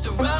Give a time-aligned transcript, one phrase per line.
[0.00, 0.39] It's the ride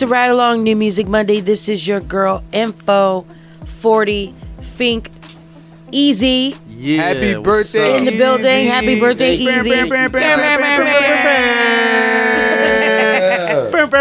[0.00, 1.40] It's the Ride Along New Music Monday.
[1.40, 3.26] This is your girl, Info
[3.66, 5.10] 40 Fink
[5.92, 6.56] Easy.
[6.68, 7.98] Yeah, Happy birthday, up?
[7.98, 8.66] In the building.
[8.66, 9.78] Happy birthday, Bam, Easy.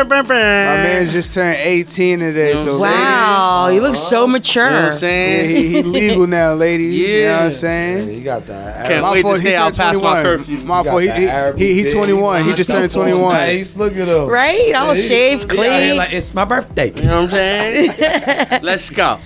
[0.08, 3.04] My man just turned 18 today, You know so what I'm saying?
[3.06, 4.66] Wow, you look so mature.
[4.66, 5.50] You know what I'm ladies, yeah, saying?
[5.56, 6.96] he, he legal now, ladies.
[6.96, 7.46] You know what Yeah.
[7.46, 8.14] I'm saying?
[8.14, 8.88] You got that.
[8.88, 10.24] Can't My wait fault, to he say I'll turned pass my 21.
[10.24, 10.58] curfew.
[10.66, 12.44] My fault, he, he, he, he 21.
[12.46, 13.34] He just turned 21.
[13.34, 14.28] Nice, look at him.
[14.28, 14.74] Right?
[14.76, 15.98] All Yeah, shaved, he out clean.
[15.98, 16.92] Like it's my birthday.
[16.94, 17.92] You know what I'm saying?
[18.64, 19.20] Let's go.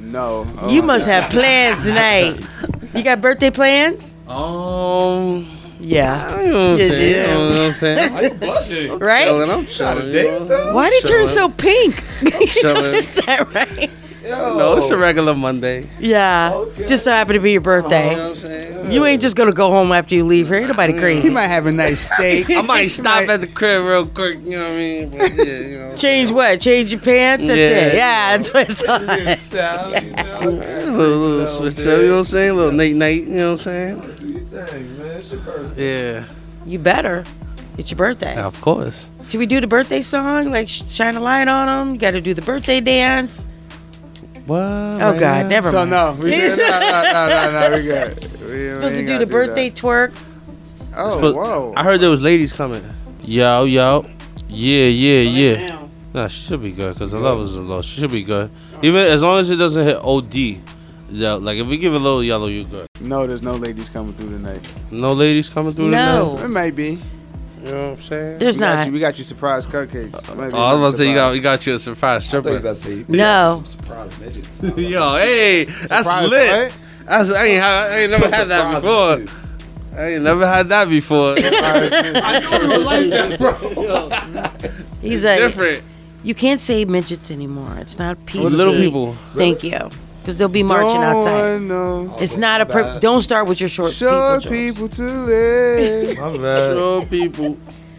[0.00, 0.46] No.
[0.60, 2.38] Oh, you must have plans tonight.
[2.94, 4.14] You got birthday plans?
[4.28, 5.46] Um,
[5.84, 6.40] Yeah.
[6.40, 7.12] you know what I'm Yeah, saying?
[7.12, 7.32] yeah.
[7.32, 8.12] You know what I'm saying?
[8.14, 8.98] Why you blushing?
[8.98, 9.24] Right?
[9.26, 10.00] Chilling, I'm Trying chilling.
[10.00, 10.74] to you date know?
[10.74, 11.96] Why did you turn so pink?
[12.46, 12.94] chilling.
[12.94, 13.90] Is that right?
[14.24, 14.56] Yo.
[14.56, 15.90] No, it's a regular Monday.
[15.98, 16.52] Yeah.
[16.54, 16.86] Okay.
[16.86, 18.14] Just so happened to be your You know birthday.
[18.14, 18.92] what I'm saying?
[18.92, 20.58] You ain't just gonna go home after you leave here.
[20.58, 21.14] Ain't nobody crazy.
[21.16, 21.30] He crazy.
[21.34, 22.46] might have a nice steak.
[22.56, 24.38] I might stop might- at the crib real quick.
[24.44, 25.10] You know what I mean?
[25.10, 25.96] But yeah, you know.
[25.96, 26.60] Change what?
[26.60, 27.48] Change your pants?
[27.48, 27.66] That's Yeah.
[27.66, 27.94] it.
[27.96, 29.38] Yeah, that's what I thought.
[29.38, 30.38] Sally, you know?
[30.38, 32.50] A little, little switch up, you know what I'm saying?
[32.50, 34.00] A little Nate Nate, you know what I'm saying?
[34.00, 35.01] Do your thing, man.
[35.54, 36.12] It's your birthday.
[36.14, 36.24] Yeah,
[36.66, 37.24] You better.
[37.78, 38.36] It's your birthday.
[38.36, 39.08] of course.
[39.28, 40.50] Should we do the birthday song?
[40.50, 41.94] Like shine a light on them?
[41.94, 43.44] You got to do the birthday dance.
[44.46, 44.58] What?
[44.60, 45.90] Oh God, never So mind.
[45.90, 46.58] no, we good.
[46.58, 48.18] no, no, no, no, no, we good.
[48.40, 49.78] We, we Supposed to do gotta the birthday that.
[49.78, 50.12] twerk.
[50.96, 51.74] Oh, Supposed- whoa.
[51.76, 52.82] I heard there was ladies coming.
[53.22, 54.04] Yo, yo.
[54.48, 55.86] Yeah, yeah, yeah.
[56.12, 57.80] Nah, she should be good because the levels are low.
[57.80, 58.50] She should be good.
[58.82, 60.60] Even as long as it doesn't hit OD.
[61.14, 62.88] Yeah, like if we give a little yellow, you good.
[63.00, 64.66] No, there's no ladies coming through tonight.
[64.90, 66.14] No ladies coming through tonight?
[66.16, 66.38] No.
[66.38, 66.98] It might be.
[67.60, 68.38] You know what I'm saying?
[68.38, 68.86] There's we got not.
[68.86, 68.92] you.
[68.92, 70.28] We got you surprise cupcakes.
[70.28, 71.34] Uh, Maybe Oh, I was about to say you got surprise.
[71.34, 72.50] we got you a surprise I thought stripper.
[72.50, 73.54] you about to say, No.
[73.56, 74.62] Some surprise midgets.
[74.78, 76.72] Yo, hey, that's Surprise lit.
[76.72, 76.78] what?
[77.06, 79.16] That's, I ain't, ha- I ain't never had that before.
[79.18, 79.40] midgets.
[79.94, 81.30] I ain't never had that before.
[81.36, 84.70] I know you like that, bro.
[85.02, 85.36] He's a.
[85.36, 85.82] Different.
[86.24, 87.76] You can't say midgets anymore.
[87.78, 88.56] It's not PC.
[88.56, 89.14] Little people.
[89.34, 89.90] Thank you.
[90.22, 91.62] Because they'll be marching Don't outside.
[91.62, 92.16] know.
[92.20, 92.66] It's not a.
[92.66, 94.52] Per- don't start with your short Short people.
[94.52, 94.86] jokes.
[94.86, 96.18] people to live.
[96.20, 96.76] My bad.
[96.76, 97.58] Sure, people.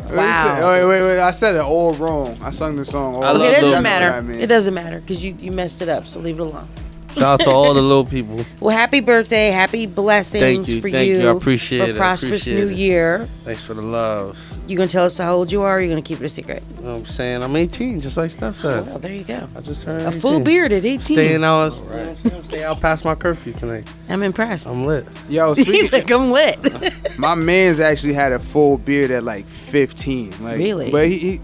[0.09, 0.57] Wow.
[0.62, 1.19] Oh, wait, wait, wait.
[1.19, 2.38] I said it all wrong.
[2.41, 3.41] I sung the song all I wrong.
[3.41, 4.22] Okay, it doesn't That's what I matter.
[4.23, 4.39] mean.
[4.41, 6.07] It doesn't matter because you, you messed it up.
[6.07, 6.67] So leave it alone.
[7.13, 8.44] Shout out to all the little people.
[8.59, 11.19] Well, happy birthday, happy blessings Thank you, for thank you.
[11.19, 11.27] you.
[11.27, 12.75] I appreciate for it, I prosperous appreciate new it.
[12.77, 13.27] year.
[13.44, 14.39] Thanks for the love.
[14.65, 15.77] You gonna tell us how old you are?
[15.77, 16.63] or You gonna keep it a secret?
[16.77, 17.44] You know what I'm saying?
[17.44, 18.80] I'm 18, just like Steph said.
[18.80, 19.48] Oh, well, there you go.
[19.56, 20.21] I just turned A 18.
[20.21, 21.00] full beard at 18.
[21.01, 22.63] Staying out, you know what I'm saying?
[22.63, 23.88] Out past my curfew tonight.
[24.10, 24.68] I'm impressed.
[24.68, 25.06] I'm lit.
[25.30, 26.94] Yo, He's speaking, like, I'm lit.
[27.19, 30.44] my man's actually had a full beard at like 15.
[30.44, 30.92] Like, Really?
[30.92, 31.42] But he, he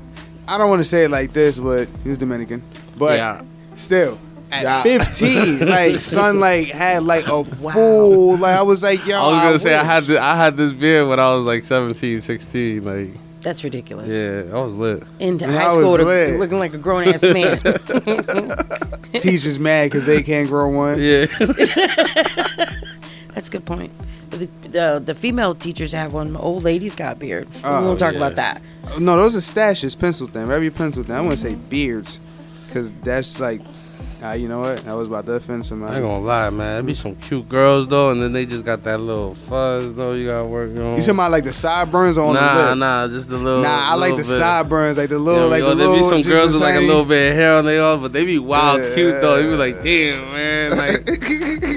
[0.48, 2.64] I don't want to say it like this, but he was Dominican.
[2.98, 3.42] But yeah.
[3.76, 4.18] still,
[4.52, 4.84] at Yeah.
[5.00, 8.38] 15, like son, like had like a full.
[8.38, 10.72] Like I was like, yo, I was gonna say I had the, I had this
[10.72, 12.84] beard when I was like 17, 16.
[12.84, 13.10] Like
[13.42, 14.08] That's ridiculous.
[14.08, 15.04] Yeah, I was lit.
[15.20, 16.40] In Yeah, high I was school, to- lit.
[16.40, 17.60] looking like a grown ass man.
[19.14, 21.02] Teachers mad because they can't grow one.
[21.02, 21.26] Yeah.
[23.34, 23.92] That's a good point.
[24.32, 26.36] The, the the female teachers have one.
[26.36, 27.48] Old ladies got beard.
[27.54, 28.18] we Oh, won't talk yeah.
[28.20, 28.62] about that.
[29.00, 31.16] No, those are stashes, pencil thin, very pencil thin.
[31.16, 32.20] I want to say beards,
[32.68, 33.62] because that's like,
[34.24, 34.86] uh, you know what?
[34.86, 35.94] I was about to offend somebody.
[35.94, 36.74] I ain't gonna lie, man.
[36.76, 40.12] There be some cute girls though, and then they just got that little fuzz though.
[40.14, 40.76] You gotta work on.
[40.76, 42.78] You talking about like the sideburns on nah, the lip?
[42.78, 43.64] nah, nah, just the little.
[43.64, 44.40] Nah, I like the little bit.
[44.40, 46.04] sideburns, like the little, know, like yo, the there little.
[46.04, 48.12] be some girls the with like a little bit of hair on their arms, but
[48.14, 48.94] they be wild Yeah.
[48.96, 49.38] cute though.
[49.38, 51.08] You be like, damn, man, like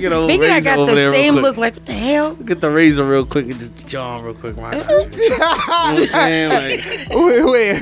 [0.03, 1.43] you know, Thinking I got over the same quick.
[1.45, 1.57] look.
[1.59, 2.35] Like what the hell?
[2.35, 4.57] Get the razor real quick and just jaw 'em real quick.
[4.57, 5.23] Man, I got you.
[5.23, 6.43] you know what I'm saying?
[6.53, 6.81] Like,
[7.11, 7.77] Wait, wait.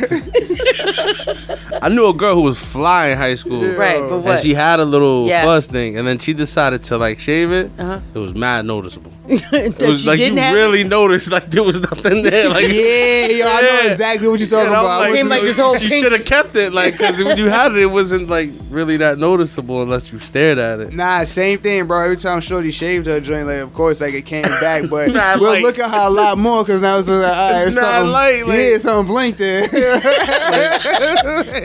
[1.83, 3.62] I knew a girl who was fly in high school.
[3.75, 4.43] Right, but And what?
[4.50, 5.44] She had a little Yeah.
[5.44, 7.70] fuzz thing, and then she decided to like shave it.
[7.79, 8.00] Uh-huh.
[8.14, 9.12] It was mad noticeable.
[9.53, 10.55] that It was she like you didn't have.
[10.55, 12.49] really noticed like there was nothing there.
[12.50, 13.91] Like yeah, yo, I know Yeah.
[13.91, 15.03] exactly what you're talking And I'm about.
[15.03, 17.23] I like, Came like the- this whole she pink- should have kept it, like, because
[17.23, 20.93] when you had it, it wasn't like really that noticeable unless you stared at it.
[20.93, 22.03] Nah, same thing, bro.
[22.03, 25.37] Every time Shorty shaved her joint, like of course, like it came back, but Nah,
[25.38, 27.76] we'll like- look at her a lot more because now it's like, all right, It's
[27.76, 29.69] not something, light, like- yeah, something blinked there.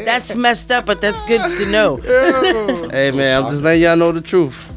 [0.05, 1.97] That's messed up, but that's good to know.
[2.91, 4.71] Hey man, I'm just letting y'all know the truth.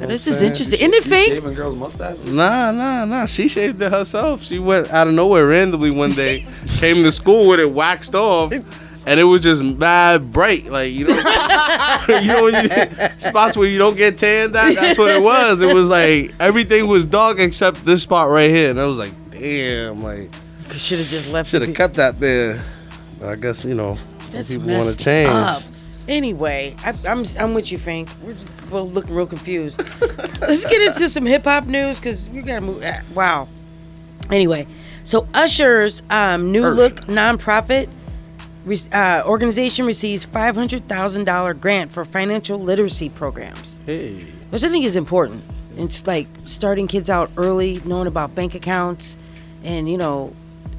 [0.00, 0.78] You know This is interesting.
[0.80, 1.28] Isn't it You fake?
[1.28, 2.24] Shaving girls' mustaches.
[2.24, 3.26] Nah, nah, nah.
[3.26, 4.42] She shaved it herself.
[4.42, 6.46] She went out of nowhere randomly one day,
[6.78, 10.66] came to school with it waxed off, and it was just mad bright.
[10.70, 11.14] Like you know,
[12.08, 12.68] you know, you,
[13.18, 14.54] spots where you don't get tanned.
[14.54, 15.60] That that's what it was.
[15.60, 19.12] It was like everything was dark except this spot right here, and I was like,
[19.30, 20.30] damn, like
[20.72, 21.50] Should have just left.
[21.50, 22.62] should have be- kept that there.
[23.22, 25.28] I guess you know, some That's people want to change.
[25.28, 25.62] up.
[26.08, 28.08] Anyway, I, I'm I'm with you, Frank.
[28.22, 29.78] We're just looking real confused.
[30.40, 32.82] Let's get into some hip hop news because we gotta move.
[32.84, 33.48] ah, Wow.
[34.30, 34.66] Anyway,
[35.04, 37.88] so Usher's um, new look nonprofit
[38.64, 44.62] re- uh, organization receives five hundred thousand dollar grant for financial literacy programs, Hey, which
[44.64, 45.42] I think is important.
[45.76, 49.16] It's like starting kids out early, knowing about bank accounts,
[49.64, 50.32] and you know,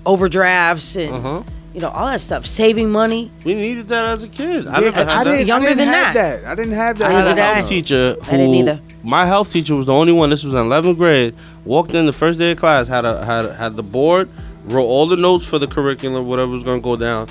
[0.05, 1.43] overdrafts and uh-huh.
[1.73, 3.31] You know all that stuff, saving money.
[3.43, 4.67] We needed that as a kid.
[4.67, 5.31] I Yeah, never had I that.
[5.31, 6.41] didn't, Younger I didn't than have that.
[6.43, 6.51] that.
[6.51, 7.07] I didn't have that.
[7.11, 8.79] I had a health teacher who I didn't either.
[9.03, 10.29] my health teacher was the only one.
[10.29, 11.33] This was in eleventh grade.
[11.65, 14.29] Walked in the first day of class, had a had had the board,
[14.65, 17.27] wrote all the notes for the curriculum, whatever was gonna go down.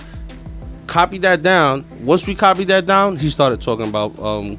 [0.86, 1.84] Copied that down.
[2.02, 4.58] Once we copied that down, he started talking about um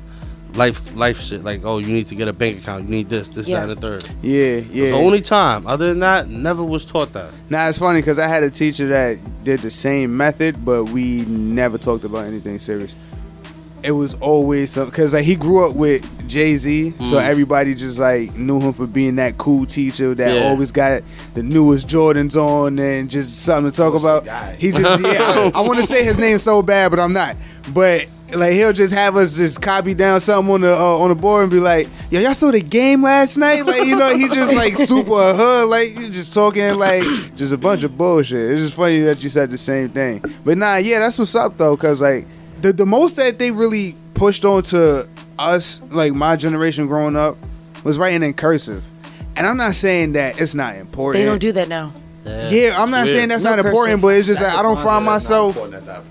[0.56, 1.44] life life shit.
[1.44, 2.84] Like, oh, you need to get a bank account.
[2.86, 3.62] You need this, this, Yeah.
[3.66, 4.06] that, and the third.
[4.22, 4.86] Yeah, It was yeah.
[4.92, 5.66] the only time.
[5.68, 7.34] Other than that, never was taught that.
[7.50, 11.22] Nah, it's funny because I had a teacher that did the same method, but we
[11.26, 12.96] never talked about anything serious.
[13.84, 17.24] It was always some because like he grew up with Jay Z, so Mm.
[17.24, 20.50] everybody just like knew him for being that cool teacher that Yeah.
[20.50, 21.02] always got
[21.34, 24.28] the newest Jordans on and just something to talk about.
[24.60, 27.36] He just yeah, I, want to say his name so bad, but I'm not.
[27.74, 31.16] But like he'll just have us just copy down something on the uh, on the
[31.16, 34.28] board and be like, "Yo, y'all saw the game last night?" Like you know, he
[34.30, 37.04] just like super hood, like you just talking like
[37.36, 38.52] just a bunch of bullshit.
[38.52, 40.24] It's just funny that you said the same thing.
[40.44, 42.26] But nah, yeah, that's what's up though, cause like
[42.62, 45.08] the the most that they really pushed on to
[45.40, 47.38] us, like my generation growing up,
[47.84, 48.84] was writing in cursive.
[49.36, 51.22] And I'm not saying that it's not important.
[51.22, 51.94] They don't do that now.
[52.26, 53.16] Yeah, I'm not Weird.
[53.16, 55.10] saying that's No not important, but it's just That like I don't defines find it
[55.12, 56.02] as not myself.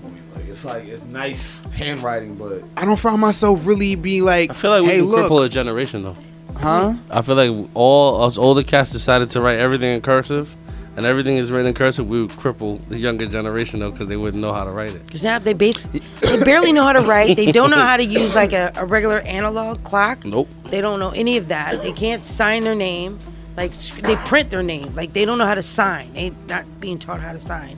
[0.51, 0.73] Important at that point.
[0.73, 4.53] Like it's like it's nice handwriting, but I don't find myself really be like, I
[4.53, 6.17] feel like we hey, can look, cripple a generation though.
[6.57, 6.93] huh?
[7.09, 10.55] I feel like all us older cats decided to write everything in cursive,
[10.95, 12.07] and everything is written in cursive.
[12.09, 15.05] We would cripple the younger generation though because they wouldn't know how to write it.
[15.05, 15.81] Because now they base
[16.21, 17.37] they barely know how to write.
[17.37, 20.25] They don't know how to use like a, a regular analog clock.
[20.25, 20.49] Nope.
[20.65, 21.81] They don't know any of that.
[21.81, 23.17] They can't sign their name.
[23.57, 24.95] Like they print their name.
[24.95, 26.13] Like they don't know how to sign.
[26.13, 27.77] They not being taught how to sign.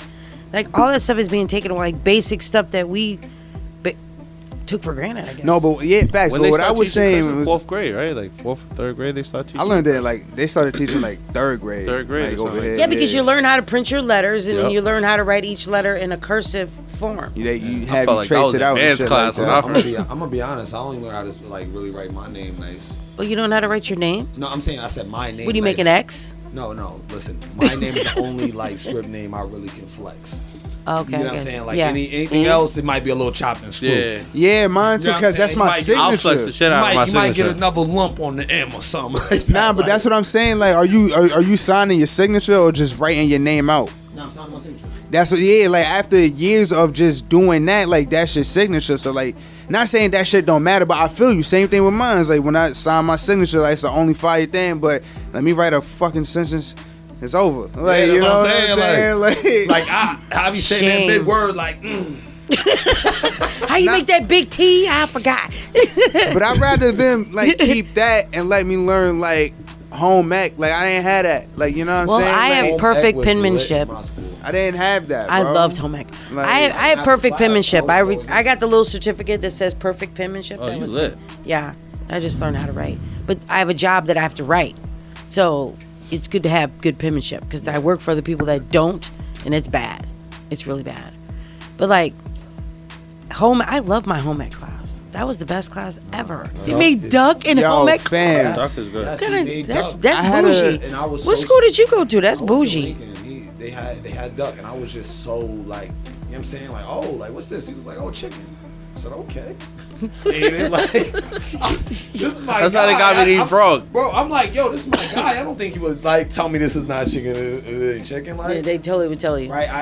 [0.53, 1.91] Like all that stuff is being taken away.
[1.91, 3.19] Like basic stuff that we
[3.81, 3.95] ba-
[4.67, 5.25] took for granted.
[5.27, 5.43] I guess.
[5.43, 6.31] No, but yeah, facts.
[6.33, 8.15] When But they what I start was teaching saying cursive, was, fourth grade, right?
[8.15, 9.59] Like fourth, third grade, they start teaching.
[9.59, 11.87] I learned that like they started teaching like third grade.
[11.87, 12.71] Third grade like, over something here.
[12.73, 14.71] like yeah, because you learn how to print your letters and Yep.
[14.71, 16.69] you learn how to write each letter in a cursive
[16.99, 17.33] form.
[17.35, 18.77] You, they, you I have felt you like that trace was it out.
[18.77, 19.53] and advanced shit class like that.
[19.53, 20.73] I I'm gonna, be, I'm gonna be honest.
[20.73, 22.93] I only learned how to like really write my name nice.
[23.17, 24.29] But you don't know how to write your name.
[24.37, 25.45] No, I'm saying I said my name.
[25.45, 25.81] What do you make nice.
[25.81, 26.33] an X?
[26.53, 27.01] No, no.
[27.09, 30.41] Listen, my name is the only like script name I really can flex.
[30.87, 31.11] Okay.
[31.11, 31.33] You know what.
[31.35, 31.65] I'm saying?
[31.65, 31.87] Like yeah.
[31.87, 32.51] any anything mm-hmm.
[32.51, 33.91] else, it might be a little chopped and screwed.
[34.33, 36.21] Yeah, Yeah, mine too, You know because that's my You might get- I'll signature.
[36.21, 38.49] flex the shit You out might, of my you might get another lump on the
[38.49, 39.49] M or something like that.
[39.49, 40.59] Nah, but that's what I'm saying.
[40.59, 43.91] Like, are you are, are you signing your signature or just writing your name out?
[44.13, 44.87] No, I'm signing my signature.
[45.09, 45.67] That's what, yeah.
[45.69, 48.97] Like after years of just doing that, like that's your signature.
[48.97, 49.35] So like,
[49.69, 51.43] not saying that shit don't matter, but I feel you.
[51.43, 52.19] Same thing with mine.
[52.19, 54.79] It's like when I sign my signature, like it's the only fire thing.
[54.79, 56.75] But let me write a fucking sentence.
[57.21, 57.67] It's over.
[57.67, 59.19] Like that's you know what what I'm I'm saying?
[59.19, 62.19] Like, Like I, I be saying that big word like, mm,
[63.69, 64.87] How you make that big T?
[64.89, 65.49] I forgot.
[66.33, 69.53] but I'd rather them like keep that and let me learn like
[69.93, 70.53] home ec.
[70.57, 71.57] Like I didn't have that.
[71.57, 72.29] Like you know what I'm Well, saying?
[72.35, 73.89] I Like, have home perfect ec was lit in penmanship.
[74.43, 75.29] I didn't have that.
[75.29, 76.07] I loved home ec.
[76.31, 77.89] Like- I have, I have Not perfect penmanship.
[77.89, 80.59] I I re- I got the little certificate that says perfect penmanship.
[80.61, 81.17] Oh, that you was lit.
[81.45, 81.75] Yeah,
[82.09, 82.99] I just learned how to write.
[83.25, 84.75] But I have a job that I have to write,
[85.29, 85.75] so
[86.11, 89.09] it's good to have good penmanship because I work for other people that don't,
[89.45, 90.05] and it's bad.
[90.49, 91.13] It's really bad.
[91.77, 92.13] But like
[93.33, 94.82] home, I love my home ec class.
[95.13, 96.49] That was the best class ever.
[96.65, 98.55] They made duck in Yo, home ec fam.
[98.55, 98.75] class.
[98.75, 99.05] Duck is good.
[99.05, 100.85] Yes, Kinda- that's that's I had a- bougie.
[100.85, 102.19] and I was what so- school did you go to?
[102.21, 102.81] That's I was in bougie.
[102.95, 105.93] Lincoln, and He, they had they had duck, and I was just so like, you
[105.93, 105.93] know
[106.29, 106.71] what I'm saying?
[106.71, 107.67] Like, oh, like what's this?
[107.67, 108.43] He was like, oh, chicken.
[108.95, 109.55] I said, okay.
[110.25, 111.53] Ate it, like, this
[112.15, 112.99] is my That's how they guy.
[112.99, 113.91] got me to eat I'm- frog.
[113.93, 115.39] Bro, I'm like, yo, this is my guy.
[115.39, 117.35] I don't think he would like tell me this is not chicken.
[117.35, 118.35] It, it ain't chicken.
[118.37, 119.51] Like, Yeah, they totally would tell you.
[119.51, 119.69] right?
[119.69, 119.81] I,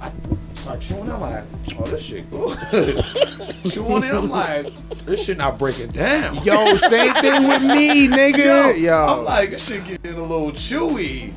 [0.00, 0.12] I, I
[0.58, 1.10] start chewing.
[1.10, 1.44] I'm like,
[1.78, 2.56] oh, this shit good.
[3.70, 4.72] chewing it, I'm like,
[5.06, 6.36] this shit not breaking down.
[6.44, 8.78] Yo, same thing with me, nigga.
[8.80, 11.32] Yo, I'm like, this shit getting a little chewy.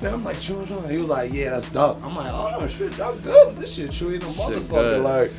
[0.00, 0.90] Then I'm like, chewing, chewing.
[0.90, 1.98] He was like, yeah, that's duck.
[2.02, 3.56] I'm like, oh, shit, duck good.
[3.56, 4.68] This shit chewy the Shit motherfucker.
[4.68, 5.02] good.
[5.02, 5.30] Like,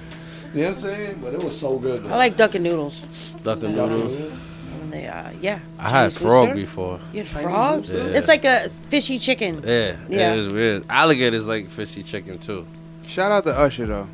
[0.53, 1.19] you know what I'm saying?
[1.21, 2.03] But it was so good.
[2.03, 2.13] Though.
[2.13, 3.01] I like duck and noodles.
[3.43, 4.21] Duck and Duck noodles.
[4.21, 5.59] And they, uh, yeah.
[5.77, 6.55] I had frog rooster.
[6.61, 6.99] before.
[7.13, 7.85] You had frog?
[7.85, 8.03] Yeah.
[8.05, 9.61] It's like a fishy chicken.
[9.63, 10.33] Yeah, Yeah.
[10.33, 10.85] it is weird.
[10.89, 12.65] Alligators like fishy chicken too.
[13.07, 14.07] Shout out to Usher though.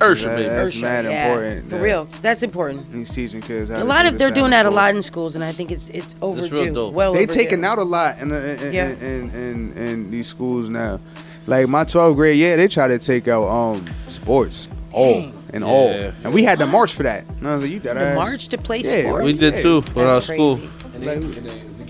[0.00, 1.70] Usher, That- that's Ursha, mad yeah, important.
[1.70, 1.82] For yeah.
[1.82, 2.08] real.
[2.20, 2.86] That's important.
[2.92, 5.34] He's teaching kids how A lot do of they're doing that a lot in schools,
[5.36, 6.62] and I think it's it's overdue.
[6.64, 6.94] real dope.
[6.94, 7.32] Well, They overdue.
[7.40, 8.88] taking out a lot in, in, in, Yeah.
[8.90, 11.00] in, in, in these schools now.
[11.46, 15.34] Like my 12th grade, yeah, they try to take out um sports all Dang.
[15.52, 17.24] and all, and we had to march for that.
[17.38, 19.24] And I was like, you got to march to play Yeah, sports.
[19.24, 20.56] We did too with our That's school.
[20.58, 20.70] crazy.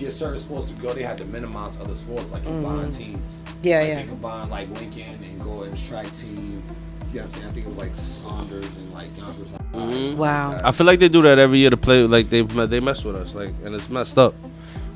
[0.05, 1.95] And, they, and they, to get certain sports to go, they had to minimize other
[1.95, 3.17] sports, like combine teams.
[3.17, 3.57] Mm-hmm.
[3.61, 3.95] Yeah, like yeah.
[3.95, 6.63] They combined like Lincoln and go in track team.
[7.11, 7.45] You know what I'm saying?
[7.47, 9.47] I think it was like Saunders and like Yonkers.
[9.73, 10.15] Mhm.
[10.17, 10.61] Wow.
[10.63, 12.03] I feel like they do that every year to play.
[12.03, 14.33] Like they they mess with us, like, and it's messed up.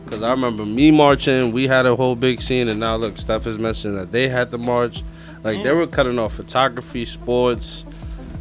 [0.09, 1.51] Cause I remember me marching.
[1.51, 4.49] We had a whole big scene, and now look, Steph is mentioned that they had
[4.51, 5.03] to march.
[5.43, 7.85] Like they were cutting off photography, sports.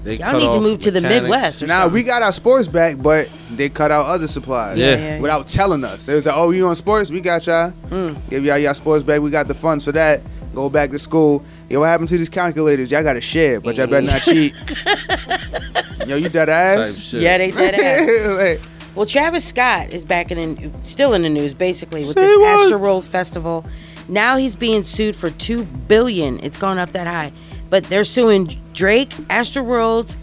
[0.04, 1.22] They Y'all cut need to off move to the mechanics.
[1.22, 1.62] Midwest.
[1.62, 1.94] Or Now something.
[1.94, 4.78] we got our sports back, but they cut out other supplies.
[4.78, 4.96] Yeah.
[4.96, 5.20] yeah.
[5.20, 7.10] Without telling us, they was like, "Oh, you on sports?
[7.10, 7.72] We got y'all.
[7.88, 8.16] Mm.
[8.30, 9.20] Give y'all y'all sports back.
[9.20, 10.20] We got the funds for that.
[10.54, 11.44] Go back to school.
[11.68, 12.90] Yo, what happened to these calculators?
[12.90, 14.54] Y'all got to share, but y'all better not cheat.
[16.06, 16.48] Yo, you dead Type
[16.80, 16.96] ass.
[16.96, 17.20] shit.
[17.22, 18.58] Yeah, they did it.
[18.58, 18.60] Like,
[18.94, 22.70] Well, Travis Scott is back in, still in the news, basically, with Say this what?
[22.72, 23.64] Astroworld Festival.
[24.08, 26.40] Now he's being sued for two billion.
[26.42, 27.30] It's gone up that high,
[27.70, 28.44] but they're suing
[28.74, 30.14] Drake, Astroworld,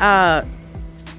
[0.00, 0.42] uh,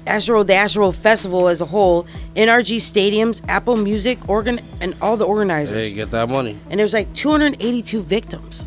[0.06, 5.24] Astroworld, the Astroworld Festival as a whole, NRG Stadiums, Apple Music, organ, and all the
[5.24, 5.76] organizers.
[5.76, 6.58] Hey, get that money.
[6.70, 8.66] and there's like 282 victims.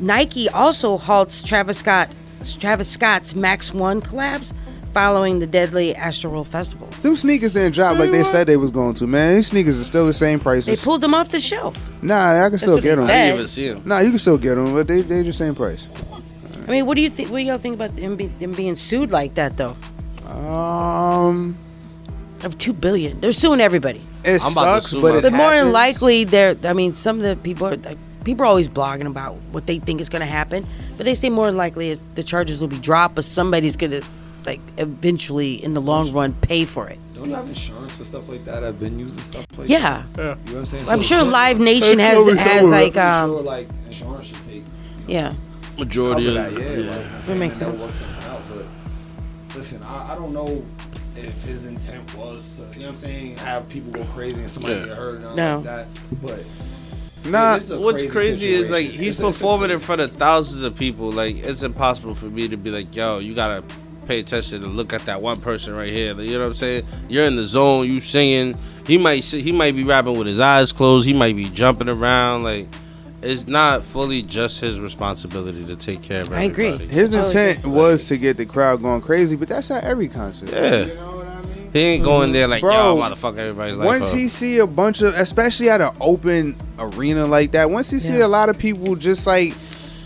[0.00, 2.12] Nike also halts Travis Scott,
[2.58, 4.52] Travis Scott's Max One collabs
[4.92, 6.86] following the deadly Astroworld Festival.
[7.02, 9.06] them sneakers didn't drop like they said they was going to.
[9.06, 10.66] Man, these sneakers are still the same price.
[10.66, 11.76] They pulled them off the shelf.
[12.02, 13.04] Nah, I can still get they them.
[13.04, 13.82] I didn't even see him.
[13.84, 15.88] Nah, you can still get them, but they they the same price.
[16.66, 17.30] I mean, what do you think?
[17.30, 19.76] What do y'all think about them, be, them being sued like that, though?
[20.28, 21.56] Um,
[22.44, 24.00] Of two billion, they're suing everybody.
[24.24, 25.72] it I'm about to sucks, sue but it But more than happens.
[25.72, 26.56] likely, they're.
[26.64, 29.78] I mean, some of the people are like, people are always blogging about what they
[29.78, 32.68] think is going to happen, but they say more than likely is the charges will
[32.68, 34.02] be dropped, but somebody's going to,
[34.46, 36.98] like, eventually in the long run pay for it.
[37.14, 40.18] Don't you have insurance for stuff like that at venues and stuff like Yeah, that?
[40.18, 40.88] You know what I'm saying?
[40.88, 44.44] I'm So- sure Live Nation has covered, has like I'm sure um like insurance should
[44.48, 44.64] take
[45.06, 45.34] yeah.
[45.78, 46.58] Majority of that, yeah.
[46.58, 46.90] yeah.
[46.90, 47.76] Like, I'm That saying, makes sense.
[47.78, 50.64] they'll work something out, but listen, I, I don't know
[51.16, 54.50] if his intent was to, you know what I'm saying, have people go crazy and
[54.50, 54.86] somebody Yeah.
[54.86, 55.54] get hurt and all No.
[55.56, 55.86] like that.
[56.22, 56.44] But
[57.24, 60.10] Nah, this is What's crazy is like he's It's a- a- performing in front of
[60.12, 61.12] thousands of people.
[61.12, 63.62] Like it's impossible for me to be like, yo, you gotta
[64.06, 66.14] pay attention and look at that one person right here.
[66.20, 66.84] You know what I'm saying?
[67.08, 67.86] You're in the zone.
[67.86, 68.56] You singing.
[68.86, 71.06] He might he might be rapping with his eyes closed.
[71.06, 72.42] He might be jumping around.
[72.42, 72.66] Like
[73.22, 76.66] it's not fully just his responsibility to take care of I agree.
[76.68, 76.92] everybody.
[76.92, 80.50] his Totally intent was to get the crowd going crazy, but that's not every concert.
[80.50, 80.86] Yeah.
[80.86, 81.70] You know I mean?
[81.72, 84.18] He ain't going there like, Bro, yo, I'm about to fuck everybody's life Once up.
[84.18, 88.20] he see a bunch of, especially at an open arena like that, once he see
[88.20, 89.54] a lot of people just like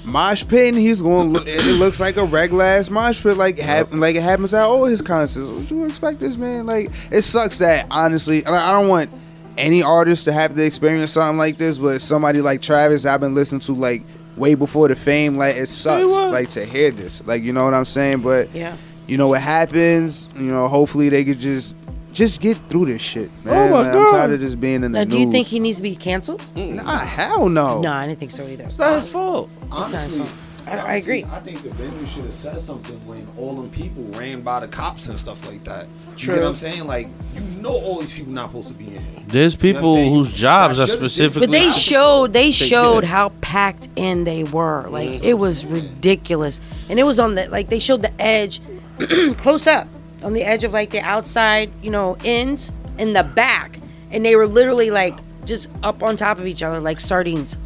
[0.06, 1.26] mosh pitting, he's going.
[1.26, 4.54] to look It looks like a regular ass mosh pit, like hap- like it happens
[4.54, 5.50] at all his concerts.
[5.50, 6.66] What you expect this man?
[6.66, 9.10] Like it sucks that honestly, like, I don't want
[9.58, 13.34] any artist to have to experience something like this, but somebody like Travis, I've been
[13.34, 14.02] listening to like
[14.36, 15.36] way before the fame.
[15.36, 17.26] Like it sucks, like to hear this.
[17.26, 18.76] Like you know what I'm saying, but Yeah.
[19.06, 20.28] you know what happens.
[20.36, 21.74] You know, hopefully they could just
[22.16, 23.70] just get through this shit, oh man.
[23.70, 24.10] my Like, I'm God.
[24.12, 25.12] tired of just being in the Now, news.
[25.12, 26.40] do you think he needs to be canceled?
[26.56, 26.82] Mm.
[26.82, 27.80] Nah, hell no.
[27.82, 28.64] No, I didn't think so either.
[28.64, 29.50] It's not his fault.
[29.70, 31.30] Honestly, not- I- I honestly, agree.
[31.32, 34.66] I think the venue should have said something when all them people ran by the
[34.66, 35.86] cops and stuff like that.
[36.12, 36.34] You True.
[36.34, 36.86] get what I'm saying?
[36.88, 39.00] Like, you know, all these people not supposed to be in here.
[39.28, 40.14] There's You know people saying?
[40.14, 41.46] whose jobs I are should've- specifically.
[41.46, 43.08] But they showed they showed it.
[43.08, 44.86] how packed in they were.
[44.88, 48.60] Like it was ridiculous, and it was on the like they showed the edge,
[49.36, 49.86] close up
[50.26, 53.78] on the edge of like the outside, you know, ends in the back,
[54.10, 57.56] and they were literally like just up on top of each other like sardines.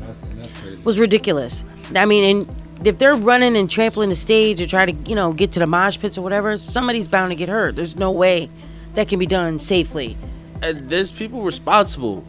[0.00, 0.78] That's, that's crazy.
[0.78, 1.62] It was ridiculous.
[1.94, 5.34] I mean, and if they're running and trampling the stage or try to you know
[5.34, 7.76] get to the mosh pits or whatever, somebody's bound to get hurt.
[7.76, 8.48] There's no way
[8.94, 10.16] that can be done safely.
[10.62, 12.24] and there's people responsible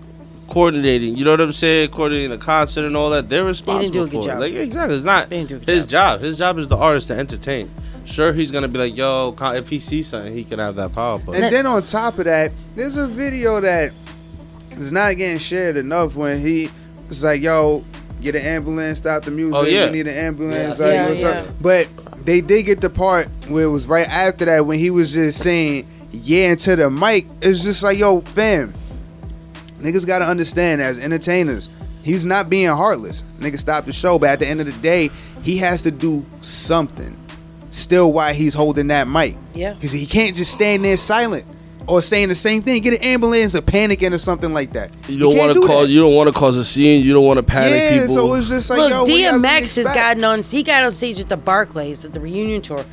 [0.48, 1.16] coordinating.
[1.18, 1.92] You know what I'm saying?
[1.92, 3.30] Coordinating the concert and all that.
[3.30, 4.40] They're responsible do a good for job.
[4.40, 6.20] Like exactly, it's not They didn't do a good his job.
[6.20, 6.22] job.
[6.22, 7.72] His job is the artist to entertain.
[8.06, 11.20] Sure, he's gonna be like, yo, if he sees something, he can have that power.
[11.20, 13.94] But And then on top of that, there's a video that
[14.72, 16.70] is not getting shared enough when he
[17.08, 17.84] was like, "Yo,
[18.22, 19.56] get an ambulance, stop the music.
[19.56, 19.86] Oh, yeah.
[19.86, 21.30] We need an ambulance." Yeah, like, yeah, what's yeah.
[21.30, 21.48] up?
[21.62, 21.88] But
[22.26, 25.40] they did get the part where it was right after that when he was just
[25.40, 27.26] saying "yeah" into the mic.
[27.42, 28.74] It's just like, "Yo, fam,
[29.78, 31.70] niggas got to understand as entertainers."
[32.08, 33.22] He's not being heartless.
[33.40, 34.18] Nigga, stop the show.
[34.18, 35.12] But at the end of the day,
[35.44, 37.18] he has to do something.
[37.70, 39.36] Still, why he's holding that mic?
[39.54, 39.74] Yeah.
[39.74, 41.44] Because he can't just stand there silent
[41.86, 42.82] or saying the same thing.
[42.82, 44.92] Get an ambulance or panicking or something like that.
[45.10, 45.94] you don't want to do cause that.
[45.94, 47.04] you don't want to cause a scene.
[47.04, 48.16] You don't want to panic yeah, people.
[48.16, 49.96] so it's just like Look, yo, DMX has expect?
[49.96, 50.44] gotten on.
[50.44, 52.86] He got on stage at the Barclays at the reunion tour,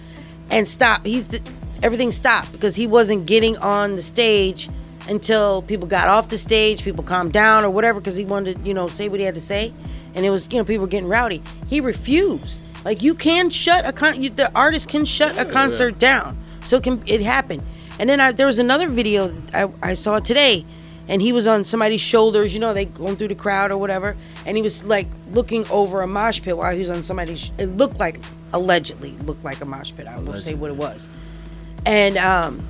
[0.51, 1.05] and stop.
[1.07, 1.41] He's
[1.85, 4.69] everything stopped because he wasn't getting on the stage
[5.09, 8.63] until people got off the stage, people calmed down or whatever, because he wanted to,
[8.63, 9.73] you know, say what he had to say,
[10.15, 11.43] and it was, you know, people were getting rowdy.
[11.69, 12.61] He refused.
[12.85, 16.77] Like you can shut a con, you, the artist can shut a concert down, so
[16.77, 17.63] it can it happen.
[17.99, 20.65] And then I, there was another video that I, I saw today,
[21.09, 22.53] and he was on somebody's shoulders.
[22.53, 26.03] You know, they going through the crowd or whatever, and he was like looking over
[26.03, 27.41] a mosh pit while he was on somebody's.
[27.41, 28.21] sh- It looked like
[28.53, 30.07] allegedly looked like a mosh pit.
[30.07, 31.09] I won't say what it was,
[31.87, 32.63] and um,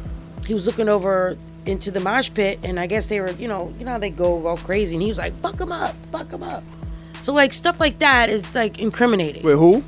[0.46, 3.72] he was looking over into the mosh pit, and I guess they were, you know,
[3.78, 6.30] you know how they go all crazy, and he was like, "Fuck him up, fuck
[6.30, 6.62] him up."
[7.22, 9.42] So like stuff like that is like incriminating.
[9.42, 9.82] With who?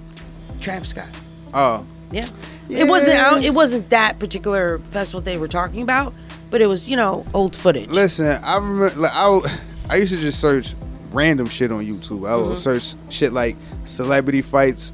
[0.60, 1.08] Travis Scott.
[1.54, 2.24] Oh, Yeah.
[2.68, 3.18] It wasn't.
[3.18, 6.14] I It wasn't that particular festival they were talking about,
[6.50, 7.90] but it was, you know, old footage.
[7.90, 8.90] listen, I remember.
[8.98, 9.40] Like, I
[9.90, 10.74] I used to just search
[11.12, 12.26] random shit on YouTube.
[12.28, 12.48] I Mm-hmm.
[12.50, 14.92] would search shit like celebrity fights.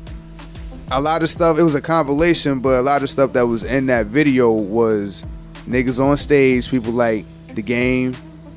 [0.91, 1.59] A lot of stuff.
[1.59, 5.25] It was a compilation, but a lot of stuff that was in that video was
[5.73, 8.15] niggas on stage, people like the game,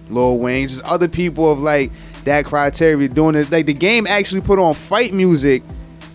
[0.10, 1.91] Lil Wayne, just other people of like
[2.25, 3.51] that criteria doing it.
[3.51, 5.63] Like the game actually put on fight music.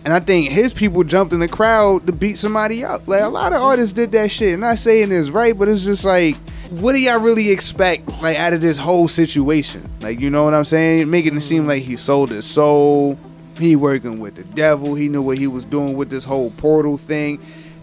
[0.03, 3.07] And I think his people jumped in the crowd to beat somebody up.
[3.07, 4.55] Like a lot of artists did that shit.
[4.55, 6.37] I'm not saying it's right, but it's just like,
[6.71, 9.89] what do y'all really expect like out of this whole situation?
[10.01, 11.11] Like, you know what I'm saying?
[11.11, 13.19] Making it seem like he sold his soul.
[13.59, 14.95] He working with the devil.
[14.95, 17.39] He knew what he was doing with this whole portal thing.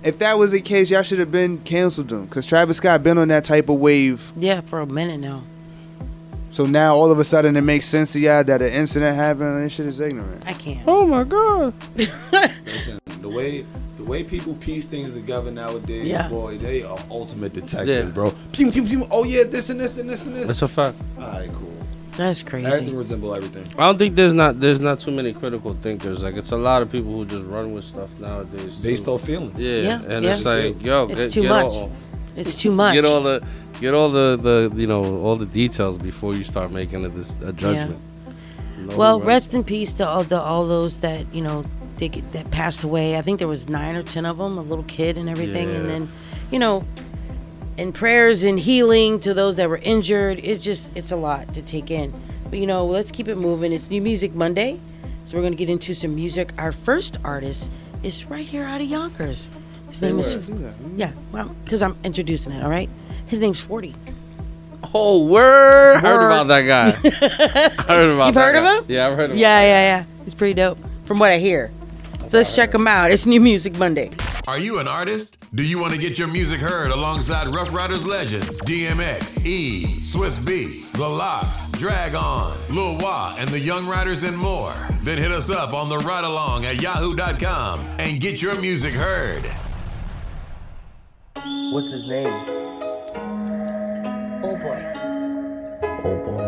[0.08, 3.18] If that was the case, y'all should have been canceled them Cause Travis Scott been
[3.18, 4.32] on that type of wave.
[4.38, 5.44] Yeah, for a minute now.
[6.50, 9.58] So now all of a sudden it makes sense to y'all that an incident happened.
[9.58, 10.44] And this shit is ignorant.
[10.48, 10.82] I can't.
[10.88, 11.74] oh my god.
[12.66, 13.66] Listen, the way
[13.98, 16.30] the way people piece things together nowadays, Yeah.
[16.30, 18.12] boy, they are ultimate detectives, Yeah.
[18.14, 18.34] bro.
[18.54, 19.08] Pew, pew, pew.
[19.12, 20.48] Oh yeah, this and this and this and this.
[20.48, 20.98] That's a fact.
[21.20, 21.74] All right, cool.
[22.18, 22.94] That's Everything crazy.
[22.94, 23.66] resemble everything.
[23.78, 26.24] I don't think there's not there's not too many critical thinkers.
[26.24, 28.78] Like it's a lot of people who just run with stuff nowadays.
[28.80, 29.12] Based too.
[29.12, 29.62] off feelings.
[29.62, 30.32] Yeah, Yeah, and yeah.
[30.32, 31.66] it's like, yo, It's get, too get much.
[31.66, 31.92] all
[32.36, 32.94] It's too much.
[32.96, 33.46] get all the
[33.80, 37.36] get all the, the you know all the details before you start making a, this,
[37.44, 38.00] a judgment.
[38.80, 41.64] Know well, what- rest in peace to all the all those that you know
[41.98, 43.18] they, that passed away.
[43.18, 45.86] I think there was nine or ten of them, a little kid and everything, and
[45.90, 46.12] then,
[46.52, 46.86] you know,
[47.78, 50.40] and prayers and healing to those that were injured.
[50.44, 52.14] It's just it's a lot to take in.
[52.50, 53.72] But you know, let's keep it moving.
[53.72, 54.80] It's New Music Monday,
[55.26, 56.52] so we're gonna get into some music.
[56.58, 57.72] Our first artist
[58.04, 59.50] is right here out of Yonkers.
[59.88, 60.50] His name is
[60.96, 61.12] yeah.
[61.32, 62.64] Well, because I'm introducing it.
[62.64, 62.90] All right.
[63.28, 63.96] His name's Forty.
[64.94, 65.98] Oh word!
[65.98, 66.88] I heard about that guy.
[67.90, 68.26] I heard about.
[68.28, 68.96] You've that heard of him?
[68.96, 69.38] Yeah, I've heard of him.
[69.38, 70.24] Yeah, yeah, yeah.
[70.24, 71.72] He's pretty dope, from what I hear.
[72.30, 73.12] So let's check him out.
[73.12, 74.12] It's New Music Monday.
[74.48, 75.38] Are you an artist?
[75.56, 80.40] Do you want to get your music heard alongside Ruff Ryders legends DMX, E, Swizz
[80.40, 84.74] Beatz, The LOX, Drag On, Lil Wah, and the Young Riders and more?
[85.04, 89.46] Then hit us up on the ride along at yahoo.com and get your music heard.
[91.72, 92.28] What's his name?
[94.44, 94.84] Oh boy.
[96.04, 96.44] Oh boy.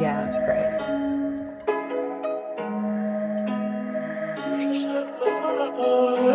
[0.00, 0.74] Yeah, that's great.
[5.44, 6.33] I'ma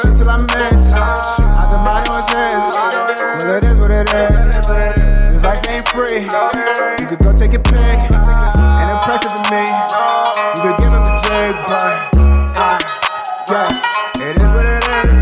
[0.00, 0.92] shoot till I miss.
[0.96, 2.64] I've been mind on his.
[3.44, 4.54] Well, it is what it is.
[4.56, 6.24] This life ain't free.
[7.00, 7.76] You could go take a pic.
[7.76, 9.64] Ain't impressive to me.
[10.56, 12.16] You could give up the jig, but
[12.56, 13.76] ah, I guess
[14.20, 15.16] it is what it is.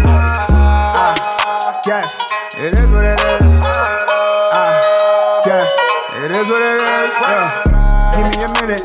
[0.54, 2.12] Ah, I guess
[2.56, 3.50] it is what it is.
[4.54, 4.78] Ah,
[5.38, 5.70] I guess
[6.22, 7.12] it is what it is.
[7.22, 7.78] Yeah.
[8.14, 8.84] Give me a minute.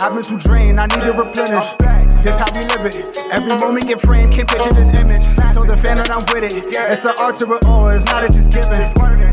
[0.00, 2.03] I've been too drained, I need to replenish.
[2.24, 3.18] This how we live it.
[3.32, 5.20] Every moment get framed, can't picture this image.
[5.52, 6.56] Told the fan that I'm with it.
[6.72, 8.80] It's an art to it all, it's not a just giving.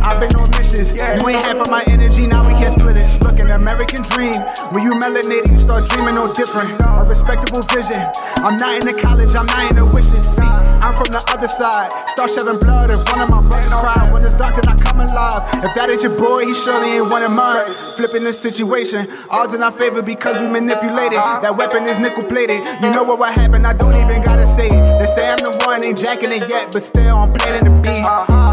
[0.03, 0.91] I've been on missions.
[0.91, 3.00] You ain't half of my energy, now we can't split it.
[3.25, 4.35] An American dream.
[4.71, 6.79] When you melanated, you start dreaming no different.
[6.81, 7.99] A respectable vision.
[8.37, 10.25] I'm not in the college, I'm not in the wishes.
[10.35, 11.91] See, I'm from the other side.
[12.07, 14.09] Start shedding blood if one of my brothers cry.
[14.11, 15.43] When it's dark, then I come alive.
[15.65, 17.73] If that ain't your boy, he surely ain't one of mine.
[17.97, 19.11] Flipping the situation.
[19.29, 21.19] Odds in our favor because we manipulated.
[21.19, 22.63] That weapon is nickel plated.
[22.81, 24.81] You know what will happen, I don't even gotta say it.
[24.99, 27.99] They say I'm the one, ain't jacking it yet, but still I'm planning to be.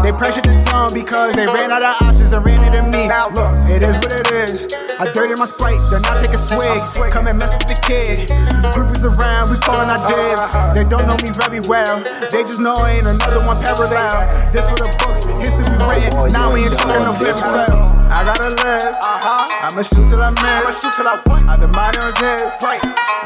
[0.03, 3.07] They pressured the tone because they ran out of options and ran into me.
[3.07, 4.58] Now look, it is what it is.
[4.99, 7.11] I dirty my sprite, then I take a swig.
[7.11, 8.27] Come and mess with the kid.
[8.75, 10.53] Groupies around, we calling our dibs.
[10.75, 12.03] They don't know me very well.
[12.27, 14.51] They just know I ain't another one parallel.
[14.51, 16.33] This for the books, history written.
[16.33, 17.95] Now we ain't talking no fairy tales.
[18.11, 18.99] I gotta live.
[18.99, 19.69] Uh-huh.
[19.71, 20.43] I'ma shoot till I miss.
[20.43, 21.47] I'ma shoot till I want.
[21.61, 22.51] been minding on this.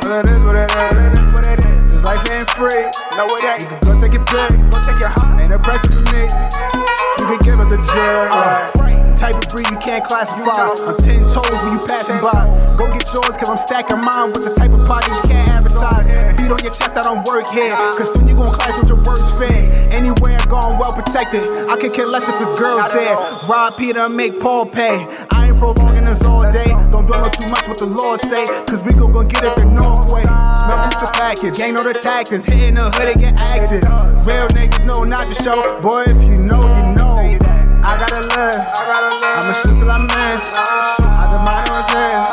[0.06, 1.34] Well, it is what it is.
[1.34, 1.90] What it is.
[1.90, 2.86] This life ain't free.
[3.18, 3.62] No, it ain't.
[3.64, 4.70] You can go take it big.
[4.70, 5.42] Go take it high.
[5.42, 6.30] Ain't impressive to me.
[7.18, 8.93] You can give it the jig.
[9.18, 10.74] Type of breed you can't classify.
[10.86, 12.50] I'm ten toes when you passing by.
[12.78, 16.08] Go get yours, cause I'm stacking mine with the type of parties you can't advertise.
[16.36, 17.72] Beat on your chest, I don't work here.
[17.72, 19.70] Cause soon you gon' clash with your worst fear.
[19.94, 21.44] Anywhere I'm going well protected.
[21.70, 23.16] I could care less if it's girls there.
[23.48, 25.08] Rob Peter, make Paul pay.
[25.32, 26.68] I ain't prolonging this all day.
[26.92, 28.44] Don't dwell on too much what the Lord say.
[28.66, 30.24] Cause we gon' gon' get it the North way.
[30.24, 31.62] Smell the package.
[31.62, 32.44] Ain't know the tactics.
[32.44, 33.84] Hitting the hood and get active.
[34.28, 35.80] Real niggas know not to show.
[35.82, 37.53] Boy, if you know, you know.
[37.84, 38.64] I gotta live.
[39.44, 40.56] I'ma shoot till I miss.
[41.04, 42.32] I've been minding on this.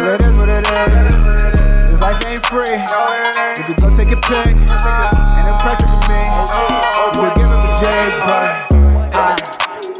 [0.00, 1.20] Well, it is what it is.
[1.92, 2.80] This life ain't free.
[2.80, 4.56] You can go take a pic.
[4.56, 6.24] Ain't impressive to me.
[6.24, 8.72] You can give up the jig, but
[9.12, 9.36] I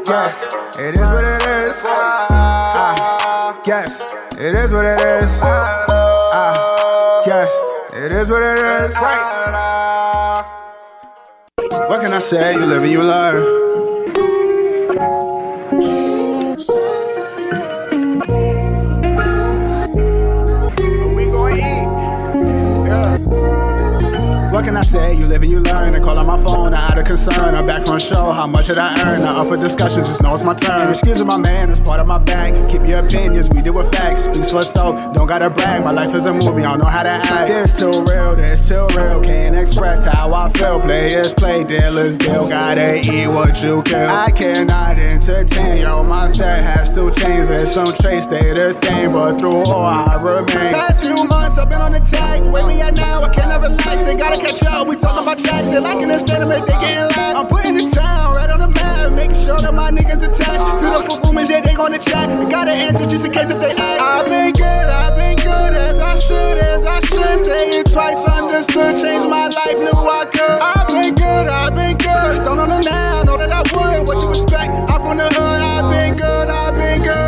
[0.03, 1.77] guess it is what it is.
[1.85, 4.01] I guess
[4.37, 5.39] it is what it is.
[5.41, 7.53] I guess
[7.93, 8.95] it is what it is.
[11.87, 12.53] What can I say?
[12.55, 13.61] You live and you learn.
[25.11, 25.17] I?
[25.17, 25.93] You live and you learn.
[25.95, 27.55] And call on my phone, I out of concern.
[27.55, 28.31] I'm back from show.
[28.31, 29.21] How much did I earn?
[29.23, 30.89] Up for discussion, just know it's my turn.
[30.89, 32.53] Excuse my man, it's part of my bag.
[32.69, 34.23] Keep your opinions, we deal with facts.
[34.23, 35.83] Speaks for self, don't gotta brag.
[35.83, 37.47] My life is a movie, I don't know how to act.
[37.47, 39.21] This too real, this too real.
[39.21, 40.79] Can't express how I feel.
[40.79, 42.47] Players play, dealers deal.
[42.47, 44.09] Gotta eat what you kill.
[44.09, 46.03] I cannot entertain, yo.
[46.03, 50.17] My set has two chains and some traits stay the same, but through all I
[50.23, 50.73] remain.
[50.73, 52.41] Past few months, I've been on the tag.
[52.43, 53.23] We at now?
[53.23, 54.03] I cannot relax.
[54.03, 54.87] They gotta catch up.
[54.87, 55.67] We talking about tracks.
[55.67, 57.35] They lacking the stand make they getting loud.
[57.35, 60.61] I'm putting the town right on the map, making sure that my niggas attached.
[60.61, 62.29] The performance, yeah, they gonna chat.
[62.49, 63.99] Gotta answer just in case if they ask.
[64.01, 67.39] I've been good, I've been good as I should, as I should.
[67.45, 70.59] Say it twice, understood, changed my life, knew I could.
[70.61, 72.29] I've been good, I've been good.
[72.37, 74.07] Stone on the now, know that I would.
[74.07, 74.69] What you expect?
[74.69, 75.50] I'm from the hood,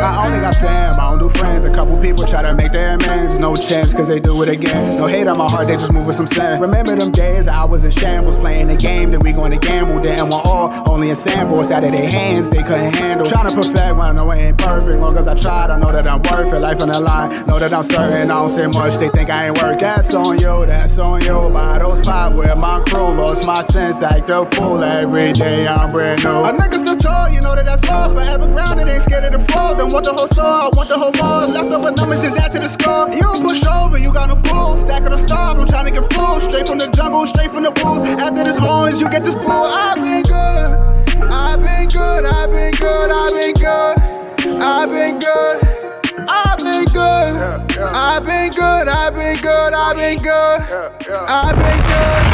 [0.04, 1.64] I only got fam, I don't do friends.
[1.64, 3.38] A couple people try to make their amends.
[3.38, 4.98] No chance, cause they do it again.
[4.98, 6.60] No hate on my heart, they just move with some sin.
[6.60, 9.98] Remember them days I was in shambles, playing a game that we gonna gamble.
[10.00, 11.58] Didn't want all, only a sample.
[11.60, 13.26] It's out of their hands, they couldn't handle.
[13.26, 15.00] Trying to perfect when I know it ain't perfect.
[15.00, 16.60] Long as I tried, I know that I'm worth it.
[16.60, 18.30] Life on the line, know that I'm certain.
[18.30, 19.80] I don't say much, they think I ain't work.
[19.80, 21.48] That's on you, that's on you.
[21.50, 24.82] Bottles pop with my crew, lost my sense, act a fool.
[24.84, 26.44] Every day I'm brand new.
[26.44, 28.08] A nigga tall, you know that that's law.
[28.08, 29.76] Forever grounded, ain't scared of the fall.
[29.76, 31.48] Don't want the whole store, I want the whole mall.
[31.52, 33.12] Left over numbers, just add to the score.
[33.12, 34.80] You don't push over, you got no pull.
[34.80, 36.40] Stack of the stars, I'm trying to get full.
[36.40, 38.08] Straight from the jungle, straight from the wolves.
[38.24, 39.68] After this horns, you get this pull.
[39.68, 40.70] I've been good,
[41.28, 43.96] I've been good, I've been good, I've been good,
[44.64, 45.60] I've been good.
[46.26, 47.30] I've been good.
[47.84, 48.88] I've been good.
[48.88, 49.72] I've been good.
[49.74, 50.62] I've been good.
[51.28, 52.33] I've been good.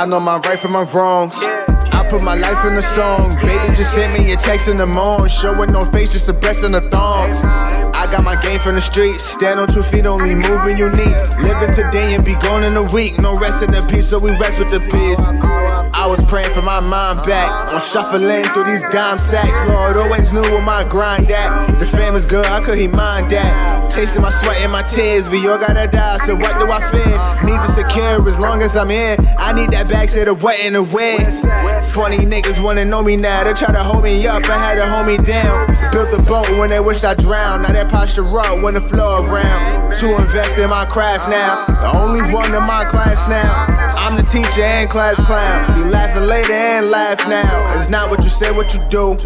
[0.00, 1.36] I know my right from my wrongs.
[1.92, 3.28] I put my life in the song.
[3.44, 6.64] Baby just sent me a text in the morning, showing no face, just a breast
[6.64, 7.42] and the thongs.
[7.44, 9.22] I got my game from the streets.
[9.22, 11.20] Stand on two feet, only moving unique.
[11.44, 13.18] Living today and be gone in a week.
[13.18, 15.20] No rest in the peace, so we rest with the peace.
[16.00, 17.70] I was praying for my mind back.
[17.70, 19.60] I'm shuffling through these dime sacks.
[19.68, 21.78] Lord always knew where my grind at.
[21.78, 23.90] The fam is good, how could he mind that?
[23.90, 26.16] Tasting my sweat and my tears, we all gotta die.
[26.24, 27.44] So what do I fear?
[27.44, 29.16] Need to secure as long as I'm here.
[29.36, 31.20] I need that back to the wet and the wet.
[31.92, 33.44] Funny niggas wanna know me now.
[33.44, 35.68] They try to hold me up, I had to hold me down.
[35.92, 37.64] Built the boat when they wished I drowned.
[37.64, 39.92] Now that posture up when the flow around.
[40.00, 41.66] To invest in my craft now.
[41.84, 43.66] The only one in my class now.
[44.00, 45.89] I'm the teacher and class clown.
[45.90, 47.74] Laughing later and laugh now.
[47.74, 49.16] It's not what you say, what you do.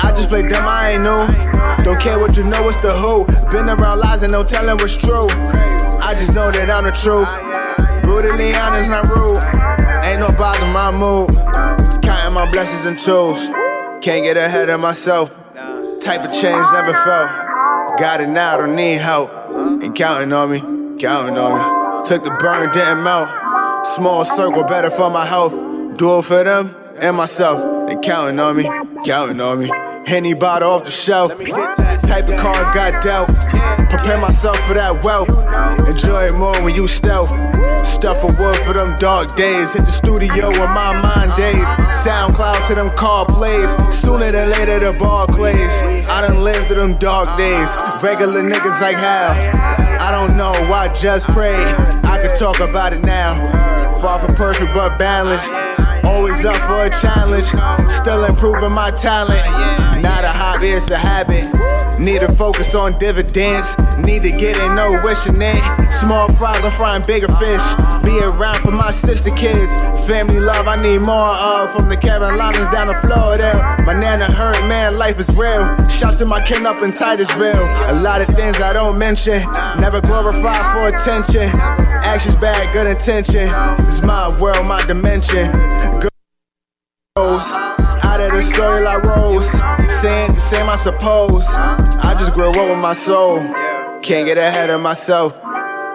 [0.00, 1.84] I just play dumb, I ain't new.
[1.84, 3.26] Don't care what you know, it's the who.
[3.50, 5.28] Been around lies and no telling what's true.
[6.00, 7.28] I just know that I'm the truth.
[8.02, 9.44] Brutally honest, not rude.
[10.04, 11.30] Ain't no bother my mood.
[12.02, 13.48] Counting my blessings and tools.
[14.00, 15.30] Can't get ahead of myself.
[16.00, 17.28] Type of change never felt.
[17.98, 19.30] Got it now, don't need help.
[19.82, 20.60] Ain't counting on me,
[20.98, 22.08] counting on me.
[22.08, 23.28] Took the burn, didn't melt.
[23.84, 25.69] Small circle, better for my health.
[26.00, 27.86] Do it for them and myself.
[27.86, 28.64] They counting on me,
[29.04, 29.70] counting on me.
[30.06, 31.30] Henny bottle off the shelf.
[32.08, 33.28] Type of cards got dealt.
[33.90, 35.28] Prepare myself for that wealth.
[35.86, 37.28] Enjoy it more when you stealth.
[37.84, 39.74] Stuff of wood for them dark days.
[39.74, 41.68] Hit the studio with my mind days.
[42.00, 43.68] SoundCloud to them car plays.
[43.94, 45.82] Sooner than later the ball plays.
[46.08, 47.76] I done lived through them dark days.
[48.02, 49.36] Regular niggas like hell.
[50.00, 51.60] I don't know why just pray.
[52.08, 53.36] I could talk about it now.
[54.00, 55.60] Far from perfect but balanced.
[56.04, 57.90] Always up for a challenge.
[57.92, 59.89] Still improving my talent.
[60.00, 61.44] Not a hobby, it's a habit.
[62.00, 63.76] Need to focus on dividends.
[63.98, 65.60] Need to get in, no wishing it.
[65.92, 67.62] Small fries, I'm frying bigger fish.
[68.02, 69.76] Be around for my sister kids.
[70.06, 71.72] Family love, I need more of.
[71.72, 73.82] From the Carolinas down to Florida.
[73.84, 75.76] My nana hurt, man, life is real.
[75.88, 77.68] Shouts to my kin up in Titusville.
[77.92, 79.42] A lot of things I don't mention.
[79.78, 81.50] Never glorify for attention.
[82.08, 83.52] Actions bad, good intention.
[83.80, 85.52] It's my world, my dimension.
[86.00, 86.10] Good
[87.16, 87.79] goes.
[88.30, 89.50] Of the soil I rose.
[90.00, 91.44] Saying same, I suppose.
[91.56, 93.38] I just grew up with my soul.
[94.02, 95.34] Can't get ahead of myself.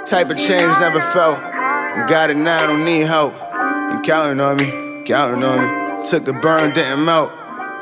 [0.06, 1.40] Type of change never felt.
[2.10, 3.34] Got it now, don't need help.
[3.42, 6.06] And counting on me, counting on me.
[6.08, 7.32] Took the burn, didn't melt.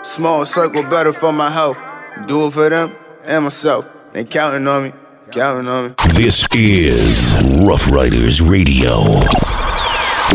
[0.06, 1.78] Small circle, better for my health.
[2.28, 3.88] Do it for them and myself.
[4.12, 4.94] They counting on me,
[5.32, 5.96] counting on me.
[6.14, 7.34] This is
[7.66, 9.02] Ruff Ryders Radio,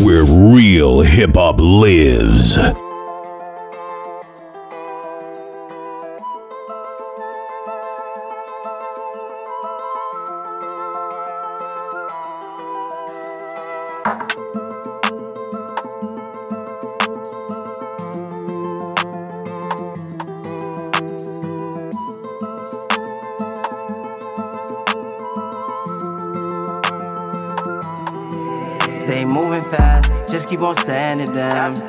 [0.03, 2.57] where real hip hop lives.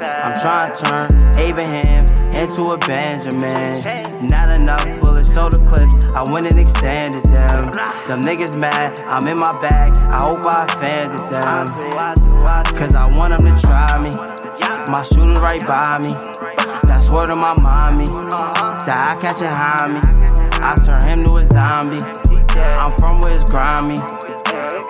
[0.03, 4.29] I'm trying to turn Abraham into a Benjamin.
[4.29, 7.65] Not enough bullets, so the clips, I went and extended them.
[8.09, 11.67] Them niggas mad, I'm in my bag, I hope I offended them.
[12.79, 14.11] Cause I want them to try me.
[14.91, 16.11] My shooter right by me.
[16.85, 18.07] That's word of my mommy.
[18.07, 20.01] That I catch behind me.
[20.63, 22.01] I turn him to a zombie.
[22.57, 23.99] I'm from where it's grimy.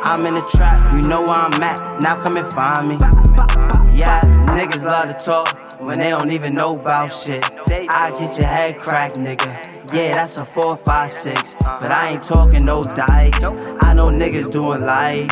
[0.03, 2.01] I'm in the trap, you know where I'm at.
[2.01, 3.60] Now come and find me.
[4.01, 4.23] Yeah,
[4.57, 7.45] niggas love to talk when they don't even know about shit.
[7.71, 9.93] I get your head cracked, nigga.
[9.93, 11.55] Yeah, that's a four, five, six.
[11.61, 13.45] But I ain't talking no dice.
[13.45, 15.27] I know niggas doing life.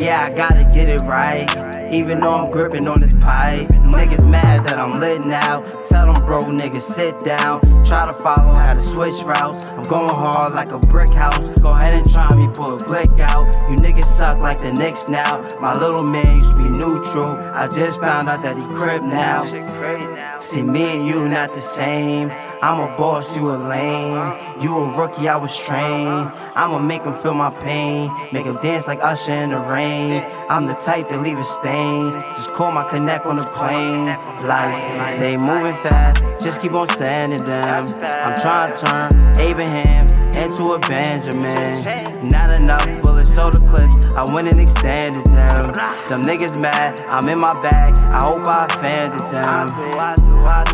[0.00, 1.71] Yeah, I gotta get it right.
[1.92, 3.68] Even though I'm gripping on this pipe.
[4.12, 5.60] Niggas mad that I'm lit now.
[5.84, 7.60] Tell them bro niggas sit down.
[7.84, 9.64] Try to follow how to switch routes.
[9.64, 11.48] I'm going hard like a brick house.
[11.60, 13.46] Go ahead and try me, pull a blick out.
[13.70, 15.46] You niggas suck like the Knicks now.
[15.60, 17.36] My little man used to be neutral.
[17.54, 19.44] I just found out that he crib now.
[20.42, 22.32] See me and you not the same.
[22.60, 24.36] I'm a boss, you a lame.
[24.60, 26.32] You a rookie, I was trained.
[26.56, 28.10] I'ma make him feel my pain.
[28.32, 30.20] Make him dance like Usher in the rain.
[30.50, 32.10] I'm the type that leave a stain.
[32.34, 34.06] Just call my connect on the plane.
[34.44, 37.86] Like, they moving fast, just keep on sending them.
[38.02, 42.28] I'm trying to turn Abraham into a Benjamin.
[42.28, 45.72] Not enough bullets, so the clips, I went and extended them.
[46.08, 49.68] Them niggas mad, I'm in my bag, I hope I offended them.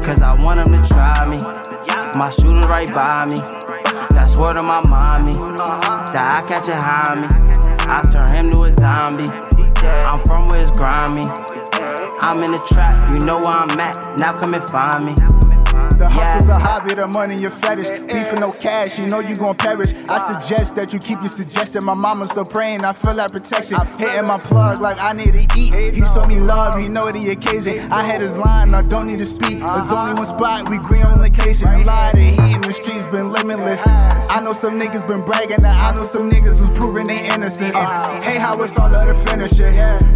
[0.04, 1.38] Cause I want them to try me.
[2.18, 3.36] My shooter right by me.
[4.10, 5.32] That's word of my mommy.
[5.32, 7.28] That I catch high me.
[7.90, 9.28] I turn him to a zombie.
[10.04, 11.24] I'm from where it's grimy.
[12.20, 14.18] I'm in the trap, you know where I'm at.
[14.18, 15.37] Now come and find me.
[15.98, 17.90] The hustle's a hobby, the money your fetish.
[17.90, 19.92] Beef for no cash, you know you gon' perish.
[20.08, 21.84] I suggest that you keep your suggestion.
[21.84, 23.78] My mama's still praying, I feel that protection.
[23.98, 25.74] Hitting my plug like I need to eat.
[25.94, 27.90] He showed me love, he know the occasion.
[27.90, 29.58] I had his line, I don't need to speak.
[29.58, 31.66] There's only one spot, we agree on location.
[31.66, 33.84] And lie, the heat in the streets been limitless.
[33.86, 37.74] I know some niggas been bragging, that I know some niggas who's proving they innocent.
[37.74, 39.74] Uh, hey, how it's all let her finish it.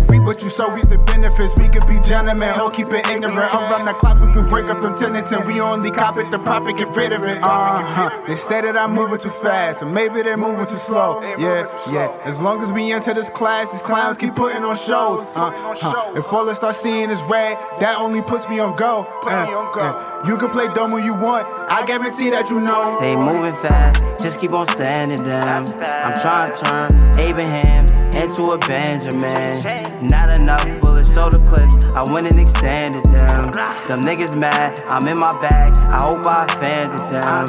[0.08, 1.54] Reap what you sow, reap the benefits.
[1.56, 3.34] We could be gentlemen, or keep it ignorant.
[3.34, 5.46] Around the clock, we been working from 10 to 10.
[5.46, 7.38] We only cop it, the profit, get rid of it.
[7.42, 7.48] Uh
[7.82, 8.22] huh.
[8.26, 11.20] They say that I'm moving too fast, or maybe they're moving too slow.
[11.38, 12.18] Yeah, yeah.
[12.24, 15.34] As long as we enter this class, these clowns keep putting on shows.
[15.36, 16.12] Uh, huh.
[16.16, 19.06] If all I start seeing is red, that only puts me on go.
[19.24, 22.98] Uh, uh, You can play dumb when you want, I guarantee that you know.
[23.00, 25.42] They moving fast, just keep on standing them.
[25.48, 30.08] I'm trying to turn Abraham into a Benjamin.
[30.08, 33.52] Not enough bullets, so the clips, I went and extended them.
[33.88, 37.46] Them niggas mad, I'm in my bag, I hope I offended them.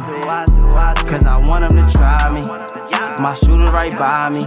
[1.08, 2.44] Cause I want them to try me.
[3.22, 4.42] My shooter right by me.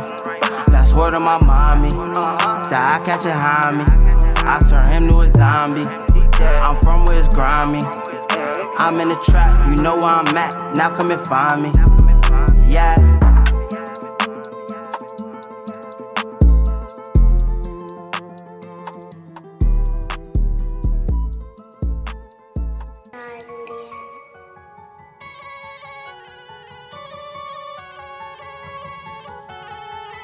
[0.68, 1.90] That's word of my mommy.
[1.90, 3.84] That I catch it high me.
[4.48, 5.84] I turn him to a zombie.
[6.62, 7.80] I'm from where it's grimy.
[8.78, 10.76] I'm in the trap, you know where I'm at.
[10.76, 11.72] Now come and find me.
[12.70, 13.15] Yeah.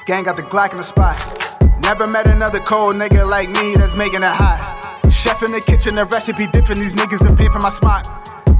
[0.05, 1.15] Gang got the Glock in the spot.
[1.79, 4.59] Never met another cold nigga like me that's making it hot.
[5.09, 6.81] Chef in the kitchen, the recipe different.
[6.81, 8.03] These niggas are paying for my spot.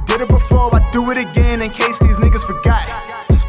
[0.06, 2.88] Did it before, I do it again in case these niggas forgot.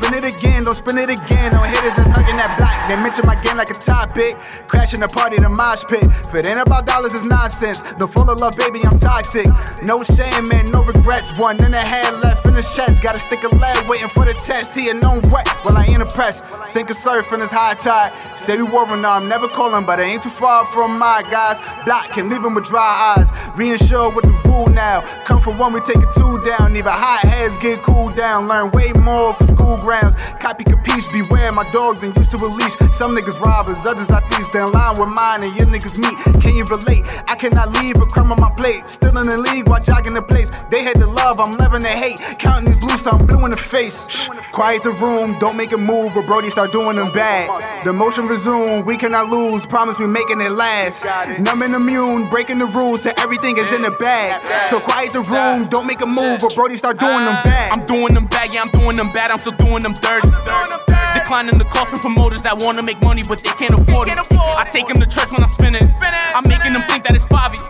[0.04, 1.48] Spin it again, don't spin it again.
[1.56, 2.76] No hitters that's hugging that block.
[2.92, 4.36] They mention my game like a topic.
[4.68, 6.04] Crashing the party, the mosh pit.
[6.04, 7.96] If it ain't about dollars, it's nonsense.
[7.96, 9.48] No full of love, baby, I'm toxic.
[9.80, 11.32] No shame, man, no regrets.
[11.40, 13.00] One in the head, left in the chest.
[13.00, 14.76] Got a stick of lead waiting for the test.
[14.76, 16.44] He known wet, well, I ain't impressed.
[16.68, 18.12] Sink a surf in this high tide.
[18.36, 21.64] Say we war now, I'm never calling, but I ain't too far from my guys.
[21.88, 23.30] Block can leave him with dry eyes.
[23.56, 25.00] Reinsure with the rule now.
[25.24, 26.76] Come for one, we take it two down.
[26.76, 28.48] Even hot heads get cooled down.
[28.48, 30.14] Learn way more for school grounds.
[30.40, 32.74] Copy capiche, beware my dogs and used to a leash.
[32.90, 34.50] Some niggas robbers, others I thieves.
[34.50, 36.16] They in line with mine and your niggas meet.
[36.42, 37.04] Can you relate?
[37.28, 38.88] I cannot leave a crumb on my plate.
[38.88, 40.50] Still in the league while jogging the place.
[40.70, 42.18] They had the love, I'm living the hate.
[42.38, 44.06] Counting these blues, I'm blue in the face.
[44.08, 44.28] Shh.
[44.52, 47.50] Quiet the room, don't make a move, or Brody start doing them bad.
[47.84, 49.66] The motion resume, we cannot lose.
[49.66, 51.06] Promise we making it last.
[51.38, 54.44] Numb and immune, breaking the rules to everything is in the bag.
[54.64, 57.42] So quiet the room, don't make a move, or Brody start doing them ah.
[57.44, 57.70] bad.
[57.70, 60.28] I'm doing them bad, yeah, I'm doing them bad, I'm still doing them dirty.
[61.12, 64.18] Declining the call from promoters that wanna make money, but they can't afford it.
[64.56, 65.86] I take them to church when I'm spinning.
[66.34, 67.60] I'm making them think that it's Favi.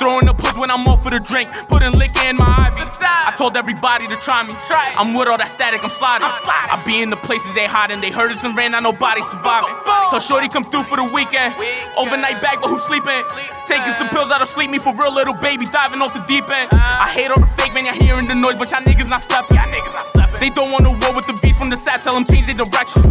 [0.00, 2.78] Throwing the push when I'm off for the drink, putting liquor in my ivy.
[3.02, 4.54] I told everybody to try me.
[4.66, 6.26] Try I'm with all that static, I'm sliding.
[6.26, 9.74] I be in the places they hiding, they heard us and ran, now nobody surviving.
[10.08, 11.54] So Shorty come through for the weekend.
[11.98, 13.22] Overnight bag, but who's sleeping?
[13.66, 16.46] Taking some pills out of sleep, me for real little baby, diving off the deep
[16.46, 16.68] end.
[16.72, 19.58] I hate all the fake man, y'all hearing the noise, but y'all niggas not stepping.
[19.58, 20.40] Y'all niggas not stepping.
[20.40, 22.58] They don't want to war with the beast from the side, tell them change their
[22.62, 23.02] direction.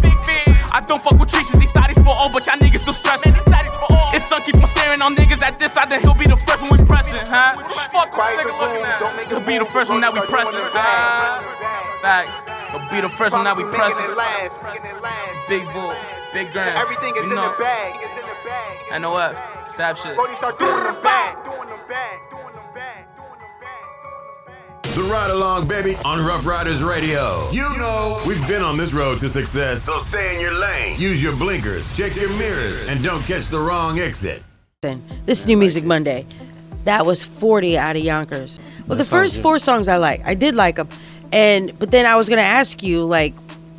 [0.71, 3.35] I don't fuck with treaches, these studies for all, but y'all niggas still stressing.
[4.13, 6.63] It's son keep on staring on niggas at this side, then he'll be the first
[6.69, 7.67] one we pressing, huh?
[7.91, 8.99] Fuck Quiet the nigga looking room, at.
[8.99, 10.71] don't make a be the first one that we Brody pressing, it
[12.01, 12.41] Facts.
[12.71, 14.11] He'll be the first one that we Promise pressing.
[14.11, 15.49] it.
[15.49, 15.93] Big bull,
[16.33, 16.75] big grand.
[16.77, 17.43] Everything is you in know.
[17.49, 17.95] the bag.
[19.01, 20.15] NOF, sap shit.
[20.15, 21.35] Brody start doing them bad.
[24.97, 27.47] The Ride Along, baby, on Ruff Ryders Radio.
[27.51, 30.99] You know, we've been on this road to success, so stay in your lane.
[30.99, 34.41] Use your blinkers, check your mirrors, and don't catch the wrong exit.
[34.81, 36.25] This is New Music Monday.
[36.87, 38.59] That was 40 out of Yonkers.
[38.87, 39.43] Well, the That sounds first good.
[39.43, 40.21] four songs I like.
[40.25, 40.87] I did like them.
[41.33, 43.33] And but then I was gonna ask you like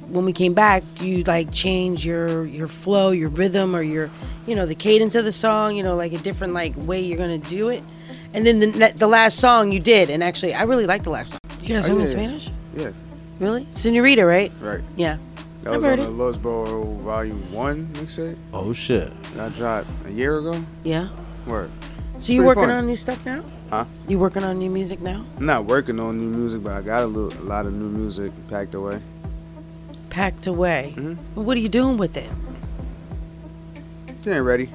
[0.09, 4.11] when we came back, do you like change your your flow, your rhythm, or your
[4.47, 5.75] you know the cadence of the song?
[5.75, 7.83] You know, like a different like way you're gonna do it.
[8.35, 11.31] And then the the last song you did, and actually I really liked the last
[11.31, 11.41] song.
[11.63, 12.07] You guys Oh, sing in.
[12.07, 12.51] Spanish?
[12.77, 12.91] Yeah.
[13.41, 13.67] Really?
[13.71, 14.53] Senorita, right?
[14.61, 14.83] Right.
[14.97, 15.17] Yeah.
[15.63, 16.11] That was I've heard on it.
[16.11, 18.37] the Losboro Volume 1 mixtape.
[18.53, 19.13] Oh, shit.
[19.33, 20.63] And I dropped a year ago.
[20.85, 21.09] Yeah.
[21.47, 21.71] Word.
[22.21, 22.71] So you working fun.
[22.71, 23.43] on new stuff now?
[23.71, 23.85] Huh?
[24.09, 25.25] You working on new music now?
[25.37, 27.89] I'm not working on new music, but I got a, little, a lot of new
[27.89, 29.01] music packed away.
[30.11, 30.95] Packed away.
[30.97, 31.15] Mm-hmm.
[31.35, 32.29] Well, what are you doing with it?
[34.25, 34.69] It ain't ready.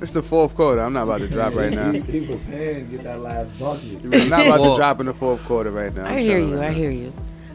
[0.00, 0.80] It's the fourth quarter.
[0.80, 1.92] I'm not about to drop right now.
[1.92, 4.02] He, he prepared to get that last bucket.
[4.04, 6.04] I'm not about Well- to drop in the fourth quarter right now.
[6.06, 6.54] I'm I hear you.
[6.56, 6.74] right I now.
[6.74, 7.12] hear you.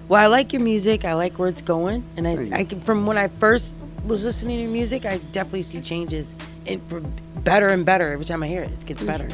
[0.08, 1.04] Well, I like your music.
[1.04, 3.76] I like where it's going, and I, I can, from when I first
[4.06, 6.36] was listening to your music, I definitely see changes
[6.66, 7.02] and for
[7.43, 8.72] better and better every time I hear it.
[8.72, 9.28] It gets better.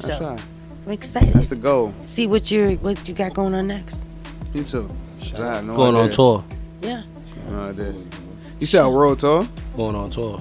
[0.00, 0.44] That's So right.
[0.86, 1.34] I'm excited.
[1.34, 1.94] That's the goal.
[2.02, 4.02] See what you what you got going on next.
[4.54, 4.88] Me too.
[5.36, 6.44] I had no Going on tour.
[6.82, 7.02] Yeah.
[7.50, 7.94] No idea.
[8.60, 9.46] You said a world tour?
[9.76, 10.40] Going on tour.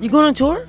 [0.00, 0.66] You going on tour?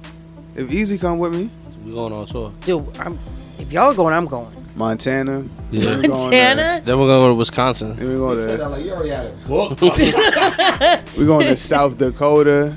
[0.56, 1.50] If Easy come with me,
[1.84, 2.54] We going on tour.
[2.62, 3.18] Dude, I'm,
[3.58, 4.52] if y'all going, I'm going.
[4.76, 5.44] Montana.
[5.72, 5.82] Yeah.
[5.82, 6.82] Then we going to- Montana?
[6.84, 7.96] Then we're gonna go to Wisconsin.
[7.96, 9.82] Then we going He said that to like you already had it booked.
[11.18, 12.76] we going to South Dakota,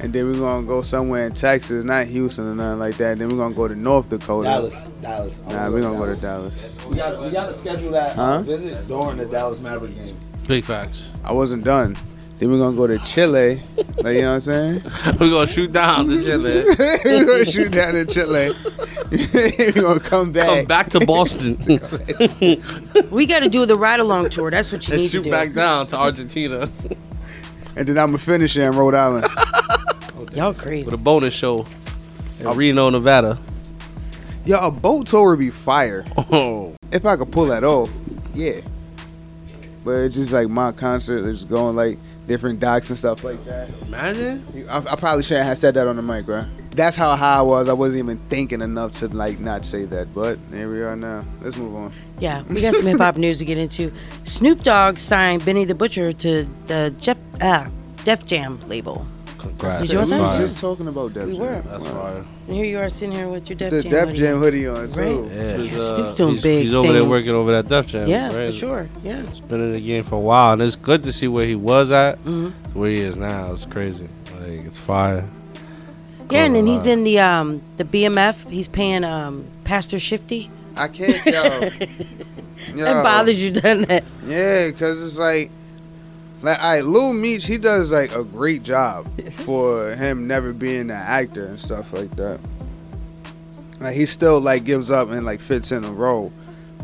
[0.00, 3.18] and then we're gonna go somewhere in Texas, not Houston or nothing like that.
[3.18, 4.48] Then we're gonna go to North Dakota.
[4.48, 5.40] Dallas, Dallas.
[5.48, 6.52] I Nah, we go gonna go to Dallas.
[6.60, 6.86] Dallas.
[6.86, 8.22] We got we got to schedule that Huh?
[8.22, 10.16] uh, visit during the Dallas Maverick game.
[10.48, 11.10] Big facts.
[11.24, 11.96] I wasn't done.
[12.42, 13.62] Then we're gonna go to Chile.
[13.98, 14.82] Like, you know what I'm saying?
[15.20, 16.64] We're gonna shoot down the Chile.
[17.04, 18.50] we're gonna shoot down in Chile.
[19.72, 20.46] we're gonna come back.
[20.48, 21.56] Come back to Boston.
[23.12, 24.50] We got to do the ride along tour.
[24.50, 25.30] That's what you and need to shoot do.
[25.30, 26.68] back down to Argentina
[27.76, 29.28] And then I'm gonna finish it in Rhode Island.
[30.34, 30.84] Y'all crazy.
[30.84, 31.64] with a bonus show
[32.40, 33.38] in Reno, Nevada.
[34.44, 36.04] Yo, a boat tour would be fire.
[36.16, 37.88] Oh, If I could pull that off,
[38.34, 38.62] yeah.
[39.84, 41.98] But it's just like my concert, it's going like
[42.32, 43.68] different docs and stuff like that.
[43.82, 44.42] imagine.
[44.70, 46.40] I, I probably shouldn't have said that on the mic, bro.
[46.70, 47.68] That's how high I was.
[47.68, 50.14] I wasn't even thinking enough to like not say that.
[50.14, 51.26] But here we are now.
[51.42, 51.92] Let's move on.
[52.20, 53.92] Yeah, we got some hip hop news to get into.
[54.24, 57.68] Snoop Dogg signed Benny the Butcher to the Jeff, uh,
[58.04, 59.06] Def Jam label.
[59.42, 59.80] Congrats.
[59.80, 60.38] Did you want we that?
[60.40, 61.40] were just talking about Def We Jam.
[61.42, 61.60] were.
[61.62, 62.00] That's Wow.
[62.00, 62.24] fire.
[62.46, 63.90] And here you are sitting here with your Def The Jam.
[63.90, 64.18] Def hoodie.
[64.18, 65.00] Jam hoodie on too.
[65.00, 65.32] Right.
[65.36, 67.10] Yeah, Yeah, he's, Snoop's doing he's, big he's over there things.
[67.10, 68.08] working over that Def Jam.
[68.08, 68.46] Yeah, right?
[68.50, 68.88] for sure.
[69.02, 69.22] Yeah.
[69.26, 71.56] He's been in the game for a while, and it's good to see where he
[71.56, 73.52] was at, hmm where he is now.
[73.52, 74.08] It's crazy.
[74.40, 75.28] Like it's fire.
[76.30, 78.48] Yeah, and then he's in the um the BMF.
[78.48, 80.50] He's paying um Pastor Shifty.
[80.76, 81.42] I can't, yo.
[82.74, 82.84] yo.
[82.84, 84.04] That bothers you, doesn't it?
[84.24, 85.50] Yeah, cause it's like,
[86.42, 90.82] like, all right, Lil Meech, he does like a great job for him never being
[90.82, 92.40] an actor and stuff like that.
[93.80, 96.32] Like he still like gives up and like fits in a role,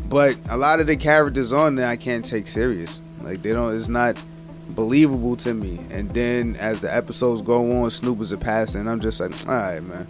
[0.07, 3.01] but a lot of the characters on there I can't take serious.
[3.21, 4.21] Like they don't, it's not
[4.69, 5.79] believable to me.
[5.91, 9.31] And then as the episodes go on, Snoop is a pastor, and I'm just like,
[9.47, 10.07] all right, man.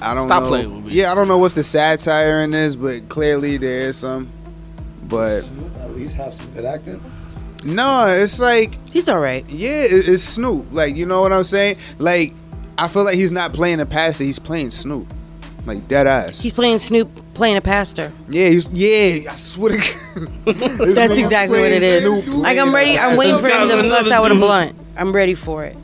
[0.00, 0.48] I don't Stop know.
[0.48, 0.92] playing with me.
[0.94, 4.28] Yeah, I don't know what's the satire in this, but clearly there is some.
[5.04, 7.00] But Snoop at least have some good acting.
[7.64, 9.48] No, it's like He's all right.
[9.48, 10.66] yeah, it, it's Snoop.
[10.72, 11.76] Like you know what I'm saying?
[11.98, 12.34] Like
[12.78, 15.06] I feel like he's not playing a pastor, he's playing Snoop.
[15.64, 16.40] Like dead ass.
[16.40, 18.10] He's playing Snoop, playing a pastor.
[18.28, 19.30] Yeah, he's yeah.
[19.30, 19.94] I swear to
[20.44, 20.54] God.
[20.94, 22.02] That's exactly what it is.
[22.02, 22.98] Snoop, Like I'm ready.
[22.98, 24.76] I'm waiting for him to bust out with a blunt.
[24.96, 25.76] I'm ready for it.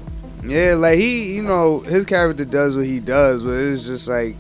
[0.44, 4.34] Yeah, like he, you know, his character does what he does, but it's just like,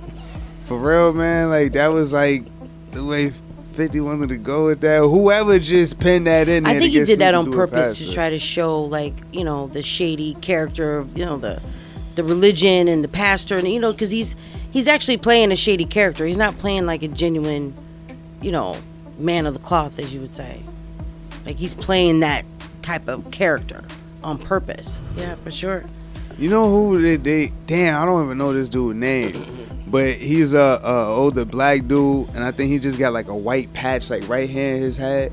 [0.64, 1.50] for real, man.
[1.50, 2.44] Like that was like
[2.92, 3.32] the way
[3.78, 5.02] Fifty wanted to go with that.
[5.02, 6.74] Whoever just pinned that in there.
[6.74, 9.14] I think he did that on to do a purpose to try to show, like,
[9.32, 11.62] you know, the shady character of, you know, the
[12.16, 14.34] the religion and the pastor, and you know, because he's
[14.72, 16.26] he's actually playing a shady character.
[16.26, 17.72] He's not playing like a genuine,
[18.42, 18.76] you know,
[19.16, 20.60] man of the cloth, as you would say.
[21.46, 22.44] Like he's playing that
[22.82, 23.84] type of character
[24.24, 25.00] on purpose.
[25.16, 25.84] Yeah, for sure.
[26.36, 29.46] You know who they, they damn, I don't even know this dude's name.
[29.90, 33.36] But he's a, a older black dude and I think he just got like a
[33.36, 35.32] white patch like right here in his head.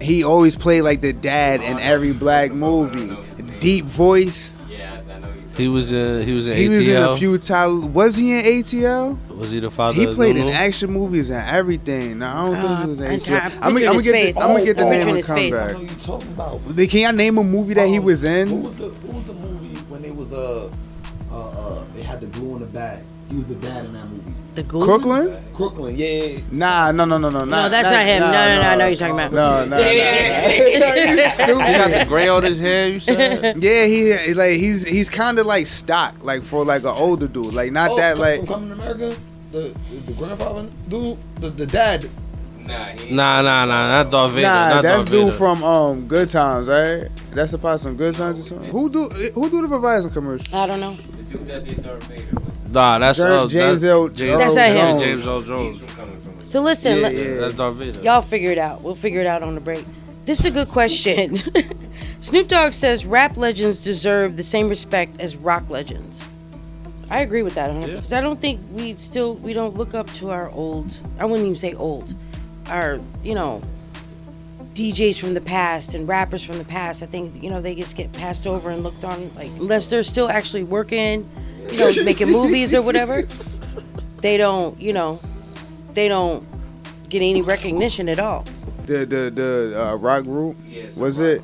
[0.00, 3.16] He always played like the dad in every black movie.
[3.58, 4.54] Deep voice.
[4.70, 5.32] Yeah, I know.
[5.56, 6.24] He was in.
[6.24, 6.56] He was in.
[6.56, 6.68] He ATL.
[6.78, 9.36] was in a few title was he in ATL?
[9.36, 9.98] Was he the father?
[9.98, 12.18] He of played in action movies and everything.
[12.20, 13.66] No, I don't think he was in Uh, I'm ATL.
[13.66, 15.52] I'm gonna picturing get the, I'm gonna get the Oh, name and come face.
[15.52, 15.70] back.
[15.70, 16.64] I know you talking about.
[16.68, 18.62] They- Can y'all name a movie that he was What in?
[18.62, 20.70] was the what was the movie when they was uh
[21.32, 23.02] uh uh they had the glue in the bag?
[23.28, 24.32] He was the dad in that movie.
[24.54, 24.84] The glue.
[24.84, 25.44] Crooklyn?
[25.54, 26.06] Crooklyn, yeah.
[26.06, 26.40] yeah, yeah.
[26.50, 28.22] Nah, no, no, no, no, No, that's not him.
[28.22, 29.32] No, no, no, I know you're talking about.
[29.32, 29.76] No, no, no.
[29.78, 30.78] He
[31.76, 32.88] got the gray on his hair.
[32.88, 33.62] You said.
[33.62, 37.54] Yeah, he like he's he's kind of like stock, like for like an older dude,
[37.54, 38.38] like not Oh, that from- like.
[38.40, 39.20] from Coming to America,
[39.52, 39.74] the
[40.06, 42.08] the grandfather dude, the, the dad.
[42.66, 44.46] Nah, nah, nah, not Darth Vader.
[44.46, 45.36] Nah, not that's Darth dude Vader.
[45.36, 47.08] from um Good Times, right?
[47.30, 48.70] That's about some Good Times or something.
[48.72, 50.54] Who do who do the Verizon commercial?
[50.56, 50.96] I don't know.
[52.70, 54.76] Nah, that's James- uh, James that's, L- James, That's not him.
[54.76, 55.80] yeah, James Earl Jones.
[56.42, 57.34] So listen, Yeah, let- yeah.
[57.40, 58.00] That's Darth Vader.
[58.00, 58.82] Y'all figure it out.
[58.82, 59.84] We'll figure it out on the break.
[60.24, 61.38] This is a good question.
[62.20, 66.26] Snoop Dogg says rap legends deserve the same respect as rock legends.
[67.10, 70.30] I agree with that, because I don't think we still we don't look up to
[70.30, 70.94] our old.
[71.18, 72.12] I wouldn't even say old.
[72.68, 73.62] Our you know
[74.74, 77.02] DJs from the past and rappers from the past.
[77.02, 80.02] I think you know they just get passed over and looked on like unless they're
[80.02, 81.28] still actually working
[81.72, 83.22] you know, making movies or whatever,
[84.20, 85.20] they don't, you know,
[85.94, 86.46] they don't
[87.08, 88.44] get any recognition at all.
[88.86, 90.56] The the the uh, rock group
[90.96, 91.42] was it?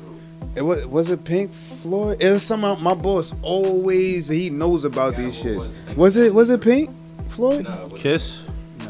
[0.55, 2.21] It was was it Pink Floyd?
[2.21, 5.67] It was some of my boss always he knows about these shits.
[5.95, 6.89] Was it was it Pink
[7.29, 7.67] Floyd?
[7.95, 8.43] Kiss.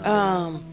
[0.03, 0.63] Um,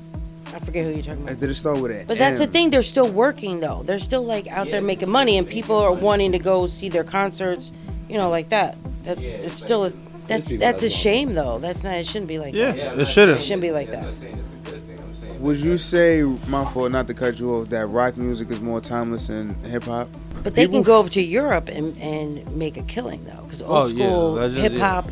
[0.54, 1.40] I forget who you're talking about.
[1.40, 3.82] Did it start with an But that's the thing; they're still working though.
[3.82, 7.04] They're still like out there making money, and people are wanting to go see their
[7.04, 7.72] concerts,
[8.08, 8.76] you know, like that.
[9.02, 9.92] That's it's still a,
[10.36, 11.58] that's people that's a that's shame though.
[11.58, 11.94] That's not.
[11.94, 12.98] It shouldn't be like Yeah, that.
[12.98, 13.40] it shouldn't.
[13.40, 14.04] It shouldn't be like that.
[14.04, 14.26] it's a
[14.70, 17.86] good thing i'm saying Would you say, my fault, not to cut you off, that
[17.88, 20.08] rock music is more timeless than hip hop?
[20.42, 23.62] But they People- can go over to Europe and, and make a killing though, because
[23.62, 25.04] Oh, old yeah, school legends, hip hop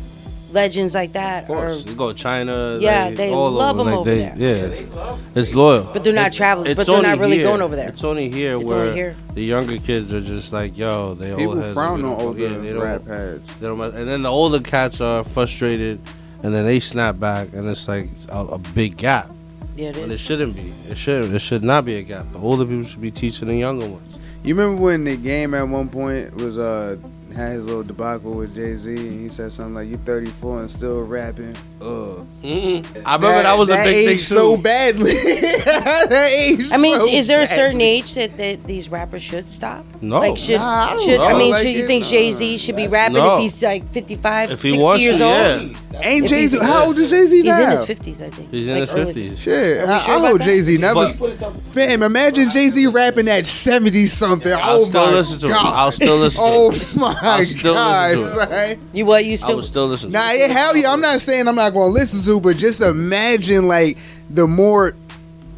[0.51, 1.55] legends like that Of are.
[1.69, 2.77] course, you go to China.
[2.79, 4.73] Yeah, like, they all love over, 'em like, over they, there.
[4.73, 5.89] Yeah, it's loyal.
[5.93, 7.47] But they're not It- traveling- it's but they're not really here.
[7.47, 7.89] going over there.
[7.89, 9.13] It's only here It's where only here.
[9.33, 12.41] the younger kids are just like, yo, they People old heads, frown on don't- older
[12.41, 13.51] yeah, they don't- rap heads.
[13.59, 15.99] they don't- and then the older cats are frustrated,
[16.43, 19.29] and then they snap back, and it's like a, a big gap.
[19.77, 20.19] Yeah, it And it is.
[20.21, 20.73] shouldn't be.
[20.89, 21.33] It should.
[21.33, 22.25] It should not be a gap.
[22.33, 24.03] The older people should be teaching the younger ones.
[24.43, 26.97] You remember when the game at one point was uh
[27.33, 30.71] had his little debacle with Jay Z and he said something like, "You 34 and
[30.71, 32.27] still rapping." Ugh.
[32.43, 33.03] Mm-mm.
[33.05, 34.23] I remember that, was a big thing too.
[34.23, 35.13] so badly.
[35.13, 37.83] that aged I mean, so is there a certain badly.
[37.85, 39.85] age that, that these rappers should stop?
[40.01, 40.19] No.
[40.19, 42.09] Like should Nah, I don't should I mean Like should you it, think nah.
[42.09, 43.35] Jay Z should be rapping No.
[43.35, 45.71] if he's like 55, If he 60 wants years to, old?
[45.71, 45.77] yeah.
[46.03, 46.59] Ain't If Jay Z?
[46.61, 47.51] How old is Jay Z now?
[47.51, 47.81] He's in his
[48.19, 48.49] 50s, I think.
[48.51, 49.39] He's in Like his early- fifties.
[49.39, 50.45] Shit, I, sure I about hope that?
[50.45, 50.93] Jay Z never.
[51.19, 54.51] But- Fam, imagine Jay Z rapping at 70 something.
[54.51, 55.51] I'll oh still my listen to him.
[55.53, 55.73] god.
[55.77, 56.99] I'll still listen to Oh him.
[56.99, 58.89] my I'll still god, listen to son.
[58.93, 59.25] You what?
[59.25, 59.55] You I still?
[59.57, 60.11] would still listen.
[60.11, 60.91] Nah, to yeah, hell yeah.
[60.91, 63.97] I'm not saying I'm not going to listen to, but just imagine like
[64.29, 64.93] the more,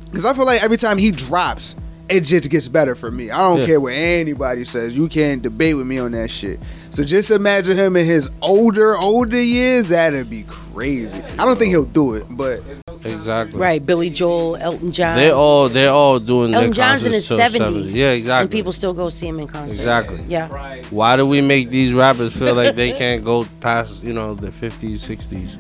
[0.06, 1.76] because I feel like every time he drops,
[2.10, 3.32] it just gets better for me.
[3.32, 3.66] I don't Yeah.
[3.66, 4.96] care what anybody says.
[4.96, 6.60] You can't debate with me on that shit.
[6.92, 9.90] So just imagine him in his older, older years.
[9.90, 11.22] That'd be crazy.
[11.40, 12.62] I don't think he'll do it, but
[13.06, 13.60] Exactly.
[13.60, 15.18] Right, Billy Joel, Elton John.
[15.18, 17.60] They all they're all doing Elton their John's in his 70s.
[17.90, 17.96] 70s.
[17.96, 18.42] Yeah, exactly.
[18.44, 19.76] And people still go see him in concert.
[19.76, 20.24] Exactly.
[20.30, 20.48] Yeah.
[20.90, 24.52] Why do we make these rappers feel like they can't go past, you know, the
[24.52, 25.58] 50s, 60s?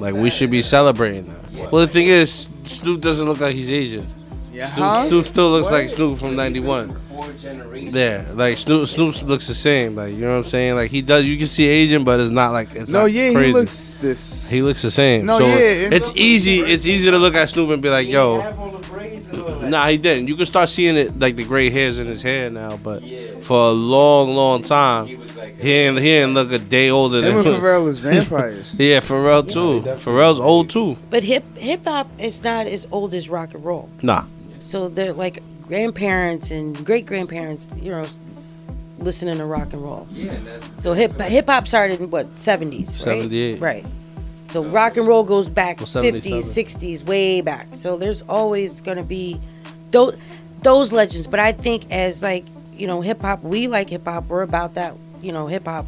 [0.00, 1.70] Like we should be celebrating that.
[1.70, 4.06] Well, the thing is, Snoop doesn't look like he's Asian.
[4.52, 5.08] Yeah, Snoop, huh?
[5.08, 5.82] Snoop still looks What?
[5.82, 6.90] like Snoop from '91.
[6.94, 7.94] Four generations.
[7.94, 9.94] Yeah, like Snoop, Snoop looks the same.
[9.94, 10.74] Like you know what I'm saying?
[10.74, 11.24] Like he does.
[11.26, 13.46] You can see Asian, but it's not like it's no, not yeah, crazy.
[13.46, 14.50] he looks this.
[14.50, 15.26] He looks the same.
[15.26, 15.54] No, so yeah,
[15.92, 16.60] it's easy.
[16.60, 18.40] It's easy to look at Snoop and be like, "Yo,
[19.68, 22.50] nah, he didn't." You can start seeing it like the gray hairs in his hair
[22.50, 23.02] now, but
[23.40, 27.54] for a long, long time, he ain't he didn't look a day older Him than
[27.54, 28.74] and Pharrell is vampires.
[28.78, 29.82] yeah, Pharrell too.
[29.98, 30.96] Pharrell's old too.
[31.10, 33.88] But hip hip hop is not as old as rock and roll.
[34.02, 34.24] Nah,
[34.60, 38.04] So they're like grandparents and great grandparents, you know,
[38.98, 40.06] listening to rock and roll.
[40.12, 43.20] Yeah, that's So hip hip hop started in what seventies, right?
[43.22, 43.60] 78.
[43.60, 43.84] Right.
[44.50, 47.68] So rock and roll goes back Well, fifties, sixties, way back.
[47.72, 49.40] So there's always gonna be
[49.90, 50.16] those
[50.62, 51.26] those legends.
[51.26, 52.44] But I think as like
[52.76, 54.26] you know hip hop, we like hip hop.
[54.28, 55.86] We're about that you know hip hop,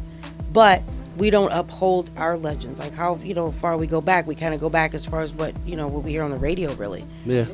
[0.51, 0.81] but
[1.17, 2.79] we don't uphold our legends.
[2.79, 4.27] Like how you know far we go back.
[4.27, 6.31] We kind of go back as far as what you know what we hear on
[6.31, 6.73] the radio.
[6.75, 7.05] Really.
[7.25, 7.45] yeah,